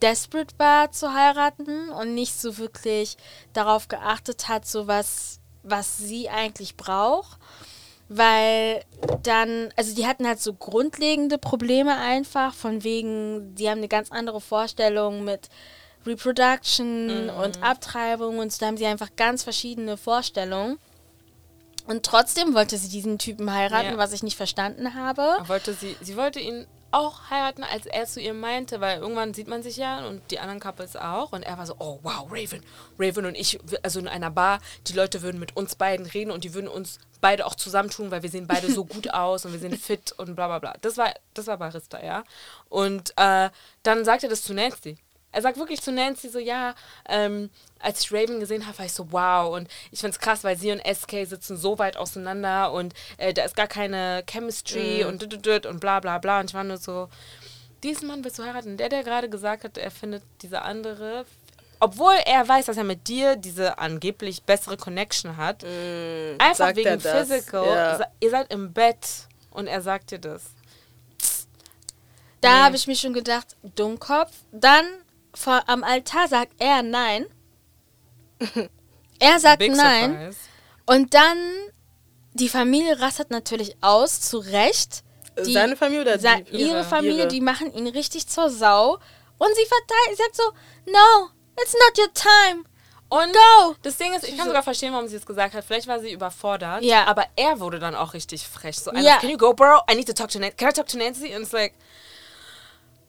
[0.03, 3.17] desperate war zu heiraten und nicht so wirklich
[3.53, 7.41] darauf geachtet hat, so was, was sie eigentlich braucht
[8.09, 8.83] weil
[9.23, 14.13] dann, also die hatten halt so grundlegende Probleme einfach, von wegen, die haben eine ganz
[14.13, 15.49] andere Vorstellung mit
[16.07, 20.79] Reproduction und Abtreibung und so, da haben sie einfach ganz verschiedene Vorstellungen.
[21.87, 23.99] Und trotzdem wollte sie diesen Typen heiraten, Ja.
[23.99, 25.37] was ich nicht verstanden habe.
[25.47, 29.49] Wollte sie, sie wollte ihn auch heiraten, als er zu ihr meinte, weil irgendwann sieht
[29.49, 31.33] man sich ja und die anderen Couples auch.
[31.33, 32.63] Und er war so, oh wow, Raven,
[32.99, 36.43] Raven und ich, also in einer Bar, die Leute würden mit uns beiden reden und
[36.45, 39.59] die würden uns beide auch zusammentun, weil wir sehen beide so gut aus und wir
[39.59, 40.75] sind fit und bla bla bla.
[40.81, 42.23] Das war, das war Barista, ja.
[42.69, 43.51] Und äh,
[43.83, 44.97] dann sagt er das zu Nancy.
[45.33, 46.75] Er sagt wirklich zu Nancy so, ja,
[47.09, 47.51] ähm,
[47.81, 49.53] als ich Raven gesehen habe, war ich so, wow.
[49.57, 53.43] Und ich find's krass, weil sie und SK sitzen so weit auseinander und äh, da
[53.45, 55.09] ist gar keine Chemistry Mhm.
[55.09, 56.39] und und bla bla bla.
[56.41, 57.09] Und ich war nur so,
[57.83, 58.77] diesen Mann willst du heiraten?
[58.77, 61.27] Der, der gerade gesagt hat, er findet diese andere,
[61.81, 66.77] obwohl er weiß, dass er mit dir diese angeblich bessere Connection hat, einfach Mm, sagt
[66.77, 67.01] wegen?
[67.01, 68.01] Physical, Ja.
[68.21, 69.07] ihr seid im Bett
[69.51, 70.43] und er sagt dir das.
[72.41, 72.63] Da Nee.
[72.65, 74.31] habe ich mir schon gedacht, Dummkopf.
[74.53, 74.85] Dann
[75.35, 77.27] vor, am Altar sagt er nein.
[79.19, 80.11] Er sagt Big nein.
[80.13, 80.39] surprise.
[80.87, 81.39] Und dann,
[82.35, 85.03] die Familie rastet natürlich aus, zu Recht.
[85.45, 87.29] Die, Seine Familie oder sa- die, ihre, Familie, ihre?
[87.29, 88.95] die machen ihn richtig zur Sau.
[89.39, 91.29] Und sie verteidigt, sagt so, no,
[91.63, 92.65] it's not your time.
[93.09, 93.77] Und Go!
[93.83, 95.65] das Ding ist, ich kann sogar verstehen, warum sie es gesagt hat.
[95.65, 96.83] Vielleicht war sie überfordert.
[96.83, 97.05] Ja.
[97.07, 98.77] Aber er wurde dann auch richtig frech.
[98.81, 99.19] So, Ja.
[99.19, 99.81] can you go, bro?
[99.91, 100.57] I need to talk to Nancy.
[100.57, 101.35] Can I talk to Nancy?
[101.37, 101.75] Und it's like,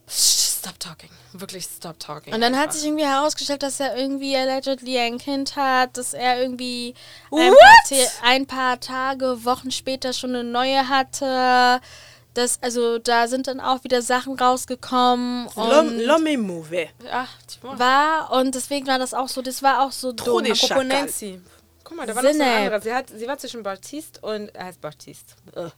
[0.08, 1.10] stop talking.
[1.34, 2.34] Wirklich stop talking.
[2.34, 2.76] Und dann hat einfach.
[2.76, 6.94] sich irgendwie herausgestellt, dass er irgendwie allegedly ein Kind hat, dass er irgendwie
[7.32, 7.58] ein What?
[7.90, 11.82] paar, ein paar Tage, Wochen später schon eine neue hatte.
[12.38, 16.90] Das, also da sind dann auch wieder Sachen rausgekommen L'homme mauvais.
[17.62, 17.80] Vois.
[17.80, 20.46] war und deswegen war das auch so, das war auch so dumm.
[20.46, 20.84] Apropos.
[20.86, 21.42] Nancy.
[21.84, 22.52] Guck mal, da war noch so Sinne.
[22.52, 22.82] ein anderer.
[22.82, 25.34] Sie, hat, sie war zwischen Baptiste und, er heißt Baptiste.
[25.56, 25.72] Ugh.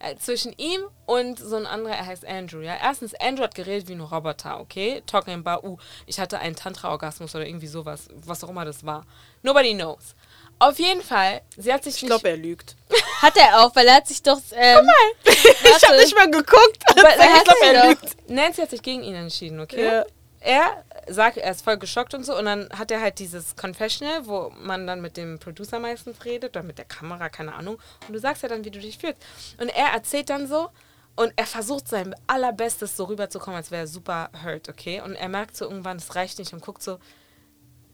[0.00, 2.76] Äh, zwischen ihm und so ein anderer, er heißt Andrew, ja.
[2.82, 5.02] Erstens, Andrew hat geredet wie ein Roboter, okay?
[5.06, 9.06] Talking about, uh, ich hatte einen Tantra-Orgasmus oder irgendwie sowas, was auch immer das war.
[9.42, 10.14] Nobody knows.
[10.58, 12.76] Auf jeden Fall, sie hat sich Ich glaube, er lügt.
[13.22, 14.40] Hat er auch, weil er hat sich doch.
[14.52, 14.84] Ähm,
[15.24, 16.82] ich habe nicht mal geguckt.
[16.96, 18.28] Er ich glaube, er lügt.
[18.28, 19.84] Nancy hat sich gegen ihn entschieden, okay?
[19.84, 20.04] Ja.
[20.40, 24.26] Er sagt, er ist voll geschockt und so und dann hat er halt dieses Confessional,
[24.26, 27.78] wo man dann mit dem Producer meistens redet oder mit der Kamera, keine Ahnung.
[28.08, 29.22] Und du sagst ja dann, wie du dich fühlst.
[29.58, 30.70] Und er erzählt dann so
[31.14, 35.00] und er versucht sein allerbestes so rüberzukommen, als wäre er super hurt, okay?
[35.00, 36.98] Und er merkt so irgendwann, es reicht nicht und guckt so,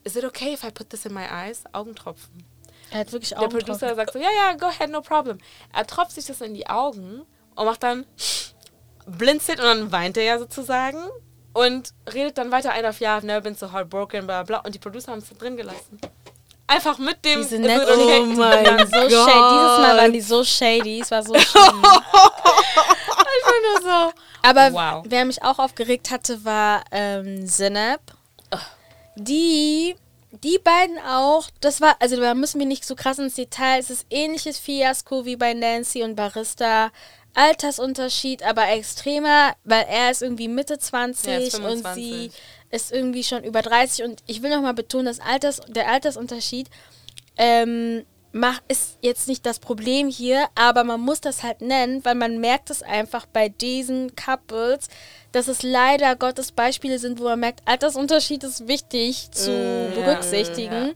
[0.04, 1.64] is it okay if I put this in my eyes?
[1.72, 2.44] Augentropfen.
[2.90, 3.48] er hat wirklich Der auch.
[3.48, 5.38] Producer sagt so, ja, ja, go ahead, no problem.
[5.74, 7.22] Er tropft sich das in die Augen
[7.54, 8.06] und macht dann
[9.06, 10.98] blinzelt und dann weint er ja sozusagen
[11.52, 14.58] und redet dann weiter ein auf, ja, I've never been so heartbroken, bla bla.
[14.60, 15.98] Und die Producer haben es drin gelassen.
[16.66, 18.20] Einfach mit dem Diese Netflix, okay?
[18.20, 19.10] Oh die mein waren so Gott.
[19.10, 19.48] shady.
[19.54, 21.00] Dieses Mal waren die so shady.
[21.00, 21.82] Es war so schlimm.
[23.40, 24.12] Ich bin nur so.
[24.42, 25.04] Aber Wow.
[25.06, 28.00] wer mich auch aufgeregt hatte, war ähm, Zenab.
[29.18, 29.96] Die,
[30.42, 33.90] die beiden auch, das war, also da müssen wir nicht so krass ins Detail, es
[33.90, 36.90] ist ähnliches Fiasko wie bei Nancy und Barista.
[37.34, 41.94] Altersunterschied, aber extremer, weil er ist irgendwie Mitte 20 Er ist und 25.
[41.94, 42.30] sie
[42.70, 46.68] ist irgendwie schon über 30 und ich will nochmal betonen, dass Alters, der Altersunterschied
[47.36, 52.14] ähm, mach, ist jetzt nicht das Problem hier, aber man muss das halt nennen, weil
[52.14, 54.88] man merkt es einfach bei diesen Couples,
[55.32, 60.04] dass es leider Gottes Beispiele sind, wo man merkt, Altersunterschied ist wichtig zu Mm, ja,
[60.04, 60.94] berücksichtigen,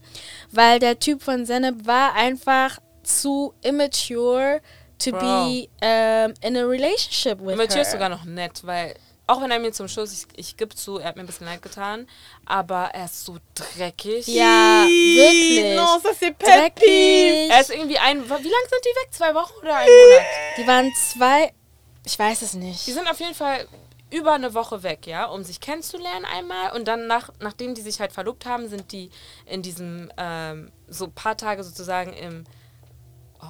[0.51, 4.61] weil der Typ von Zeneb war einfach zu immature
[4.97, 5.19] to Bro.
[5.19, 7.81] be um, in a relationship with Mathieu her.
[7.83, 10.97] ist sogar noch nett, weil auch wenn er mir zum Schluss, ich, ich gebe zu,
[10.99, 12.07] er hat mir ein bisschen leid getan,
[12.45, 14.27] aber er ist so dreckig.
[14.27, 15.79] ja, wirklich.
[16.19, 16.59] C'est pet peeve.
[16.59, 17.49] Dreckig.
[17.51, 19.07] Er ist irgendwie ein, wie lange sind die weg?
[19.11, 20.25] Zwei Wochen oder ein Monat?
[20.57, 21.53] Die waren zwei,
[22.05, 22.85] ich weiß es nicht.
[22.85, 23.65] Die sind auf jeden Fall
[24.13, 26.71] über eine Woche weg, ja, um sich kennenzulernen einmal.
[26.73, 29.09] Und dann, nach, nachdem die sich halt verlobt haben, sind die
[29.45, 32.43] in diesem, ähm, so ein paar Tage sozusagen im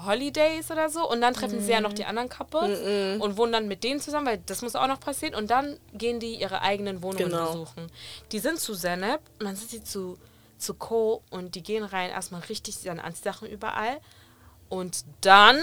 [0.05, 1.07] Holidays oder so.
[1.09, 2.79] Und dann treffen sie ja noch die anderen Couples
[3.21, 5.35] und wohnen dann mit denen zusammen, weil das muss auch noch passieren.
[5.35, 7.51] Und dann gehen die ihre eigenen Wohnungen Genau.
[7.51, 7.87] besuchen.
[8.31, 10.17] Die sind zu Zeneb und dann sind sie zu,
[10.57, 13.99] zu Cole und die gehen rein, erstmal richtig, sie haben Anziehsachen überall.
[14.69, 15.59] Und dann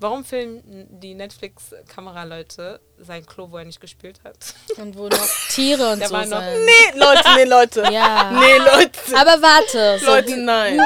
[0.00, 0.62] Warum filmen
[1.00, 4.36] die Netflix-Kameraleute sein Klo, wo er nicht gespielt hat?
[4.76, 6.64] Und wo noch Tiere und Der so war noch- sind.
[6.64, 7.82] Nee, Leute, nee, Leute.
[7.92, 8.30] Ja.
[8.30, 8.98] Nee, Leute.
[9.16, 9.98] Aber warte.
[10.04, 10.80] So Leute, nein.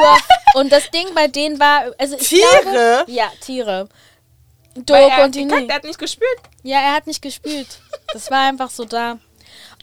[0.54, 2.60] Und das Ding bei denen war, also ich Tiere?
[2.62, 3.88] Glaube, ja, Tiere.
[4.74, 5.48] Weil Do er hat continue.
[5.48, 6.38] gekackt, er hat nicht gespielt.
[6.62, 7.80] Ja, er hat nicht gespielt.
[8.14, 9.18] Das war einfach so da.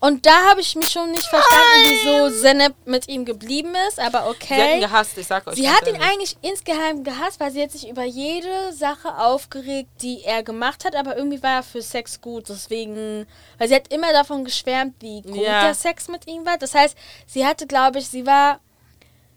[0.01, 4.19] Und da habe ich mich schon nicht verstanden, wieso Zeneb mit ihm geblieben ist, aber
[4.19, 4.79] Sie hat ihn okay.
[4.79, 5.55] gehasst, ich sag euch.
[5.55, 6.07] Sie hat ihn ehrlich.
[6.09, 10.95] eigentlich insgeheim gehasst, weil sie hat sich über jede Sache aufgeregt, die er gemacht hat,
[10.95, 12.47] aber irgendwie war er für Sex gut.
[12.47, 13.27] Deswegen,
[13.57, 15.63] weil sie hat immer davon geschwärmt, wie gut Ja.
[15.63, 16.57] der Sex mit ihm war.
[16.57, 16.97] Das heißt,
[17.27, 18.59] sie hatte, glaube ich, sie war.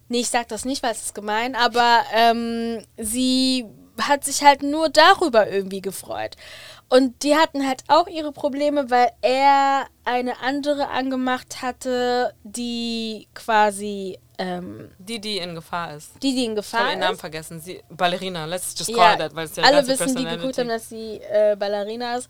[0.08, 3.64] Nee, ich sag das nicht, weil es ist gemein, aber ähm, sie
[4.00, 6.36] hat sich halt nur darüber irgendwie gefreut.
[6.88, 14.18] Und die hatten halt auch ihre Probleme, weil er eine andere angemacht hatte, die quasi
[14.38, 16.12] ähm, Die, die in Gefahr ist.
[16.22, 17.20] die, die in Ich habe Gefahr ihren Namen ist.
[17.20, 17.60] vergessen.
[17.60, 20.68] Sie, Ballerina, let's just call Ja, that, weil es ja alle wissen, die geguckt haben,
[20.68, 22.28] dass sie äh, Ballerina ist.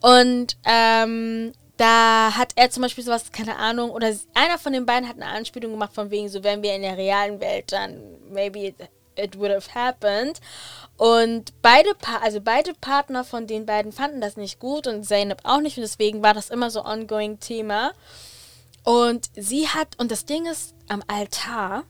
[0.00, 5.08] Und ähm, da hat er zum Beispiel sowas, keine Ahnung, oder einer von den beiden
[5.08, 8.74] hat eine Anspielung gemacht von wegen, so wenn wir in der realen Welt, dann maybe
[9.22, 10.40] it, would have happened.
[10.96, 15.40] Und beide, pa also beide Partner von den beiden fanden das nicht gut und Zaynab
[15.44, 17.92] auch nicht und deswegen war das immer so ongoing Thema.
[18.84, 21.84] Und sie hat, und das Ding ist, am Altar,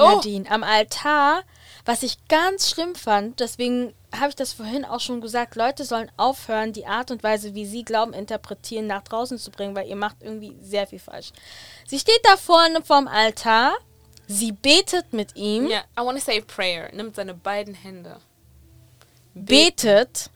[0.00, 0.14] Oh.
[0.14, 1.42] Nadine, am Altar,
[1.84, 6.10] was ich ganz schlimm fand, deswegen habe ich das vorhin auch schon gesagt, Leute sollen
[6.16, 9.96] aufhören, die Art und Weise, wie sie glauben, interpretieren, nach draußen zu bringen, weil ihr
[9.96, 11.32] macht irgendwie sehr viel falsch.
[11.86, 13.74] Sie steht da vorne vorm Altar,
[14.30, 16.90] sie betet mit ihm, Ja, I want to say prayer.
[16.94, 18.18] Nimmt seine beiden Hände.
[19.34, 20.30] betet,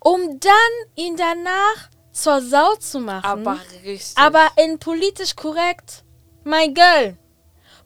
[0.00, 3.24] um dann ihn danach zur Sau zu machen.
[3.24, 4.16] Aber richtig.
[4.16, 6.04] Aber in politisch korrekt.
[6.44, 7.16] My girl.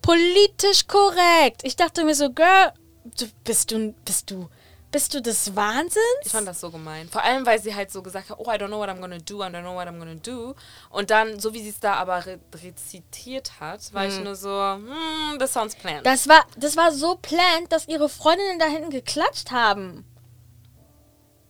[0.03, 1.63] Politisch korrekt.
[1.65, 2.73] Ich dachte mir so, Girl,
[3.05, 4.49] du, bist du, bist du,
[4.91, 5.99] bist du des Wahnsinns?
[6.25, 7.09] Ich fand das so gemein.
[7.09, 9.19] Vor allem, weil sie halt so gesagt hat, oh, I don't know what I'm gonna
[9.19, 10.55] do, I don't know what I'm gonna do.
[10.91, 14.49] Und dann, so wie sie es da aber re rezitiert hat, war ich nur so,
[14.51, 16.07] hmm, this sounds planned.
[16.07, 20.05] Das war, das war so planned, dass ihre Freundinnen da hinten geklatscht haben.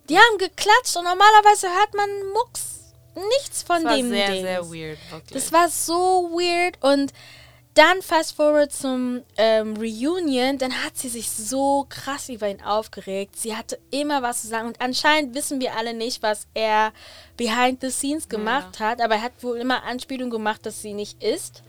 [0.09, 2.95] Die haben geklatscht und normalerweise hört man Mucks.
[3.15, 4.43] Nichts von das war dem sehr, Dings.
[4.43, 5.43] sehr weird, wirklich.
[5.43, 7.13] Das war so weird und
[7.79, 13.37] dann fast forward zum ähm, Reunion, dann hat sie sich so krass über ihn aufgeregt.
[13.37, 16.93] Sie hatte immer was zu sagen und anscheinend wissen wir alle nicht, was er
[17.37, 21.23] behind the scenes gemacht hat, aber er hat wohl immer Anspielungen gemacht, dass sie nicht
[21.23, 21.63] ist.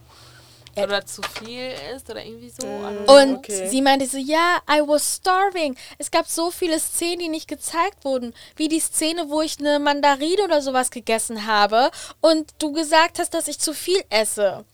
[0.76, 2.66] oder zu viel ist oder irgendwie so.
[3.12, 3.68] Und Okay.
[3.68, 5.76] sie meinte so, ja, I was starving.
[5.98, 8.32] Es gab so viele Szenen, die nicht gezeigt wurden.
[8.56, 13.34] Wie die Szene, wo ich eine Mandarine oder sowas gegessen habe und du gesagt hast,
[13.34, 14.64] dass ich zu viel esse.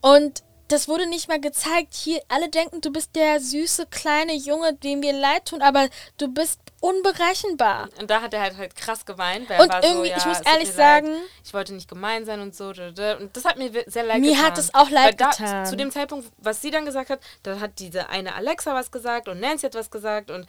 [0.00, 0.42] Und
[0.74, 1.94] das wurde nicht mal gezeigt.
[1.94, 5.88] Hier, alle denken, du bist der süße kleine Junge, dem wir leid tun, aber
[6.18, 7.88] du bist unberechenbar.
[8.00, 10.16] Und da hat er halt, halt krass geweint, weil Und er war so, irgendwie, ja,
[10.18, 12.68] ich muss es ehrlich mir leid, sagen- ich wollte nicht gemein sein und so.
[12.68, 14.44] Und das hat mir sehr leid Mir getan.
[14.46, 15.66] hat es auch leid da, getan.
[15.66, 19.28] Zu dem Zeitpunkt, was sie dann gesagt hat, da hat diese eine Alexa was gesagt
[19.28, 20.46] und Nancy hat was gesagt und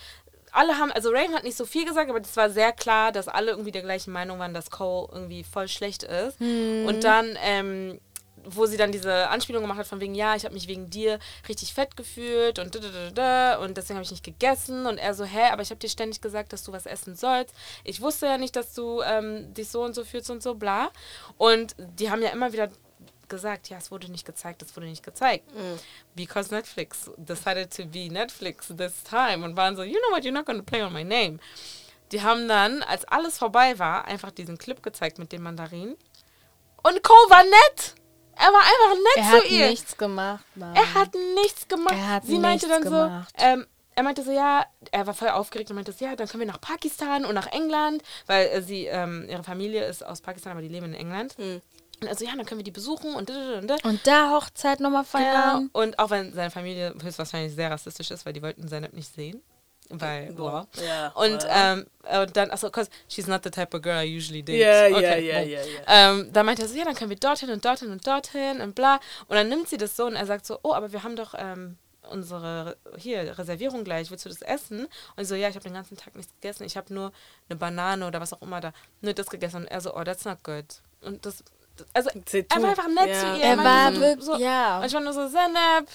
[0.52, 3.28] alle haben, also Raven hat nicht so viel gesagt, aber das war sehr klar, dass
[3.28, 6.40] alle irgendwie der gleichen Meinung waren, dass Cole irgendwie voll schlecht ist.
[6.40, 6.86] Hm.
[6.88, 8.00] Und dann, ähm,
[8.46, 11.20] wo sie dann diese Anspielung gemacht hat von wegen, ja, ich habe mich wegen dir
[11.48, 14.98] richtig fett gefühlt und da, da, da, da, und deswegen habe ich nicht gegessen und
[14.98, 17.54] er so, hä, aber ich habe dir ständig gesagt, dass du was essen sollst.
[17.84, 20.92] Ich wusste ja nicht, dass du ähm, dich so und so fühlst und so, bla.
[21.38, 22.70] Und die haben ja immer wieder
[23.28, 25.50] gesagt, ja, es wurde nicht gezeigt, es wurde nicht gezeigt.
[26.16, 30.32] Because Netflix decided to be Netflix this time und waren so, you know what, you're
[30.32, 31.40] not gonna play on my name.
[32.12, 35.96] Die haben dann, als alles vorbei war, einfach diesen Clip gezeigt mit den Mandarinen.
[36.84, 37.96] Und Cole war nett.
[38.38, 39.70] Er war einfach nett Er zu hat ihr.
[39.70, 40.76] nichts gemacht, Mann.
[40.76, 41.94] Er hat nichts gemacht.
[41.96, 43.34] Er hat Sie meinte dann nichts so, gemacht.
[43.38, 46.42] ähm, er meinte so, ja, er war voll aufgeregt und meinte so, ja, dann können
[46.42, 50.52] wir nach Pakistan und nach England, weil äh, sie, ähm, ihre Familie ist aus Pakistan,
[50.52, 51.36] aber die leben in England.
[51.40, 51.62] Und
[52.10, 53.90] also, ja, dann können wir die besuchen und da, da, da, da.
[53.90, 55.24] Und da Hochzeit nochmal Genau.
[55.26, 55.70] feiern.
[55.72, 59.42] Und auch wenn seine Familie höchstwahrscheinlich sehr rassistisch ist, weil die wollten Zeynep nicht sehen.
[59.90, 60.68] Weil, boah.
[60.86, 61.74] Ja, Und, ja.
[61.74, 61.86] ähm,
[62.22, 64.60] und dann, achso, cause she's not the type of girl I usually date.
[64.60, 65.50] Ja, ja, Okay, ja, boom.
[65.50, 66.12] ja, ja.
[66.12, 68.74] Ähm, dann meinte er so, ja, dann können wir dorthin und dorthin und dorthin und
[68.76, 69.00] bla.
[69.28, 71.34] Und dann nimmt sie das so und er sagt so, oh, aber wir haben doch
[71.38, 71.78] ähm,
[72.10, 74.86] unsere hier Reservierung gleich, willst du das essen?
[75.16, 76.64] Und ich so, ja, ich habe den ganzen Tag nichts gegessen.
[76.64, 77.12] Ich habe nur
[77.50, 79.58] eine Banane oder was auch immer da, nur das gegessen.
[79.58, 80.66] Und er so, oh, that's not good.
[81.02, 81.44] Und das,
[81.94, 83.44] also er war einfach nett zu ihr.
[83.44, 84.80] Er war so, wirklich, so, ja.
[84.80, 85.86] Und ich war nur so, Zenab,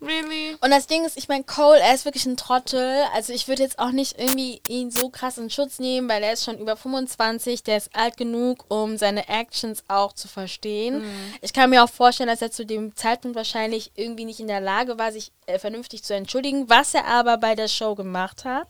[0.00, 0.56] really?
[0.60, 3.02] Und das Ding ist, ich meine, Cole, er ist wirklich ein Trottel.
[3.14, 6.32] Also ich würde jetzt auch nicht irgendwie ihn so krass in Schutz nehmen, weil er
[6.32, 11.02] ist schon über 25, der ist alt genug, um seine Actions auch zu verstehen.
[11.40, 14.60] Ich kann mir auch vorstellen, dass er zu dem Zeitpunkt wahrscheinlich irgendwie nicht in der
[14.60, 18.68] Lage war, sich äh, vernünftig zu entschuldigen, was er aber bei der Show gemacht hat.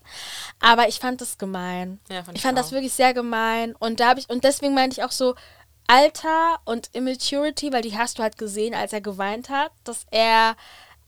[0.59, 1.99] Aber ich fand das gemein.
[2.09, 2.71] Ja, fand ich ich fand das auch.
[2.71, 3.75] wirklich sehr gemein.
[3.75, 5.35] Und da habe ich, und deswegen meinte ich auch so,
[5.87, 10.55] Alter und Immaturity, weil die hast du halt gesehen, als er geweint hat, dass er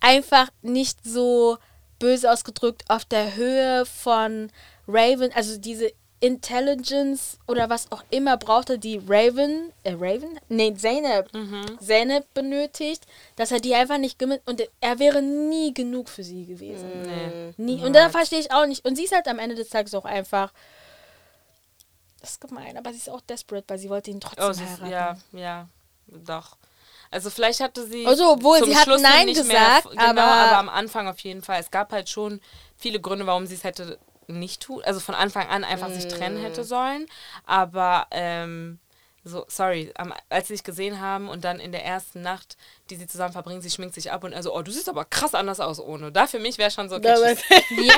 [0.01, 1.57] einfach nicht so
[1.99, 4.51] böse ausgedrückt auf der Höhe von
[4.87, 10.37] Raven, also diese Intelligence oder was auch immer brauchte, die Raven, äh Raven?
[10.49, 11.29] Nee, Zeynep,
[11.79, 13.05] Zeynep benötigt,
[13.37, 16.89] dass er die einfach nicht gemit und er wäre nie genug für sie gewesen.
[17.03, 17.53] Nee.
[17.75, 17.81] Nie.
[17.85, 18.83] Und da verstehe ich auch nicht.
[18.85, 20.51] Und sie ist halt am Ende des Tages auch einfach.
[22.19, 24.63] Das ist gemein, aber sie ist auch desperate, weil sie wollte ihn trotzdem Oh, sie
[24.65, 25.37] ist, heiraten.
[25.37, 25.67] ja, ja,
[26.07, 26.57] doch.
[27.11, 28.05] Also vielleicht hatte sie.
[28.05, 31.07] Also, obwohl, zum sie hat Schluss Nein nicht gesagt, mehr, genau, aber- aber am Anfang
[31.07, 31.59] auf jeden Fall.
[31.59, 32.39] Es gab halt schon
[32.77, 36.37] viele Gründe, warum sie es hätte nicht tun, also von Anfang an einfach sich trennen
[36.37, 37.07] hätte sollen.
[37.45, 38.79] Aber ähm,
[39.29, 42.57] so, sorry, am, als sie sich gesehen haben und dann in der ersten Nacht,
[42.89, 45.33] die sie zusammen verbringen, sie schminkt sich ab und also, oh, du siehst aber krass
[45.35, 46.11] anders aus ohne.
[46.11, 47.39] Da für mich wäre schon so kitschig.
[47.69, 47.93] Ja,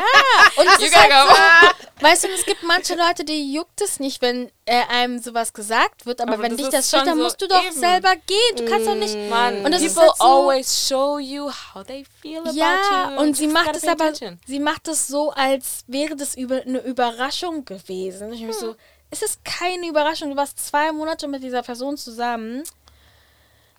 [0.57, 3.99] und es You ist halt so, weißt du, es gibt manche Leute, die juckt es
[3.99, 7.17] nicht, wenn äh, einem sowas gesagt wird, aber, Aber wenn das dich das schon dann
[7.17, 7.73] so musst du doch eben.
[7.75, 8.55] selber gehen.
[8.57, 9.15] Du kannst doch nicht.
[9.29, 13.11] Mann, Und das ist people halt so- always show you how they feel about Ja,
[13.15, 13.21] you.
[13.21, 14.39] und sie macht es aber, attention.
[14.45, 18.33] sie macht es so, als wäre das über, eine Überraschung gewesen.
[18.33, 18.53] Ich bin Hm.
[18.59, 18.75] so,
[19.11, 20.31] es ist keine Überraschung.
[20.31, 22.63] Du warst zwei Monate mit dieser Person zusammen.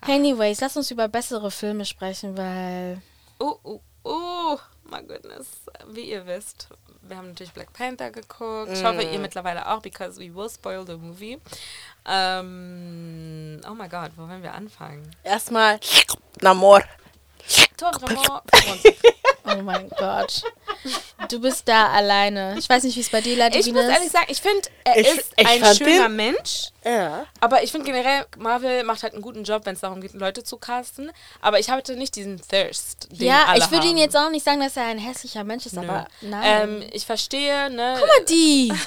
[0.02, 3.00] Anyways, lass uns über bessere Filme sprechen, weil
[3.38, 5.48] Oh, oh, oh, my goodness.
[5.88, 6.68] Wie ihr wisst,
[7.02, 8.70] wir haben natürlich Black Panther geguckt.
[8.72, 11.38] Ich hoffe, ihr mittlerweile auch, because we will spoil the movie.
[12.06, 15.08] Ähm, oh my God, wo wollen wir anfangen?
[15.24, 15.80] Erstmal
[16.40, 16.82] Namor.
[19.44, 20.44] Oh mein Gott.
[21.28, 22.54] Du bist da alleine.
[22.58, 24.96] Ich weiß nicht, wie es bei dir leider Ich muss ehrlich sagen, ich finde, er
[24.98, 26.68] Ich- ist ich ein schöner den- Mensch.
[26.84, 27.26] Ja.
[27.40, 30.44] Aber ich finde generell, Marvel macht halt einen guten Job, wenn es darum geht, Leute
[30.44, 31.10] zu casten.
[31.40, 33.08] Aber ich hatte nicht diesen Thirst.
[33.10, 35.66] Den Ja, alle ich würde ihn jetzt auch nicht sagen, dass er ein hässlicher Mensch
[35.66, 35.82] ist, Nö.
[35.82, 36.42] aber nein.
[36.80, 37.96] Ähm, ich verstehe, ne?
[37.98, 38.72] Guck mal die.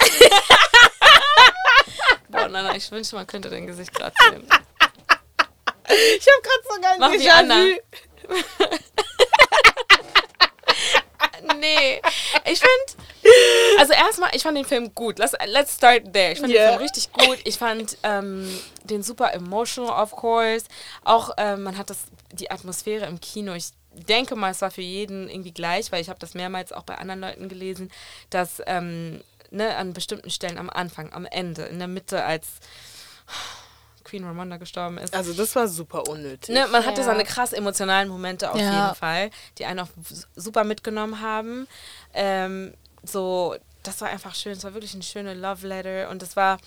[2.30, 4.48] Boah, nein, nein, ich wünschte, man könnte dein Gesicht gerade sehen.
[5.88, 7.30] Ich habe gerade sogar ein Mach wie.
[7.30, 7.66] Anna.
[11.60, 12.02] nee,
[12.45, 13.06] ich finde,
[13.80, 15.20] also erstmal, ich fand den Film gut.
[15.20, 16.32] Let's, let's start there.
[16.34, 16.72] Ich fand Yeah.
[16.72, 17.40] den Film richtig gut.
[17.44, 18.48] Ich fand ähm,
[18.84, 20.66] den super emotional, of course.
[21.03, 23.53] Auch ähm, man hat das, die Atmosphäre im Kino.
[23.53, 26.84] Ich denke mal, es war für jeden irgendwie gleich, weil ich habe das mehrmals auch
[26.84, 27.91] bei anderen Leuten gelesen,
[28.30, 29.22] dass ähm,
[29.52, 32.48] ne, an bestimmten Stellen am Anfang, am Ende, in der Mitte, als
[34.06, 36.56] Queen Ramonda gestorben ist, Also das war super unnötig.
[36.56, 37.06] Ne, man hatte Ja.
[37.07, 38.72] seine krass emotionalen Momente auf Ja.
[38.72, 39.90] jeden Fall, die einen auch
[40.38, 41.68] super mitgenommen haben.
[42.14, 42.73] Ähm,
[43.03, 44.53] so, das war einfach schön.
[44.53, 46.57] Es war wirklich eine schöne Love Letter und es war.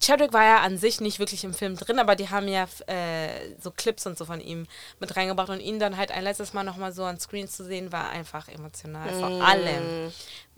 [0.00, 3.54] Chadwick war ja an sich nicht wirklich im Film drin, aber die haben ja äh,
[3.60, 4.66] so Clips und so von ihm
[4.98, 7.92] mit reingebracht und ihn dann halt ein letztes Mal nochmal so on Screen zu sehen,
[7.92, 9.12] war einfach emotional.
[9.12, 10.12] Vor allem,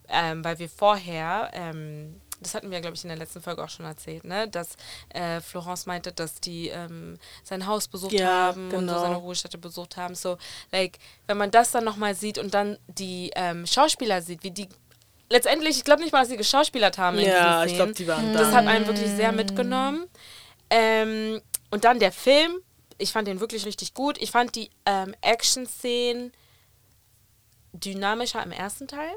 [0.09, 3.69] ähm, weil wir vorher, ähm, das hatten wir, glaube ich, in der letzten Folge auch
[3.69, 4.77] schon erzählt, ne, dass
[5.11, 9.01] äh, Florence meinte, dass die ähm, sein Haus besucht Ja, haben und so genau.
[9.01, 10.15] seine Ruhestätte besucht haben.
[10.15, 10.39] So,
[10.73, 14.69] like, wenn man das dann nochmal sieht und dann die ähm, Schauspieler sieht, wie die
[15.31, 18.51] letztendlich, ich glaube nicht mal, dass sie geschauspielert haben Ja, ich glaube, die waren Das
[18.51, 18.57] da.
[18.59, 20.07] hat einen wirklich sehr mitgenommen.
[20.71, 21.41] Ähm,
[21.71, 22.59] und dann der Film.
[22.99, 24.19] Ich fand den wirklich richtig gut.
[24.19, 26.31] Ich fand die ähm, Action-Szenen
[27.73, 29.11] dynamischer im ersten Teil,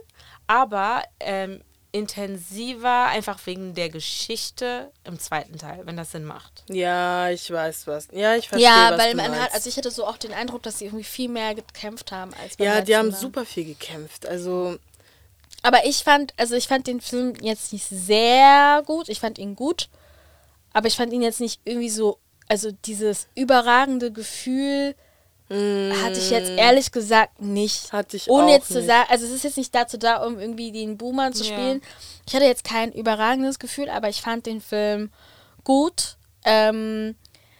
[0.47, 1.61] aber ähm,
[1.97, 6.63] intensiver einfach wegen der Geschichte im zweiten Teil, wenn das Sinn macht.
[6.69, 8.07] Ja, ich weiß was.
[8.11, 9.45] Ja, ich verstehe, Ja, weil man meinst.
[9.45, 12.33] hat, also ich hatte so auch den Eindruck, dass sie irgendwie viel mehr gekämpft haben
[12.41, 14.25] als ja, die haben super viel gekämpft.
[14.25, 14.77] Also,
[15.63, 19.09] Aber ich fand, also ich fand den Film jetzt nicht sehr gut.
[19.09, 19.89] Ich fand ihn gut,
[20.73, 24.95] aber ich fand ihn jetzt nicht irgendwie so, also dieses überragende Gefühl
[25.49, 27.91] hatte ich jetzt ehrlich gesagt nicht.
[27.93, 30.39] Hatte ich Ohne auch jetzt zu sagen, also es ist jetzt nicht dazu da, um
[30.39, 31.51] irgendwie den Boomer zu Ja.
[31.53, 31.81] spielen.
[32.27, 35.09] Ich hatte jetzt kein überragendes Gefühl, aber ich fand den Film
[35.63, 36.17] gut.
[36.43, 37.15] Ähm,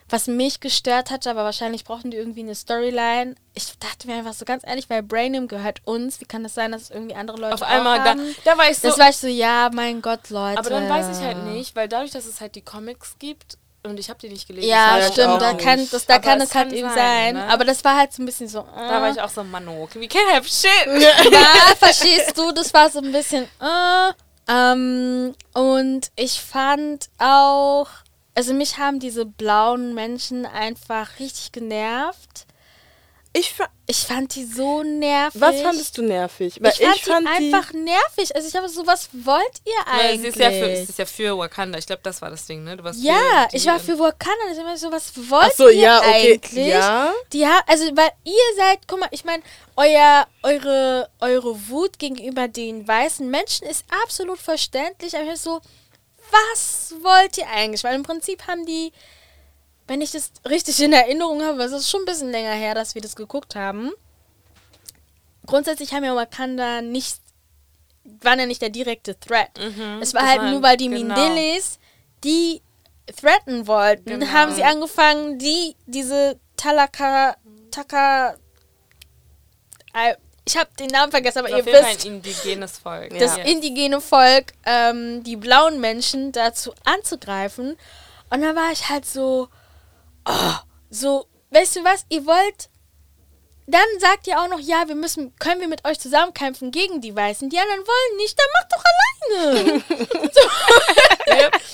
[0.09, 3.35] was mich gestört hatte, aber wahrscheinlich brauchten die irgendwie eine Storyline.
[3.55, 6.22] Ich dachte mir einfach so ganz ehrlich, weil Brainham gehört uns.
[6.22, 8.15] Wie kann das sein, dass es irgendwie andere Leute Auf einmal, da,
[8.45, 10.59] da war ich so, Das war ich so, ja, mein Gott, Leute.
[10.59, 13.57] aber dann weiß ich halt nicht, weil dadurch, dass es halt die Comics gibt
[13.88, 14.69] und ich habe die nicht gelesen.
[14.69, 17.47] Ja, ich stimmt, da kann, das, da Aber kann es halt eben sein, ne?
[17.49, 18.65] Aber das war halt so ein bisschen so.
[18.76, 20.69] Da war Äh, ich auch so, Mano, okay, we can't have shit.
[21.31, 23.43] ja, verstehst du, das war so ein bisschen.
[23.61, 24.14] Äh,
[24.49, 27.88] ähm, und ich fand auch,
[28.35, 32.47] also mich haben diese blauen Menschen einfach richtig genervt.
[33.33, 33.53] Ich
[33.85, 35.39] Ich fand die so nervig.
[35.41, 36.57] was fandest du nervig?
[36.61, 38.35] Weil ich fand, die die einfach nervig.
[38.35, 40.21] Also ich habe so, was wollt ihr Weil eigentlich?
[40.21, 41.77] sie ist ja für, ist ja für Wakanda.
[41.77, 42.77] Ich glaube, das war das Ding, ne?
[42.77, 44.51] Du warst Ja, für die, ich war für Wakanda.
[44.51, 46.33] Ich immer so, was wollt Ach so, ihr ja, okay.
[46.33, 46.67] eigentlich?
[46.67, 47.13] Ja.
[47.33, 49.43] Die ha also, weil ihr seid, guck mal, ich meine,
[49.75, 55.15] euer, eure, eure Wut gegenüber den weißen Menschen ist absolut verständlich.
[55.15, 55.61] Aber ich so,
[56.31, 57.83] was wollt ihr eigentlich?
[57.83, 58.91] Weil im Prinzip haben die,
[59.88, 62.93] wenn ich das richtig in Erinnerung habe, es ist schon ein bisschen länger her, dass
[62.95, 63.91] wir das geguckt haben.
[65.45, 67.19] Grundsätzlich haben ja Wakanda nicht,
[68.22, 69.57] waren ja nicht der direkte Threat.
[69.57, 71.15] Mhm, es war halt nur, weil die genau.
[71.15, 71.80] Mindelis
[72.23, 72.61] die
[73.15, 74.27] threaten wollten, Genau.
[74.27, 77.38] haben sie angefangen, die, diese Talaka,
[77.72, 78.35] Taka,
[80.45, 83.18] ich habe den Namen vergessen, aber ihr wisst, ein indigenes Volk.
[83.18, 83.43] das ja.
[83.43, 87.77] indigene Volk, ähm, die blauen Menschen dazu anzugreifen.
[88.30, 89.47] Und dann war ich halt so,
[90.27, 90.55] oh,
[90.89, 92.69] so, weißt du was, ihr wollt,
[93.67, 97.13] dann sagt ihr auch noch, ja, wir müssen, können wir mit euch zusammenkämpfen gegen die
[97.13, 97.49] Weißen.
[97.49, 99.83] Die anderen wollen nicht, dann macht doch alleine.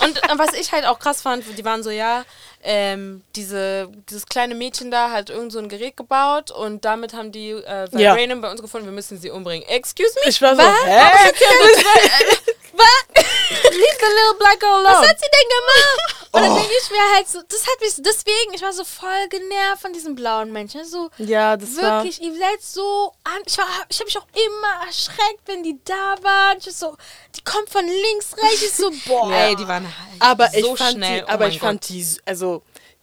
[0.00, 2.24] Und äh, was ich halt auch krass fand, die waren so, ja,
[2.66, 7.30] ähm, diese, dieses kleine Mädchen da hat irgend so ein Gerät gebaut und damit haben
[7.30, 8.14] die äh, Ja.
[8.14, 9.68] Vibranium bei uns gefunden, wir müssen sie umbringen.
[9.68, 10.30] Excuse me?
[10.30, 10.84] Ich war so, Was?
[10.86, 11.32] hä?
[12.74, 14.88] Leave the little black girl alone.
[15.02, 16.20] Was hat sie denn gemacht?
[16.32, 16.46] Und Oh.
[16.46, 19.82] dann denke ich mir halt so, das hat mich, deswegen, ich war so voll genervt
[19.82, 20.84] von diesen blauen Menschen.
[20.84, 22.02] So, Ja, das war...
[22.02, 23.40] wirklich, ihr seid so an.
[23.46, 26.58] Ich, war- ich habe mich auch immer erschreckt, wenn die da waren.
[26.58, 26.96] Ich so,
[27.36, 28.62] die kommt von links, rechts.
[28.62, 29.30] Ich so, boah.
[29.32, 31.18] Ey, die waren halt Aber so ich fand schnell.
[31.20, 31.88] die, oh aber mein ich fand Gott.
[31.90, 32.53] die, s- also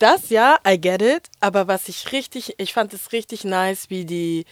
[0.01, 4.05] das ja, I get it, aber was ich richtig, ich fand es richtig nice, wie
[4.05, 4.45] die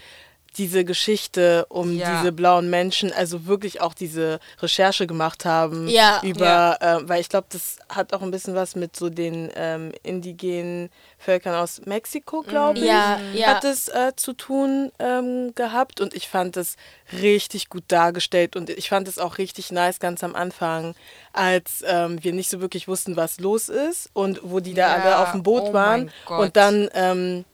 [0.58, 2.12] diese Geschichte um Ja.
[2.22, 6.22] diese blauen Menschen, also wirklich auch diese Recherche gemacht haben Ja.
[6.24, 9.92] über, äh, weil ich glaube, das hat auch ein bisschen was mit so den ähm,
[10.04, 13.48] indigenen Völkern aus Mexiko, glaube ich, Ja, ja.
[13.48, 16.76] hat es äh, zu tun ähm, gehabt und ich fand es
[17.12, 20.96] richtig gut dargestellt und ich fand es auch richtig nice ganz am Anfang,
[21.34, 24.94] als ähm, wir nicht so wirklich wussten, was los ist und wo die da Ja,
[25.04, 27.46] alle auf dem Boot oh waren und dann ähm,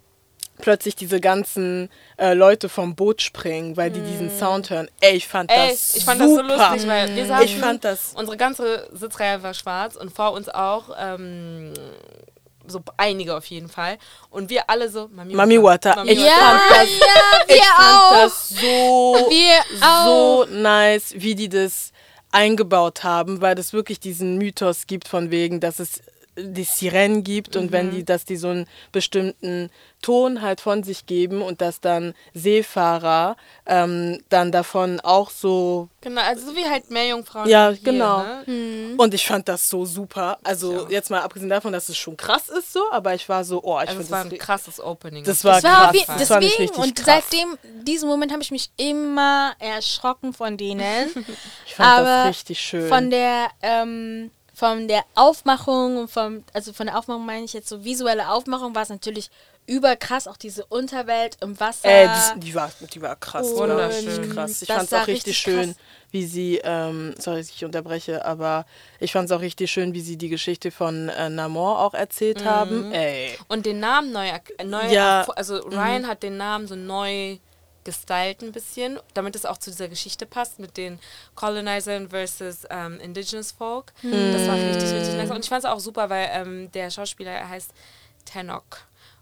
[0.62, 4.88] plötzlich diese ganzen äh, Leute vom Boot springen, weil die diesen Sound hören.
[5.02, 5.54] Ey, ich fand Mm.
[5.54, 6.70] Ey, das ich fand das so super.
[6.72, 10.48] lustig, weil wir saßen, Ich fand das unsere ganze Sitzreihe war schwarz und vor uns
[10.50, 11.74] auch ähm,
[12.68, 13.98] so einige auf jeden Fall.
[14.30, 15.96] Und wir alle so, Mami, Mami Water.
[15.98, 16.60] Mami Ich Water.
[16.70, 18.12] fand das, wir ich fand auch.
[18.24, 19.62] das so, Wir
[20.04, 21.92] so nice, wie die das
[22.32, 26.02] eingebaut haben, weil das wirklich diesen Mythos gibt von wegen, dass es
[26.38, 29.70] die Sirenen gibt und wenn die, dass die so einen bestimmten
[30.02, 36.22] Ton halt von sich geben und dass dann Seefahrer ähm, dann davon auch so Genau,
[36.22, 37.50] also so wie halt Meerjungfrauen.
[37.50, 38.22] Ja, hier, genau.
[38.46, 38.94] Ne?
[38.98, 40.38] und ich fand das so super.
[40.44, 43.64] Also jetzt mal abgesehen davon, dass es schon krass ist so, aber ich war so,
[43.64, 45.24] oh, ich Also finde es war das, ein krasses Opening.
[45.24, 45.94] das war Das war krass.
[45.94, 47.24] wie, das fand ich deswegen und krass.
[47.30, 51.08] seitdem diesem Moment habe ich mich immer erschrocken von denen.
[51.66, 52.88] ich fand das aber richtig schön.
[52.88, 57.70] von der ähm, von der Aufmachung und vom also von der Aufmachung meine ich jetzt
[57.70, 59.30] so visuelle Aufmachung war es natürlich
[59.68, 61.90] überkrass auch diese Unterwelt im Wasser.
[61.90, 63.48] Äh, das, die, war, die war krass.
[63.52, 64.30] Die war Wunderschön.
[64.32, 64.62] krass.
[64.62, 65.76] Ich fand es auch richtig schön, krass.
[66.12, 68.68] wie sie, ähm, sorry, dass ich unterbreche, aber
[69.00, 72.42] ich fand es auch richtig schön, wie sie die Geschichte von äh, Namor auch erzählt
[72.42, 72.46] Mhm.
[72.46, 72.92] haben.
[72.92, 73.36] Ey.
[73.48, 75.26] Und den Namen neu, erk- neu Ja.
[75.36, 77.38] also Ryan hat den Namen so neu
[77.86, 81.00] gestylt ein bisschen, damit es auch zu dieser Geschichte passt mit den
[81.36, 83.94] Colonizern versus ähm, Indigenous Folk.
[84.02, 85.32] Das war richtig, richtig nice.
[85.32, 87.72] Und ich fand es auch super, weil ähm, der Schauspieler er heißt
[88.26, 88.82] Tenok.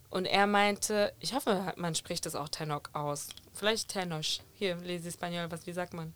[0.10, 3.28] Und er meinte, ich hoffe, man spricht das auch Tenok aus.
[3.54, 4.42] Vielleicht Tenoch.
[4.54, 6.14] Hier, lese Espanol, was, wie sagt man?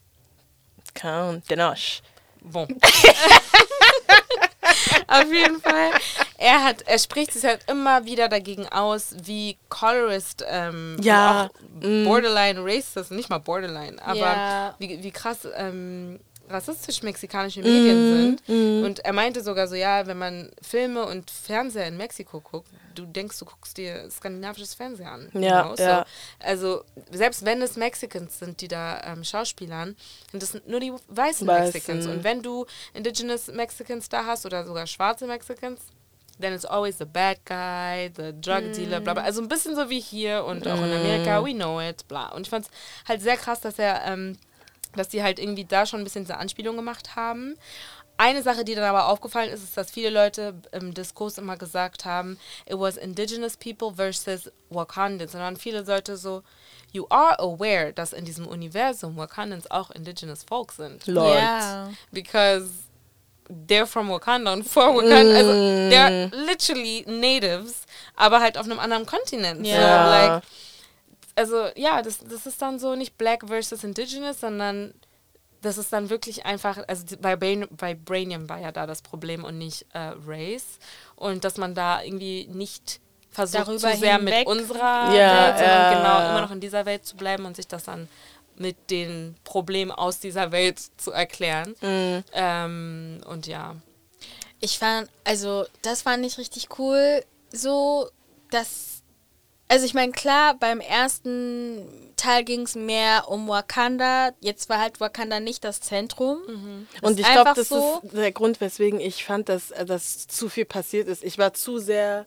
[0.94, 2.02] Count, Denosh.
[2.42, 2.68] Bon.
[5.08, 5.92] Auf jeden Fall.
[6.38, 11.50] Er hat, er spricht sich halt immer wieder dagegen aus, wie Colorist, ähm, Ja, auch
[12.04, 14.76] Borderline Racist, nicht mal Borderline, aber Ja.
[14.80, 16.20] wie, wie krass ähm,
[16.50, 18.84] rassistisch mexikanische Medien sind.
[18.86, 23.06] Und er meinte sogar so, ja, wenn man Filme und Fernseher in Mexiko guckt, du
[23.06, 25.30] denkst, du guckst dir skandinavisches Fernsehen an.
[25.34, 25.76] you Ja, know?
[25.76, 26.06] So, ja.
[26.40, 29.96] Also selbst wenn es Mexicans sind, die da ähm, schauspielern,
[30.32, 31.66] sind das nur die weißen, Weißen.
[31.74, 32.08] Mexicans.
[32.08, 35.82] Und wenn du Indigenous Mexicans da hast oder sogar schwarze Mexicans,
[36.40, 39.24] then it's always the bad guy, the drug dealer, bla bla.
[39.24, 42.30] Also ein bisschen so wie hier und auch in Amerika, we know it, bla.
[42.30, 42.72] Und ich fand es
[43.08, 44.38] halt sehr krass, dass er, ähm,
[44.96, 47.56] dass die halt irgendwie da schon ein bisschen diese Anspielung gemacht haben.
[48.20, 52.04] Eine Sache, die dann aber aufgefallen ist, ist, dass viele Leute im Diskurs immer gesagt
[52.06, 55.34] haben, it was indigenous people versus Wakandans.
[55.34, 56.42] Und dann waren viele Leute so,
[56.92, 61.06] you are aware, dass in diesem Universum Wakandans auch indigenous folk sind.
[61.06, 61.38] Lord.
[61.40, 61.90] Ja.
[62.12, 62.68] Because
[63.68, 67.84] they're from Wakanda und for Wakanda, also they're literally natives,
[68.16, 69.66] aber halt auf einem anderen Kontinent.
[69.66, 70.10] So, Ja.
[70.36, 70.44] like,
[71.36, 74.94] also ja, das, das ist dann so nicht Black versus Indigenous, sondern
[75.62, 79.44] das ist dann wirklich einfach, also bei, Brain, bei Brainium war ja da das Problem
[79.44, 80.80] und nicht äh, Race.
[81.16, 83.00] Und dass man da irgendwie nicht
[83.32, 84.40] versucht, Darüber zu sehr hinweg.
[84.40, 85.94] mit unserer Ja, Welt, sondern ja.
[85.94, 88.08] genau immer noch in dieser Welt zu bleiben und sich das dann
[88.56, 91.76] mit den Problemen aus dieser Welt zu erklären.
[91.82, 93.76] Ähm, und ja.
[94.60, 98.10] Ich fand, also das fand ich richtig cool, so
[98.50, 98.97] dass,
[99.68, 105.00] also ich meine, klar, beim ersten Teil ging es mehr um Wakanda, jetzt war halt
[105.00, 106.40] Wakanda nicht das Zentrum.
[107.02, 108.02] Und Ist ich glaube, das so.
[108.04, 111.24] ist der Grund, weswegen ich fand, dass, äh, dass zu viel passiert ist.
[111.24, 112.26] Ich war zu sehr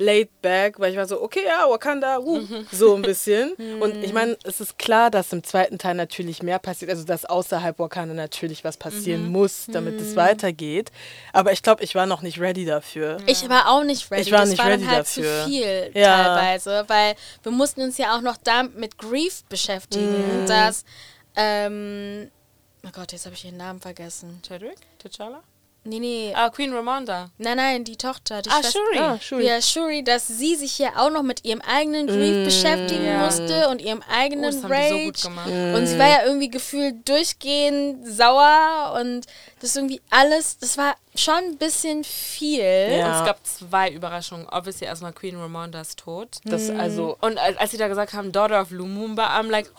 [0.00, 2.40] laid back, weil ich war so, okay, ja, Wakanda, wuh,
[2.72, 3.52] so ein bisschen.
[3.80, 7.26] Und ich meine, es ist klar, dass im zweiten Teil natürlich mehr passiert, also dass
[7.26, 10.90] außerhalb Wakanda natürlich was passieren muss, damit es weitergeht.
[11.32, 13.18] Aber ich glaube, ich war noch nicht ready dafür.
[13.26, 14.22] Ich war auch nicht ready.
[14.22, 15.44] Ich war das nicht war ready dann halt dafür.
[15.44, 16.24] zu viel Ja.
[16.24, 20.84] teilweise, weil wir mussten uns ja auch noch da mit Grief beschäftigen, dass,
[21.36, 22.30] ähm,
[22.86, 24.40] oh Gott, jetzt habe ich ihren Namen vergessen.
[24.46, 24.78] Chadwick?
[25.02, 25.40] T'Challa?
[25.82, 26.32] Nee, nee.
[26.36, 27.30] Ah, Queen Ramonda.
[27.38, 28.42] Nein, nein, die Tochter.
[28.42, 28.98] Die Ah, Schwester- Shuri.
[28.98, 29.46] Ah, Shuri.
[29.46, 33.24] Ja, Shuri, dass sie sich ja auch noch mit ihrem eigenen Grief beschäftigen Ja.
[33.24, 35.28] musste und ihrem Oh, eigenen das haben die so gut Rage.
[35.28, 35.76] gemacht.
[35.78, 39.24] und sie war ja irgendwie gefühlt durchgehend sauer und
[39.60, 42.62] das irgendwie alles, das war schon ein bisschen viel.
[42.62, 43.06] Ja.
[43.06, 44.46] Und es gab zwei Überraschungen.
[44.48, 46.38] Obviously erstmal Queen Ramondas Tod.
[46.44, 49.70] Das, also, Und als als sie da gesagt haben, Daughter of Lumumba, I'm like,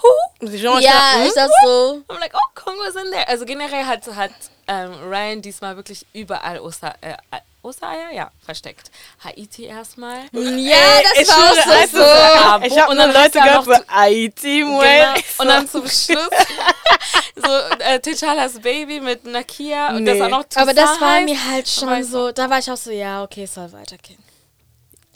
[0.42, 2.04] ich Ja, dachte, ist das so?
[2.08, 3.28] I'm like, oh, Kongo ist in there.
[3.28, 4.32] Also generell hat, hat
[4.68, 7.16] ähm, Ryan diesmal wirklich überall Oster, äh,
[7.64, 8.90] Ostereier, ja, versteckt.
[9.24, 10.22] Haiti erstmal.
[10.32, 11.72] Ja, Ey, das ich war auch so.
[11.72, 12.66] also, so.
[12.76, 15.14] Ich habe dann Leute gehört, so Haiti, Genau.
[15.38, 16.30] Und dann zum Schluss
[17.36, 20.24] so äh, T'Challas Baby mit Nakia und das Nee.
[20.24, 21.26] auch noch Aber das Toussaint war heißt.
[21.26, 24.22] mir halt schon so, da war ich auch so, ja, okay, es soll weitergehen.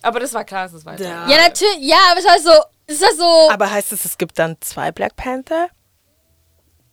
[0.02, 1.04] Aber das war klar, dass es weiter.
[1.04, 1.28] Ja.
[1.28, 4.38] Ja, natürlich, ja, aber es war so, es war so, Aber heißt es, es gibt
[4.38, 5.70] dann zwei Black Panther?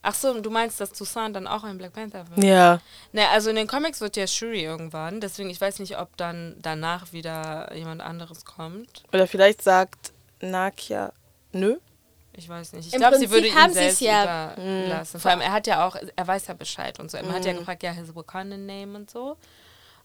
[0.05, 2.43] Ach so, du meinst, dass Toussaint dann auch ein Black Panther wird?
[2.43, 2.81] Ja.
[3.13, 6.57] Ne, also in den Comics wird ja Shuri irgendwann, deswegen ich weiß nicht, ob dann
[6.61, 9.05] danach wieder jemand anderes kommt.
[9.13, 11.13] Oder vielleicht sagt Nakia,
[11.53, 11.77] nö.
[12.35, 12.89] Ich weiß nicht.
[12.93, 15.21] Ich glaube, sie würde ihn haben selbst ja- überlassen.
[15.21, 17.19] Vor allem, er hat ja auch, er weiß ja Bescheid und so.
[17.19, 19.37] Er hat ja gefragt, ja, his Wakandan Name und so.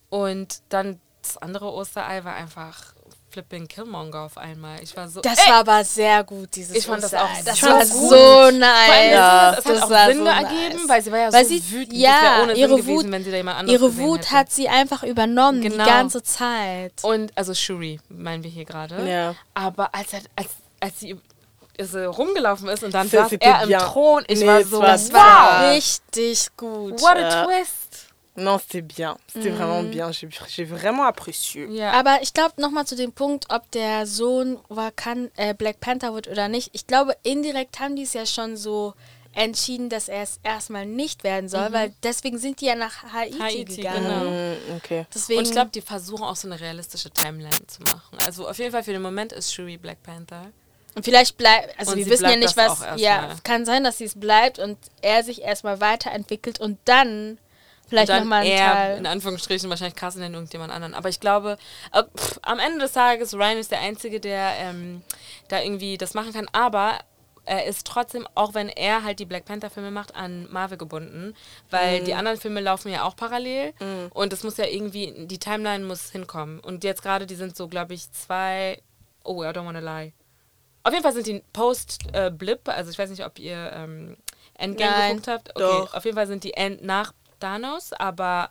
[0.10, 2.94] Und dann das andere Osterei war einfach
[3.38, 4.82] flipping Killmonger auf einmal.
[4.82, 7.60] Ich war so, das ey, war aber sehr gut, dieses Ich fand das auch Das
[7.60, 9.12] so war so nice.
[9.12, 9.56] Ja.
[9.60, 10.90] es hat auch Sinn so ergeben, nice.
[10.90, 11.94] weil sie war ja Weil so sie- wütend.
[11.94, 14.32] ja, das ohne ihre Sinn gewesen, Wut- wenn sie da jemand anderes Ihre Wut hätte.
[14.32, 15.84] hat sie einfach übernommen, Genau.
[15.84, 16.94] die ganze Zeit.
[17.04, 19.08] Und, also Shuri, meinen wir hier gerade.
[19.08, 19.36] Ja.
[19.54, 20.50] Aber als, als,
[20.80, 21.16] als sie
[21.80, 23.80] rumgelaufen ist und dann saß er im bien.
[23.82, 27.00] Thron, ich Nee, war so, war Das war wow, richtig gut.
[27.04, 27.46] what a Ja.
[27.46, 28.07] twist.
[28.40, 29.18] Non, c'était bien.
[29.28, 30.12] C'était vraiment bien.
[30.12, 31.68] J'ai vraiment apprécié.
[31.72, 31.92] Ja.
[31.94, 36.28] Aber ich glaube, nochmal zu dem Punkt, ob der Sohn Wakan äh, Black Panther wird
[36.28, 36.70] oder nicht.
[36.74, 38.94] Ich glaube, indirekt haben die es ja schon so
[39.34, 43.38] entschieden, dass er es erstmal nicht werden soll, weil deswegen sind die ja nach Haiti,
[43.38, 44.04] Haiti, gegangen.
[44.04, 44.24] genau.
[44.32, 45.06] Mm, okay.
[45.14, 48.18] Deswegen, Und ich glaube, die versuchen auch so eine realistische Timeline zu machen.
[48.26, 50.52] Also auf jeden Fall für den Moment ist Shuri Black Panther.
[50.96, 54.00] und vielleicht bleibt, also Und wir sie wissen ja nicht, was, ja, kann sein, dass
[54.00, 57.38] sie es bleibt und er sich erstmal weiterentwickelt und dann
[57.88, 58.98] vielleicht nochmal ein er, Teil.
[58.98, 60.94] in Anführungsstrichen, wahrscheinlich casten dann irgendjemand anderen.
[60.94, 61.58] Aber ich glaube,
[61.94, 65.02] äh, pff, am Ende des Tages, Ryan ist der Einzige, der ähm,
[65.48, 66.48] da irgendwie das machen kann.
[66.52, 67.00] Aber
[67.46, 71.34] er ist trotzdem, auch wenn er halt die Black Panther-Filme macht, an Marvel gebunden.
[71.70, 73.74] Weil die anderen Filme laufen ja auch parallel.
[74.14, 76.60] Und es muss ja irgendwie, die Timeline muss hinkommen.
[76.60, 78.82] Und jetzt gerade, die sind so, glaube ich, zwei,
[79.24, 80.12] oh, I don't wanna lie.
[80.84, 84.16] Auf jeden Fall sind die Post-Blip, also ich weiß nicht, ob ihr ähm,
[84.54, 85.10] Endgame Nein.
[85.10, 85.50] geguckt habt.
[85.50, 85.94] Okay, Doch.
[85.94, 88.50] auf jeden Fall sind die End nach Thanos, aber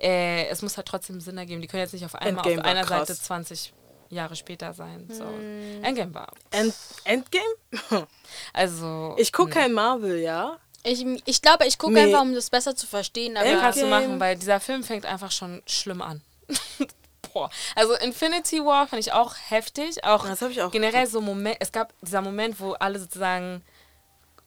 [0.00, 1.60] äh, es muss halt trotzdem Sinn ergeben.
[1.62, 3.08] Die können jetzt nicht auf einmal Endgame auf einer krass.
[3.08, 3.72] Seite 20
[4.08, 5.06] Jahre später sein.
[5.10, 5.24] So.
[5.24, 5.84] Hm.
[5.84, 6.32] Endgame war.
[6.50, 6.74] End
[7.04, 7.44] Endgame?
[8.52, 9.14] Also.
[9.18, 10.58] Ich gucke kein Marvel, ja.
[10.82, 12.00] Ich, ich glaube, ich gucke Nee.
[12.04, 13.36] einfach, um das besser zu verstehen.
[13.36, 14.06] Aber Ja, kannst du Endgame.
[14.08, 16.22] machen, weil dieser Film fängt einfach schon schlimm an.
[17.32, 17.50] Boah.
[17.76, 20.02] Also Infinity War fand ich auch heftig.
[20.04, 23.62] Auch Das hab ich auch generell so Moment, es gab dieser Moment, wo alle sozusagen,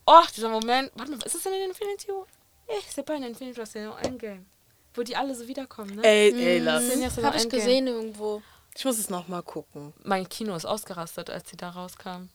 [0.06, 2.26] oh, dieser Moment, warte mal, ist es in Infinity War?
[2.68, 4.46] Eh, c'est pas in Infinity War, c'est in Endgame.
[4.94, 6.04] Wo die alle so wiederkommen, ne?
[6.04, 6.88] Ey, ey, lass.
[6.88, 8.42] Sind ja so habe ich gesehen irgendwo.
[8.76, 9.94] Ich muss es nochmal gucken.
[10.04, 12.30] Mein Kino ist ausgerastet, als sie da rauskam.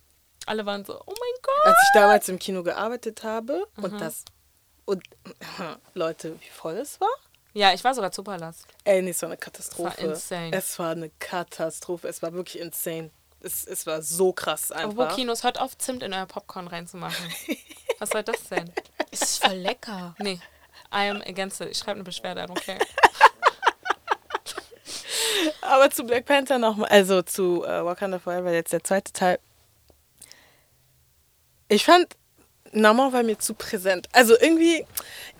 [0.46, 1.66] Alle waren so, oh mein Gott.
[1.66, 4.24] Als ich damals im Kino gearbeitet habe und das.
[4.84, 5.02] Und
[5.94, 7.08] Leute, wie voll es war?
[7.54, 8.66] Ja, ich war sogar zu Palast.
[8.84, 9.94] Ey, nee, es war eine Katastrophe.
[9.96, 10.56] Es war insane.
[10.56, 12.08] Es war eine Katastrophe.
[12.08, 13.10] Es war wirklich insane.
[13.40, 15.16] Es, es war so krass Apropos einfach.
[15.16, 17.32] Kinos, hört auf, Zimt in euer Popcorn reinzumachen.
[17.98, 18.70] Was soll das denn?
[19.10, 20.14] Es ist voll lecker.
[20.18, 20.40] Nee,
[20.92, 21.70] I am against it.
[21.70, 22.78] Ich schreibe eine Beschwerde, I don't care.
[25.60, 29.38] Aber zu Black Panther nochmal, also zu äh, Wakanda Forever, jetzt der zweite Teil.
[31.68, 32.16] Ich fand,
[32.72, 34.08] Namor war mir zu präsent.
[34.12, 34.84] Also irgendwie,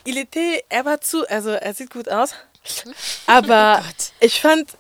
[0.05, 2.35] il était, er war zu, also er sieht gut aus.
[3.27, 3.83] Aber
[4.21, 4.71] ich fand,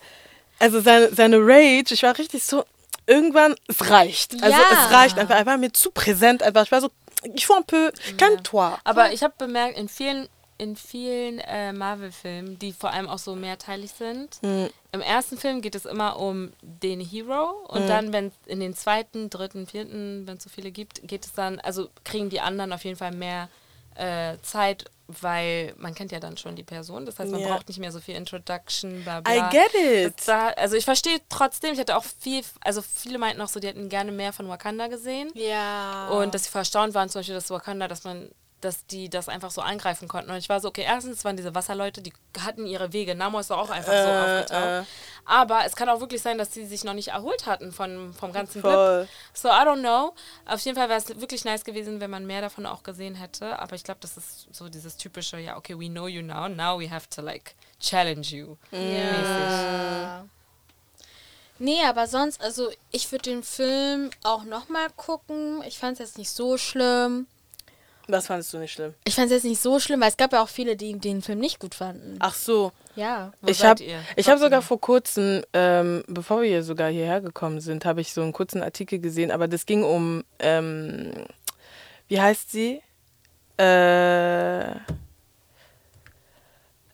[0.58, 2.64] also seine, seine Rage, ich war richtig so,
[3.08, 4.42] irgendwann, es reicht.
[4.42, 4.66] Also Ja.
[4.86, 6.62] es reicht einfach, er war mir zu präsent einfach.
[6.64, 6.90] Ich war so,
[7.34, 8.76] ich faut un peu, calme-toi.
[8.84, 10.28] Aber ich habe bemerkt, in vielen,
[10.58, 14.68] in vielen äh, Marvel-Filmen, die vor allem auch so mehrteilig sind, Mhm.
[14.92, 17.86] im ersten Film geht es immer um den Hero und Mhm.
[17.88, 21.60] dann, wenn in den zweiten, dritten, vierten, wenn es so viele gibt, geht es dann,
[21.60, 23.48] also kriegen die anderen auf jeden Fall mehr
[23.96, 27.06] äh, Zeit, weil man kennt ja dann schon die Person.
[27.06, 27.48] Das heißt, man Ja.
[27.48, 29.48] braucht nicht mehr so viel Introduction, bla bla.
[29.48, 30.14] I get it.
[30.28, 33.68] Da, also ich verstehe trotzdem, ich hatte auch viel, also viele meinten auch so, die
[33.68, 35.30] hätten gerne mehr von Wakanda gesehen.
[35.34, 36.08] Ja.
[36.08, 38.30] Und dass sie verstaunt waren, zum Beispiel, dass Wakanda, dass man
[38.60, 40.30] dass die das einfach so angreifen konnten.
[40.30, 43.14] Und ich war so, okay, erstens waren diese Wasserleute, die hatten ihre Wege.
[43.14, 44.86] Namo ist doch auch einfach so Äh, aufgetaucht.
[45.24, 48.32] Aber es kann auch wirklich sein, dass sie sich noch nicht erholt hatten von, vom
[48.32, 49.00] ganzen Voll.
[49.00, 49.08] Blip.
[49.32, 50.14] So, I don't know.
[50.46, 53.58] Auf jeden Fall wäre es wirklich nice gewesen, wenn man mehr davon auch gesehen hätte.
[53.58, 56.80] Aber ich glaube, das ist so dieses typische, ja, okay, we know you now, now
[56.80, 58.56] we have to like challenge you.
[58.72, 60.24] Ja.
[61.60, 65.62] Nee, aber sonst, also ich würde den Film auch nochmal gucken.
[65.66, 67.26] Ich fand es jetzt nicht so schlimm.
[68.10, 68.94] Was fandest du nicht schlimm?
[69.04, 71.20] Ich fand es jetzt nicht so schlimm, weil es gab ja auch viele, die den
[71.20, 72.16] Film nicht gut fanden.
[72.20, 72.72] Ach so.
[72.96, 73.32] Ja.
[73.42, 78.00] Wo ich habe hab sogar vor kurzem, ähm, bevor wir sogar hierher gekommen sind, habe
[78.00, 81.12] ich so einen kurzen Artikel gesehen, aber das ging um, ähm,
[82.08, 82.80] wie heißt sie?
[83.58, 84.70] Äh,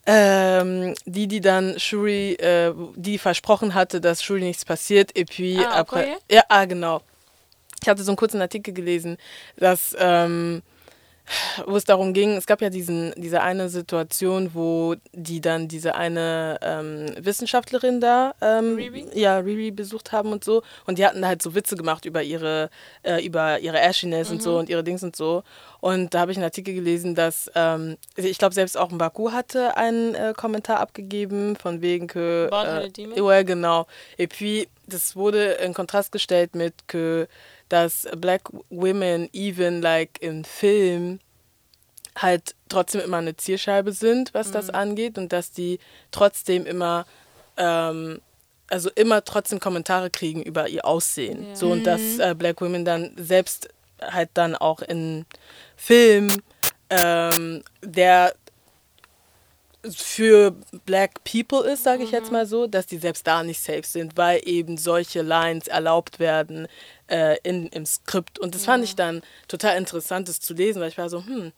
[0.06, 5.58] ähm, die, die dann Shuri, äh, die versprochen hatte, dass Shuri nichts passiert, et puis
[5.64, 7.02] Ah, après, ja, ah, genau.
[7.80, 9.16] Ich hatte so einen kurzen Artikel gelesen,
[9.56, 10.62] dass, ähm,
[11.66, 15.94] wo es darum ging, es gab ja diesen, diese eine Situation, wo die dann diese
[15.94, 19.06] eine ähm, Wissenschaftlerin da, ähm, Riri?
[19.14, 20.62] ja, Riri besucht haben und so.
[20.86, 22.70] Und die hatten halt so Witze gemacht über ihre,
[23.02, 25.42] äh, über ihre Ashiness und so und ihre Dings und so.
[25.80, 29.76] Und da habe ich einen Artikel gelesen, dass, ähm, ich glaube, selbst auch Baku hatte
[29.76, 32.48] einen äh, Kommentar abgegeben, von wegen que.
[32.50, 33.86] Äh, ouais, genau.
[34.16, 37.28] Et puis, das wurde in Kontrast gestellt mit que,
[37.74, 41.18] dass Black Women even like im Film
[42.16, 45.80] halt trotzdem immer eine Zielscheibe sind, was das angeht und dass die
[46.12, 47.04] trotzdem immer
[47.56, 48.20] ähm,
[48.70, 51.48] also immer trotzdem Kommentare kriegen über ihr Aussehen.
[51.48, 51.56] Ja.
[51.56, 53.68] So und dass äh, Black Women dann selbst
[54.00, 55.26] halt dann auch in
[55.76, 56.28] Film
[56.90, 58.34] ähm, der
[59.90, 60.54] für
[60.86, 64.16] Black People ist, sage ich jetzt mal so, dass die selbst da nicht safe sind,
[64.16, 66.68] weil eben solche Lines erlaubt werden
[67.08, 68.38] äh, in, im Skript.
[68.38, 71.52] Und das fand ich dann total interessant, das zu lesen, weil ich war so, hm,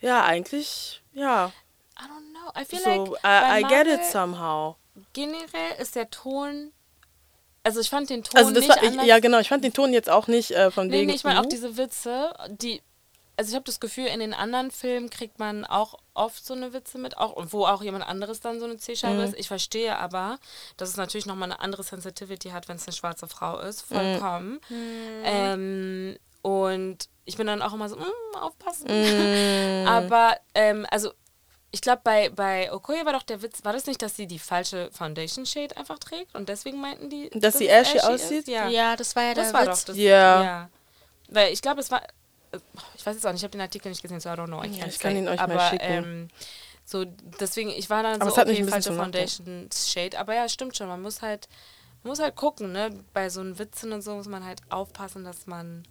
[0.00, 1.52] ja, eigentlich, ja,
[1.98, 2.52] I don't know.
[2.54, 4.76] I feel so, like I, I get it somehow.
[5.12, 6.72] generell ist der Ton.
[7.62, 9.72] Also ich fand den Ton Also das nicht war, ich, ja genau, ich fand den
[9.72, 11.06] Ton jetzt auch nicht äh, von nee, wegen.
[11.08, 12.82] nee, ich meine auch uh, diese Witze, die.
[13.38, 16.72] Also ich habe das Gefühl, in den anderen Filmen kriegt man auch oft so eine
[16.72, 19.24] Witze mit, auch wo auch jemand anderes dann so eine Zielscheibe Mhm.
[19.24, 19.34] ist.
[19.38, 20.38] Ich verstehe aber,
[20.78, 24.58] dass es natürlich nochmal eine andere Sensitivity hat, wenn es eine schwarze Frau ist, vollkommen.
[25.24, 28.86] Ähm, und ich bin dann auch immer so, mm, aufpassen.
[28.88, 29.86] Mhm.
[29.88, 31.12] aber ähm, also
[31.72, 34.38] ich glaube, bei, bei Okoye war doch der Witz, war das nicht, dass sie die
[34.38, 38.04] falsche Foundation Shade einfach trägt und deswegen meinten die, Dass sie es ashy ist?
[38.04, 38.48] aussieht?
[38.48, 38.68] Ja.
[38.68, 39.80] Ja, das war ja das der war Witz.
[39.80, 39.96] doch das.
[39.98, 40.42] Ja.
[40.42, 40.70] ja.
[41.28, 42.00] Weil ich glaube, es war,
[42.96, 44.62] ich weiß es auch nicht, ich habe den Artikel nicht gesehen, so I don't know.
[44.62, 45.84] I Ja, ich kann ihn euch mal aber, schicken.
[45.88, 46.28] Ähm,
[46.84, 47.04] so,
[47.40, 49.02] deswegen, ich war dann Aber so, es hat mich okay, ein bisschen falsche.
[49.02, 50.18] Foundation Shade.
[50.18, 51.48] Aber ja, stimmt schon, man muss halt,
[52.02, 52.90] man muss halt gucken, ne?
[53.12, 55.82] Bei so einen Witzen und so muss man halt aufpassen, dass man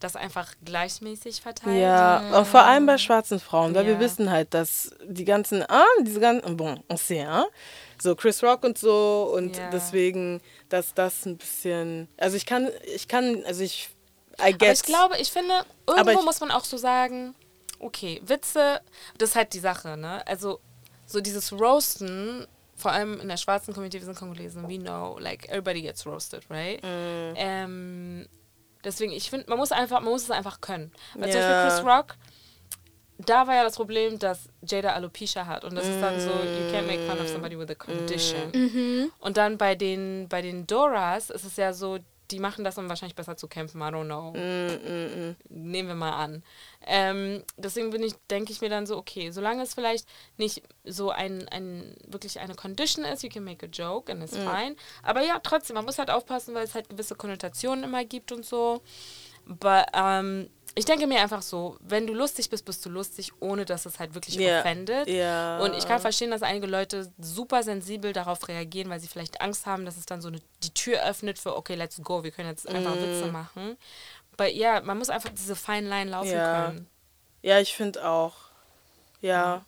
[0.00, 1.78] das einfach gleichmäßig verteilt.
[1.78, 4.00] Ja, und vor allem bei schwarzen Frauen, weil wir Ja.
[4.00, 7.46] wissen halt, dass die ganzen, ah, diese ganzen, bon, on sait,
[8.02, 9.70] so Chris Rock und so und Ja.
[9.70, 13.90] deswegen, dass das ein bisschen, also ich kann, ich kann, also ich,
[14.38, 14.80] I Aber guess.
[14.80, 15.54] ich glaube, ich finde,
[15.86, 17.34] Aber irgendwo ich- muss man auch so sagen,
[17.78, 18.80] okay, Witze,
[19.18, 20.26] das ist halt die Sache, ne?
[20.26, 20.60] Also,
[21.06, 22.46] so dieses Roasten,
[22.76, 26.42] vor allem in der schwarzen Community, wir sind Kongolesen, we know, like, everybody gets roasted,
[26.50, 26.82] right?
[26.82, 27.32] Mm.
[27.36, 28.26] Ähm,
[28.84, 30.92] deswegen, ich finde, man muss einfach, man muss es einfach können.
[31.14, 31.40] Weil zum.
[31.40, 32.16] Beispiel Chris Rock,
[33.18, 35.64] da war ja das Problem, dass Jada Alopecia hat.
[35.64, 39.10] Und das ist dann so, you can't make fun of somebody with a condition.
[39.20, 41.98] Und dann bei den, bei den Doras ist es ja so,
[42.30, 43.80] die machen das, um wahrscheinlich besser zu kämpfen.
[43.80, 44.32] I don't know.
[45.48, 46.42] Nehmen wir mal an.
[46.86, 51.10] Ähm, deswegen bin ich, denke ich mir dann so, okay, solange es vielleicht nicht so
[51.10, 54.76] ein, ein wirklich eine Condition ist, you can make a joke and it's fine.
[55.02, 58.44] Aber ja, trotzdem, man muss halt aufpassen, weil es halt gewisse Konnotationen immer gibt und
[58.44, 58.82] so.
[59.48, 63.64] Aber ähm, ich denke mir einfach so, wenn du lustig bist, bist du lustig, ohne
[63.64, 65.08] dass es halt wirklich Ja, offendet.
[65.08, 65.58] ja.
[65.58, 69.66] Und ich kann verstehen, dass einige Leute super sensibel darauf reagieren, weil sie vielleicht Angst
[69.66, 72.50] haben, dass es dann so eine, die Tür öffnet für, okay, let's go, wir können
[72.50, 73.76] jetzt einfach Witze machen.
[74.34, 76.66] Aber ja, man muss einfach diese feinen Line laufen Ja.
[76.66, 76.86] können.
[77.42, 78.34] Ja, ich finde auch.
[79.22, 79.64] Ja.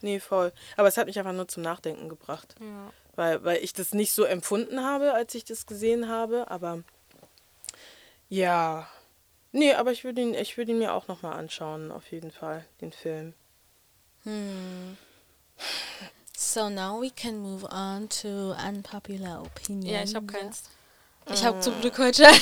[0.00, 0.52] Nee, voll.
[0.76, 2.56] Aber es hat mich einfach nur zum Nachdenken gebracht.
[2.60, 2.90] Ja.
[3.16, 6.50] Weil, weil ich das nicht so empfunden habe, als ich das gesehen habe.
[6.50, 6.82] Aber
[8.28, 8.88] ja.
[9.56, 12.64] Nee, aber ich würde ihn, ich würde ihn mir auch nochmal anschauen, auf jeden Fall,
[12.80, 13.34] den Film.
[16.36, 19.94] So now we can move on to unpopular opinion.
[19.94, 20.64] Ja, ich habe keins.
[21.32, 22.26] Ich habe zum Glück heute.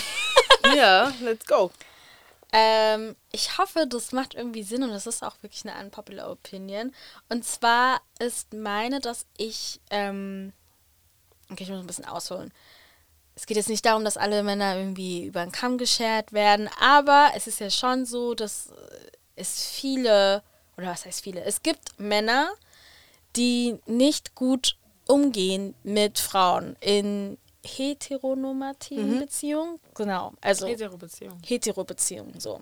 [0.76, 1.70] Ja, let's go.
[2.52, 6.94] ähm, ich hoffe, das macht irgendwie Sinn und es ist auch wirklich eine unpopular opinion.
[7.28, 10.52] Und zwar ist meine, dass ich, ähm,
[11.50, 12.52] okay, ich muss ein bisschen ausholen.
[13.34, 17.30] Es geht jetzt nicht darum, dass alle Männer irgendwie über den Kamm geschert werden, aber
[17.34, 18.72] es ist ja schon so, dass äh,
[19.36, 20.42] es viele,
[20.76, 22.50] oder was heißt viele, es gibt Männer,
[23.36, 24.76] die nicht gut
[25.06, 29.78] umgehen mit Frauen in heteronormativen Beziehungen.
[29.94, 31.38] Genau, also Hetero-Beziehung.
[31.44, 32.60] Hetero-Beziehungen so.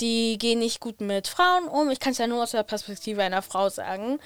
[0.00, 1.90] Die gehen nicht gut mit Frauen um.
[1.90, 4.20] Ich kann es ja nur aus der Perspektive einer Frau sagen.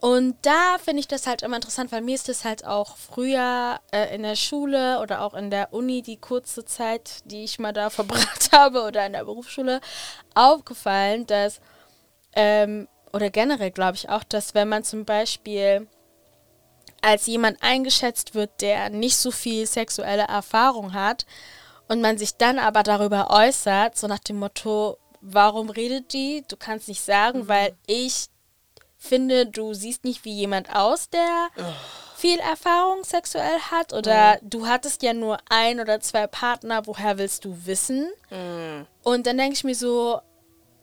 [0.00, 3.80] Und da finde ich das halt immer interessant, weil mir ist das halt auch früher
[3.90, 7.72] äh, in der Schule oder auch in der Uni, die kurze Zeit, die ich mal
[7.72, 9.80] da verbracht habe oder in der Berufsschule,
[10.34, 11.60] aufgefallen, dass,
[12.34, 15.88] ähm, oder generell glaube ich auch, dass wenn man zum Beispiel
[17.00, 21.26] als jemand eingeschätzt wird, der nicht so viel sexuelle Erfahrung hat
[21.88, 26.44] und man sich dann aber darüber äußert, so nach dem Motto, warum redet die?
[26.46, 28.28] Du kannst nicht sagen, weil ich
[28.98, 31.48] finde, du siehst nicht wie jemand aus, der
[32.16, 37.44] viel Erfahrung sexuell hat oder du hattest ja nur ein oder zwei Partner, woher willst
[37.44, 38.08] du wissen?
[39.04, 40.20] Und dann denke ich mir so,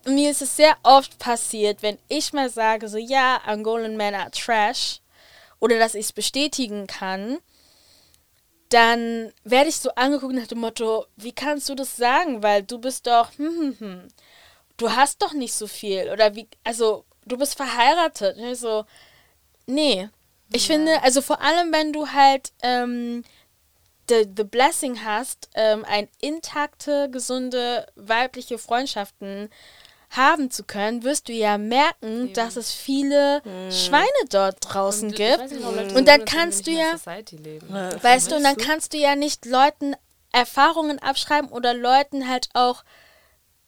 [0.06, 4.32] mir ist es sehr oft passiert, wenn ich mal sage, so ja, Angolan Men are
[4.32, 5.02] trash
[5.60, 7.40] oder dass ich es bestätigen kann,
[8.70, 12.44] dann werde ich so angeguckt nach dem Motto, wie kannst du das sagen?
[12.44, 14.08] Weil du bist doch, hm, hm, hm,
[14.78, 16.10] du hast doch nicht so viel.
[16.12, 18.38] Oder wie, also du bist verheiratet.
[18.38, 18.86] Und ich so,
[19.66, 20.10] nee.
[20.54, 23.24] Ich finde, also vor allem, wenn du halt ähm,
[24.10, 29.50] the, the blessing hast, ähm, ein intakte, gesunde, weibliche Freundschaften
[30.12, 33.42] haben zu können, wirst du ja merken, dass es viele
[33.72, 35.40] Schweine dort draußen Und gibt.
[35.40, 36.96] nicht, Leute Und dann kannst du ja-.
[38.02, 39.96] Weißt du, und dann kannst du ja nicht Leuten
[40.32, 42.84] Erfahrungen abschreiben oder Leuten halt auch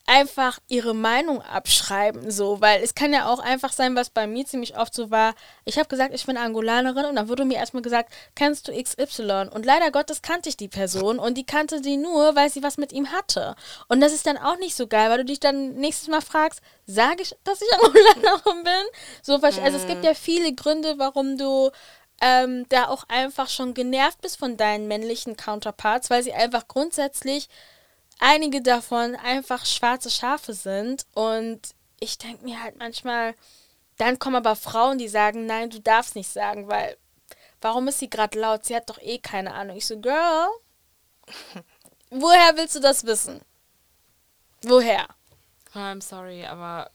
[0.08, 4.46] einfach ihre Meinung abschreiben, so, weil es kann ja auch einfach sein, was bei mir
[4.46, 5.36] ziemlich oft so war.
[5.66, 9.50] Ich habe gesagt, ich bin Angolanerin und dann wurde mir erstmal gesagt, kennst du XY?
[9.54, 12.78] Und leider Gottes kannte ich die Person und die kannte die nur, weil sie was
[12.78, 13.56] mit ihm hatte.
[13.90, 16.62] Und das ist dann auch nicht so geil, weil du dich dann nächstes Mal fragst,
[16.86, 18.86] sage ich, dass ich Angolanerin bin?
[19.22, 21.70] So, also es gibt ja viele Gründe, warum du
[22.22, 27.50] ähm, da auch einfach schon genervt bist von deinen männlichen Counterparts, weil sie einfach grundsätzlich
[28.20, 31.06] einige davon einfach schwarze Schafe sind.
[31.14, 33.36] Und ich denke mir halt manchmal,
[33.98, 36.98] dann kommen aber Frauen, die sagen, nein, du darfst nicht sagen, weil
[37.62, 38.66] warum ist sie gerade laut?
[38.66, 39.78] Sie hat doch eh keine Ahnung.
[39.78, 40.48] Ich so, Girl,
[42.10, 43.42] woher willst du das wissen?
[44.62, 45.08] Woher?
[45.74, 46.92] Oh, I'm sorry, aber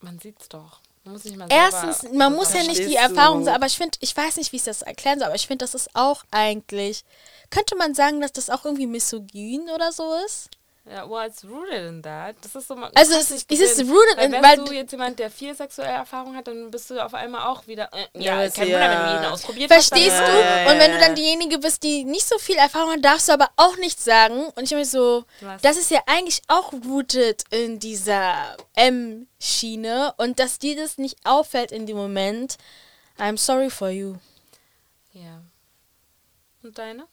[0.00, 0.81] man sieht's doch.
[1.04, 3.98] Man muss nicht mal Erstens, man muss ja nicht die Erfahrung sagen, aber ich finde,
[4.00, 7.04] ich weiß nicht, wie ich das erklären soll, aber ich finde, das ist auch eigentlich,
[7.50, 10.48] könnte man sagen, dass das auch irgendwie misogyn oder so ist?
[10.84, 12.34] Ja, well, it's rooted in that.
[12.42, 15.16] Das ist so, Also es ist- es rooted weil in- wenn weil du jetzt jemand,
[15.20, 18.50] der viel sexuelle Erfahrung hat, dann bist du auf einmal auch wieder, äh, Ja, ja,
[18.50, 19.88] kein ja- Wunder, wenn du jeden ausprobiert hast.
[19.88, 20.40] Verstehst dann- du?
[20.40, 23.28] Ja, ja, Und wenn du dann diejenige bist, die nicht so viel Erfahrung hat, darfst
[23.28, 24.46] du aber auch nichts sagen.
[24.56, 25.62] Und ich habe mir so, Was?
[25.62, 30.14] das ist ja eigentlich auch rooted in dieser M-Schiene.
[30.16, 32.56] Und dass dir das nicht auffällt in dem Moment,
[33.18, 34.16] I'm sorry for you.
[35.12, 35.42] Ja.
[36.64, 37.06] Und deine?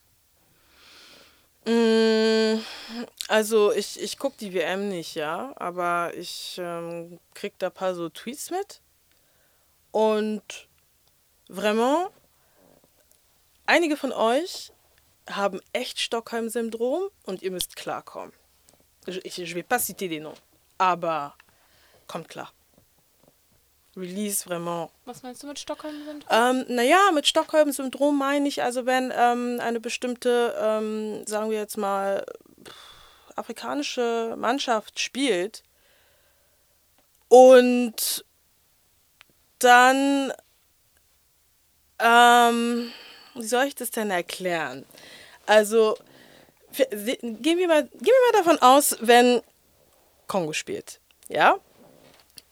[1.70, 2.60] Mm,
[3.28, 7.94] Also ich, ich gucke die WM nicht, ja, aber ich ähm, krieg da ein paar
[7.94, 8.80] so Tweets mit.
[9.92, 10.68] Und
[11.48, 12.10] vraiment,
[13.66, 14.72] einige von euch
[15.28, 18.32] haben echt Stockholm-Syndrom und ihr müsst klarkommen.
[19.06, 20.38] Ich, ich, ich will pas citer des noms,
[20.78, 21.36] aber
[22.08, 22.52] kommt klar.
[24.00, 26.28] Release vraiment Was meinst du mit Stockholm-Syndrom?
[26.30, 31.76] ähm, naja, mit Stockholm-Syndrom meine ich, also wenn ähm, eine bestimmte, ähm, sagen wir jetzt
[31.76, 32.24] mal,
[32.64, 32.74] pff,
[33.36, 35.62] afrikanische Mannschaft spielt
[37.28, 38.24] und
[39.58, 40.32] dann,
[41.98, 42.92] ähm,
[43.34, 44.84] wie soll ich das denn erklären?
[45.46, 45.96] Also,
[46.72, 49.42] gehen wir mal, gehen wir mal davon aus, wenn
[50.26, 51.58] Kongo spielt, ja?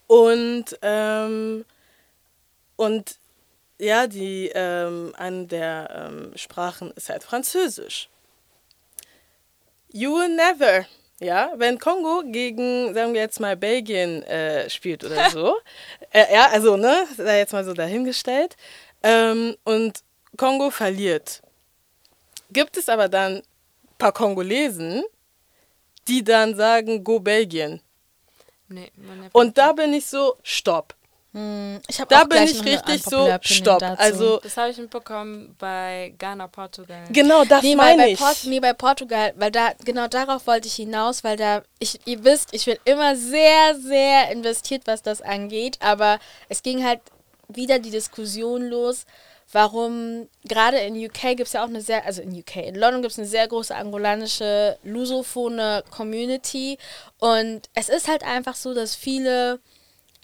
[0.09, 1.65] Und, ähm,
[2.77, 3.19] und
[3.79, 8.09] ja, die, ähm, eine der ähm, Sprachen ist halt Französisch.
[9.93, 10.87] You will never,
[11.21, 15.57] ja, wenn Kongo gegen, sagen wir jetzt mal, Belgien äh, spielt oder so,
[16.11, 18.57] äh, ja, also, ne, sei jetzt mal so dahingestellt,
[19.03, 20.03] ähm, und
[20.37, 21.43] Kongo verliert,
[22.51, 23.43] gibt es aber dann ein
[23.99, 25.05] paar Kongolesen,
[26.09, 27.81] die dann sagen, go Belgien.
[28.69, 28.91] Nee,
[29.33, 30.95] Und da bin ich so, stopp.
[31.89, 33.79] Ich hab Da auch bin gleich ich noch eine richtig so, stopp.
[33.81, 34.01] dazu.
[34.01, 37.05] Also, Das habe ich mitbekommen bei Ghana, Portugal.
[37.11, 38.19] genau das Nee, meine bei, ich.
[38.19, 42.25] Port nee, bei Portugal, weil da, genau darauf wollte ich hinaus, weil da, ich, ihr
[42.25, 46.19] wisst, ich bin immer sehr, sehr investiert, was das angeht, aber
[46.49, 47.01] es ging halt
[47.49, 49.05] wieder die Diskussion los,
[49.53, 53.03] warum gerade in UK gibt es ja auch eine sehr, also in UK, in London
[53.03, 56.79] gibt es eine sehr große angolanische lusophone Community.
[57.19, 59.61] Und es ist halt einfach so, dass viele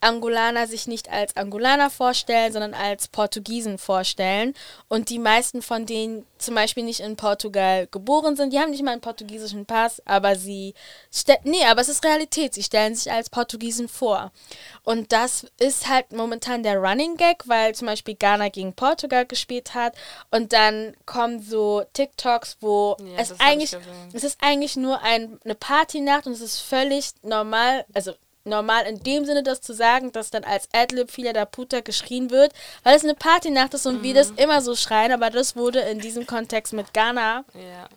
[0.05, 4.55] Angolaner sich nicht als Angolaner vorstellen, sondern als Portugiesen vorstellen.
[4.89, 8.82] Und die meisten von denen zum Beispiel nicht in Portugal geboren sind, die haben nicht
[8.82, 10.74] mal einen portugiesischen Pass, aber sie
[11.44, 12.55] nee, aber es ist Realität.
[12.55, 14.31] Sie stellen sich als Portugiesen vor.
[14.82, 19.74] Und das ist halt momentan der Running Gag, weil zum Beispiel Ghana gegen Portugal gespielt
[19.74, 19.94] hat
[20.31, 23.76] und dann kommen so TikToks, wo Ja, es eigentlich
[24.12, 28.12] es ist eigentlich nur ein, eine Partynacht und es ist völlig normal, also
[28.45, 32.31] normal in dem Sinne, das zu sagen, dass dann als Adlib Fila da Puta geschrien
[32.31, 32.53] wird,
[32.83, 35.99] weil es eine Partynacht ist und wir das immer so schreien, aber das wurde in
[35.99, 37.89] diesem Kontext mit Ghana Ja.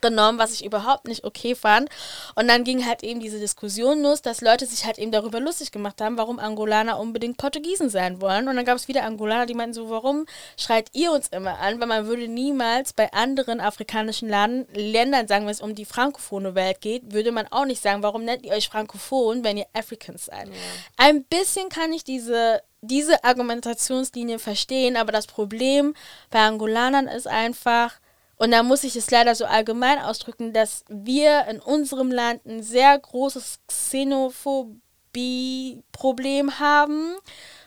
[0.00, 1.88] Genommen, was ich überhaupt nicht okay fand.
[2.34, 5.72] Und dann ging halt eben diese Diskussion los, dass Leute sich halt eben darüber lustig
[5.72, 8.48] gemacht haben, warum Angolaner unbedingt Portugiesen sein wollen.
[8.48, 10.26] Und dann gab es wieder Angolaner, die meinten so, warum
[10.56, 11.80] schreit ihr uns immer an?
[11.80, 16.54] Weil man würde niemals bei anderen afrikanischen Laden, Ländern sagen, wenn es um die frankophone
[16.54, 20.26] Welt geht, würde man auch nicht sagen, warum nennt ihr euch frankophon, wenn ihr Africans
[20.26, 20.48] seid.
[20.96, 25.94] Ein bisschen kann ich diese diese Argumentationslinie verstehen, aber das Problem
[26.30, 27.99] bei Angolanern ist einfach,
[28.40, 32.62] und da muss ich es leider so allgemein ausdrücken, dass wir in unserem Land ein
[32.62, 37.16] sehr großes Xenophobie-Problem haben,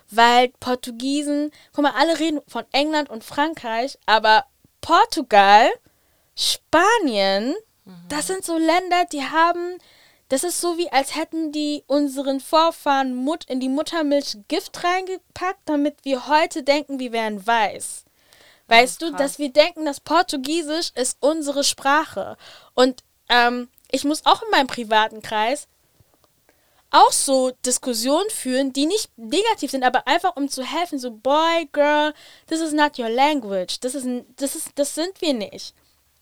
[0.10, 4.46] weil Portugiesen, guck mal, alle reden von England und Frankreich, aber
[4.82, 5.70] Portugal,
[6.36, 7.54] Spanien,
[8.10, 9.78] das sind so Länder, die haben,
[10.30, 15.62] das ist so wie, als hätten die unseren Vorfahren Mut in die Muttermilch Gift reingepackt,
[15.66, 18.06] damit wir heute denken, wir wären weiß.
[18.68, 19.20] Weißt du, krass.
[19.20, 22.38] dass wir denken, dass Portugiesisch ist unsere Sprache.
[22.74, 25.68] Und ähm, ich muss auch in meinem privaten Kreis
[26.94, 31.68] auch so Diskussionen führen, die nicht negativ sind, aber einfach um zu helfen, so boy,
[31.72, 32.14] girl,
[32.48, 33.80] this is not your language.
[33.82, 35.74] Das ist, das ist, das sind wir nicht.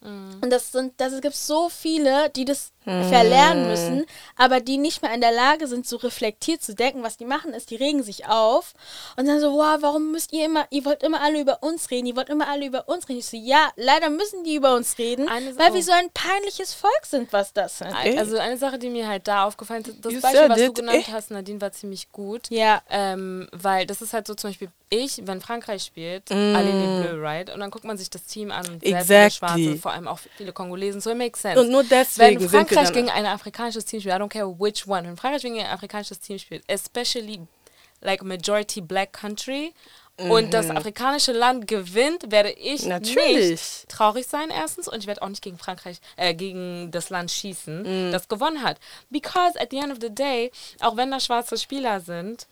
[0.03, 4.05] Und das sind, das es gibt so viele, die das verlernen müssen,
[4.35, 7.03] aber die nicht mehr in der Lage sind, so reflektiert zu denken.
[7.03, 8.73] Was die machen, ist, die regen sich auf
[9.17, 12.07] und dann so, wow, warum müsst ihr immer, ihr wollt immer alle über uns reden,
[12.07, 13.19] ihr wollt immer alle über uns reden.
[13.19, 15.73] Ich so, ja, leider müssen die über uns reden, Eine- weil oh.
[15.75, 17.93] wir so ein peinliches Volk sind, was das sind.
[18.03, 18.17] Ey.
[18.17, 20.75] Also eine Sache, die mir halt da aufgefallen ist, das You Beispiel, was du it,
[20.75, 21.11] genannt ey.
[21.11, 22.49] hast, Nadine, war ziemlich gut.
[22.49, 22.81] Ja.
[22.89, 26.53] Ähm, weil das ist halt so zum Beispiel ich, wenn Frankreich spielt, Mm.
[26.55, 27.49] alle les Bleus, right?
[27.53, 29.31] Und dann guckt man sich das Team an und Exactly.
[29.31, 31.59] Schwarze, vor allem auch viele Kongolesen, so it makes sense.
[31.59, 34.47] Und nur deswegen wenn sind Frankreich dann- gegen ein afrikanisches Team spielt, I don't care
[34.59, 37.41] which one, wenn Frankreich gegen ein afrikanisches Team spielt, especially
[38.01, 39.73] like majority black country
[40.17, 42.89] und das afrikanische Land gewinnt, werde ich Mhm.
[42.89, 43.49] Natürlich.
[43.51, 47.31] nicht traurig sein erstens und ich werde auch nicht gegen Frankreich, äh, gegen das Land
[47.31, 48.11] schießen, Mhm.
[48.11, 48.77] das gewonnen hat.
[49.09, 52.45] Because at the end of the day, auch wenn da schwarze Spieler sind,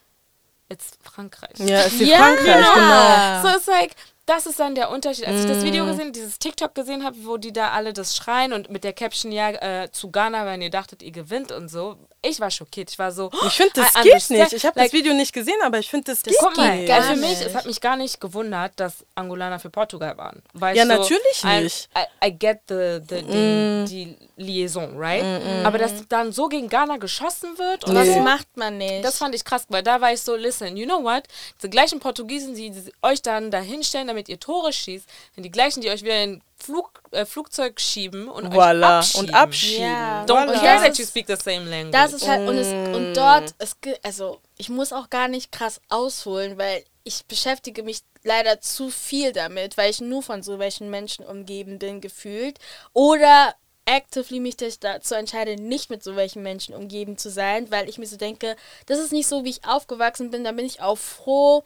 [0.69, 1.57] it's Frankreich.
[1.57, 2.17] Ja, ist wie Ja.
[2.17, 3.41] Frankreich, genau.
[3.51, 3.95] So ist like,
[4.29, 5.25] das ist dann der Unterschied.
[5.27, 5.63] Als ich das Mm.
[5.63, 8.93] Video gesehen, dieses TikTok gesehen habe, wo die da alle das schreien und mit der
[8.93, 11.97] Caption ja äh, zu Ghana, wenn ihr dachtet, ihr gewinnt und so.
[12.21, 12.91] Ich war schockiert.
[12.91, 13.31] Ich war so.
[13.47, 14.53] Ich finde, das I geht nicht.
[14.53, 16.75] Ich habe Like, das Video nicht gesehen, aber ich finde, das, das geht guck mal,
[16.77, 16.91] nicht.
[16.91, 20.43] also für mich, es hat mich gar nicht gewundert, dass Angolaner für Portugal waren.
[20.53, 21.89] Weil Ja, ich so, natürlich I, nicht.
[22.23, 23.85] I, I get the, the, Mm.
[23.85, 25.23] die, die Liaison, right?
[25.63, 28.13] Aber dass dann so gegen Ghana geschossen wird und Das Nee.
[28.15, 29.03] so, macht man nicht.
[29.05, 31.23] das fand ich krass, weil da war ich so, listen, you know what?
[31.63, 35.51] Die gleichen Portugiesen, die, die euch dann da hinstellen, damit ihr Tore schießt, sind die
[35.51, 38.97] gleichen, die euch wieder in Flug, äh, Flugzeug schieben und euch Voilà.
[38.99, 39.27] abschieben.
[39.29, 39.83] Und abschieben.
[39.85, 40.25] Ja.
[40.25, 41.91] Don't Und care das that ist- you speak the same language.
[41.91, 42.95] Das ist halt, und, es, Mm.
[42.95, 47.99] und dort, es, also ich muss auch gar nicht krass ausholen, weil ich beschäftige mich
[48.23, 52.59] leider zu viel damit, weil ich nur von so welchen Menschen umgeben bin, gefühlt.
[52.93, 53.55] Oder
[53.85, 58.05] actively mich dazu entscheide, nicht mit so welchen Menschen umgeben zu sein, weil ich mir
[58.05, 58.55] so denke,
[58.85, 61.63] das ist nicht so, wie ich aufgewachsen bin, da bin ich auch froh,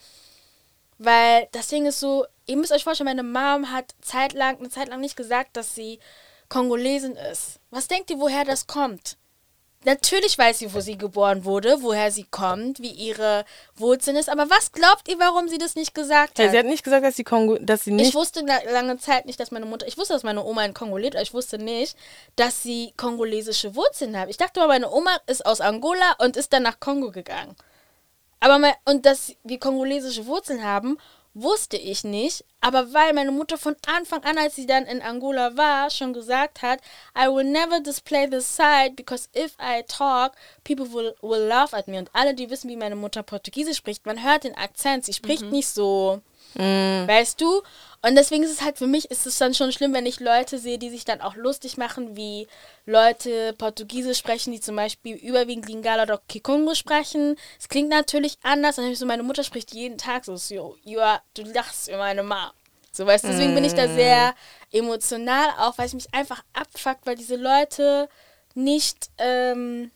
[0.97, 4.89] weil das Ding ist so, ihr müsst euch vorstellen, meine Mom hat zeitlang, eine Zeit
[4.89, 5.99] lang nicht gesagt, dass sie
[6.49, 7.59] Kongolesin ist.
[7.71, 9.17] Was denkt ihr, woher das kommt?
[9.85, 13.43] Natürlich weiß sie, wo sie geboren wurde, woher sie kommt, wie ihre
[13.75, 14.29] Wurzeln ist.
[14.29, 16.51] Aber was glaubt ihr, warum sie das nicht gesagt Ja, hat?
[16.51, 18.07] sie hat nicht gesagt, dass sie, Kongo, dass sie nicht.
[18.07, 20.73] ich wusste la- lange Zeit nicht, dass meine Mutter, ich wusste, dass meine Oma in
[20.73, 21.97] Kongo lebt, aber ich wusste nicht,
[22.37, 24.29] dass sie kongolesische Wurzeln hat.
[24.29, 27.53] Ich dachte mal, meine Oma ist aus Angola und ist dann nach Kongo gegangen.
[28.43, 30.97] Aber mein, und dass wir kongolesische Wurzeln haben,
[31.33, 32.43] wusste ich nicht.
[32.59, 36.61] Aber weil meine Mutter von Anfang an, als sie dann in Angola war, schon gesagt
[36.61, 36.81] hat,
[37.17, 40.33] I will never display this side because if I talk,
[40.65, 41.97] people will, will laugh at me.
[41.97, 45.05] Und alle, die wissen, wie meine Mutter Portugiesisch spricht, man hört den Akzent.
[45.05, 46.21] Sie spricht nicht so
[46.55, 47.61] Weißt du?
[48.05, 50.59] Und deswegen ist es halt für mich, ist es dann schon schlimm, wenn ich Leute
[50.59, 52.47] sehe, die sich dann auch lustig machen, wie
[52.85, 57.37] Leute Portugiesisch sprechen, die zum Beispiel überwiegend Lingala oder Kikongo sprechen.
[57.57, 58.77] Es klingt natürlich anders.
[58.77, 61.87] Und dann ich so, meine Mutter spricht jeden Tag so, so you are, du lachst
[61.87, 62.51] über meine Mom.
[62.91, 63.95] So, weißt du, deswegen bin ich da Mm.
[63.95, 64.35] sehr
[64.71, 68.09] emotional, auch weil ich mich einfach abfuckt, weil diese Leute
[68.53, 69.91] nicht ähm,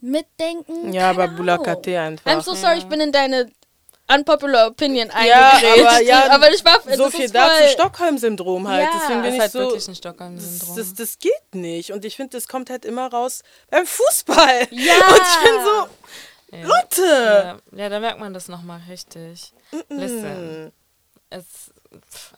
[0.00, 0.92] mitdenken.
[0.94, 2.12] Ja, aber Keine Bulakate Ahnung.
[2.14, 2.32] einfach.
[2.32, 3.50] I'm so sorry, ich bin in deine
[4.14, 5.14] unpopular Opinion Ja,
[5.52, 5.86] eingegrätscht.
[5.86, 8.84] aber ja, aber ich war so das viel dazu Stockholm-Syndrom halt.
[8.84, 9.58] Ja, Deswegen bin Das ist ich halt so.
[9.60, 10.76] wirklich ein Das, Stockholm-Syndrom.
[10.76, 11.92] das, das geht nicht.
[11.92, 14.68] Und ich finde, das kommt halt immer raus beim Fußball.
[14.70, 14.94] Ja.
[15.08, 16.66] Und ich bin so, Ja.
[16.66, 17.60] Leute!
[17.72, 19.52] Ja, ja, da merkt man das nochmal richtig.
[19.88, 20.72] Listen,
[21.30, 21.44] es,
[22.10, 22.32] pff,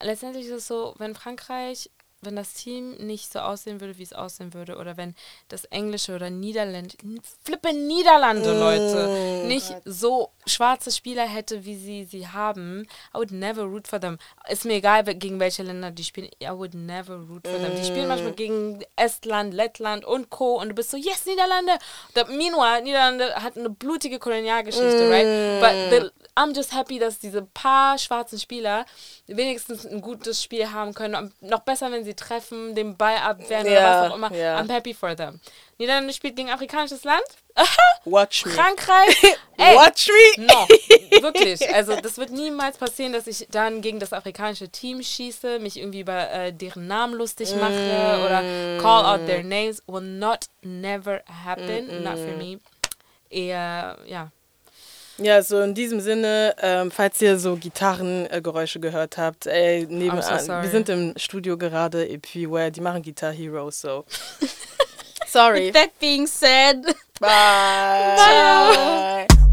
[0.00, 1.90] letztendlich ist es so, wenn Frankreich,
[2.24, 5.14] wenn das Team nicht so aussehen würde, wie es aussehen würde, oder wenn
[5.48, 6.96] das Englische oder Niederländ,
[7.42, 13.62] flippe Niederlande, Leute, nicht so schwarze Spieler hätte, wie sie sie haben, I would never
[13.62, 14.18] root for them.
[14.48, 17.72] Ist mir egal, gegen welche Länder die spielen, I would never root for them.
[17.76, 20.60] Die spielen manchmal gegen Estland, Lettland und Co.
[20.60, 21.72] Und du bist so, yes, Niederlande!
[22.14, 25.60] Da, meanwhile, Niederlande hat eine blutige Kolonialgeschichte, right?
[25.60, 28.84] But the, I'm just happy, dass diese paar schwarzen Spieler
[29.26, 31.32] wenigstens ein gutes Spiel haben können.
[31.40, 34.32] Noch besser, wenn sie treffen, den Ball abwehren oder Ja, was auch immer.
[34.34, 34.58] ja.
[34.58, 35.40] I'm happy for them.
[35.78, 37.24] Niederlande spielt gegen afrikanisches Land.
[38.04, 38.52] Watch me.
[38.52, 39.16] Frankreich.
[39.56, 40.44] Ey, Watch me!
[40.46, 40.68] no,
[41.22, 41.72] wirklich.
[41.74, 46.00] Also das wird niemals passieren, dass ich dann gegen das afrikanische Team schieße, mich irgendwie
[46.00, 48.42] über äh, deren Namen lustig mache oder
[48.80, 49.82] call out their names.
[49.86, 52.02] Will not, never happen.
[52.02, 52.58] Not for me.
[53.30, 54.30] Eher, ja.
[55.18, 60.36] Ja, so in diesem Sinne, ähm, falls ihr so Gitarrengeräusche gehört habt, ey, nebenan, so
[60.38, 60.62] sorry.
[60.64, 64.04] wir sind im Studio gerade, et puis, die machen Guitar Hero, so.
[65.26, 65.72] Sorry.
[65.72, 66.84] That being said,
[67.18, 68.16] Bye.
[69.26, 69.43] ciao.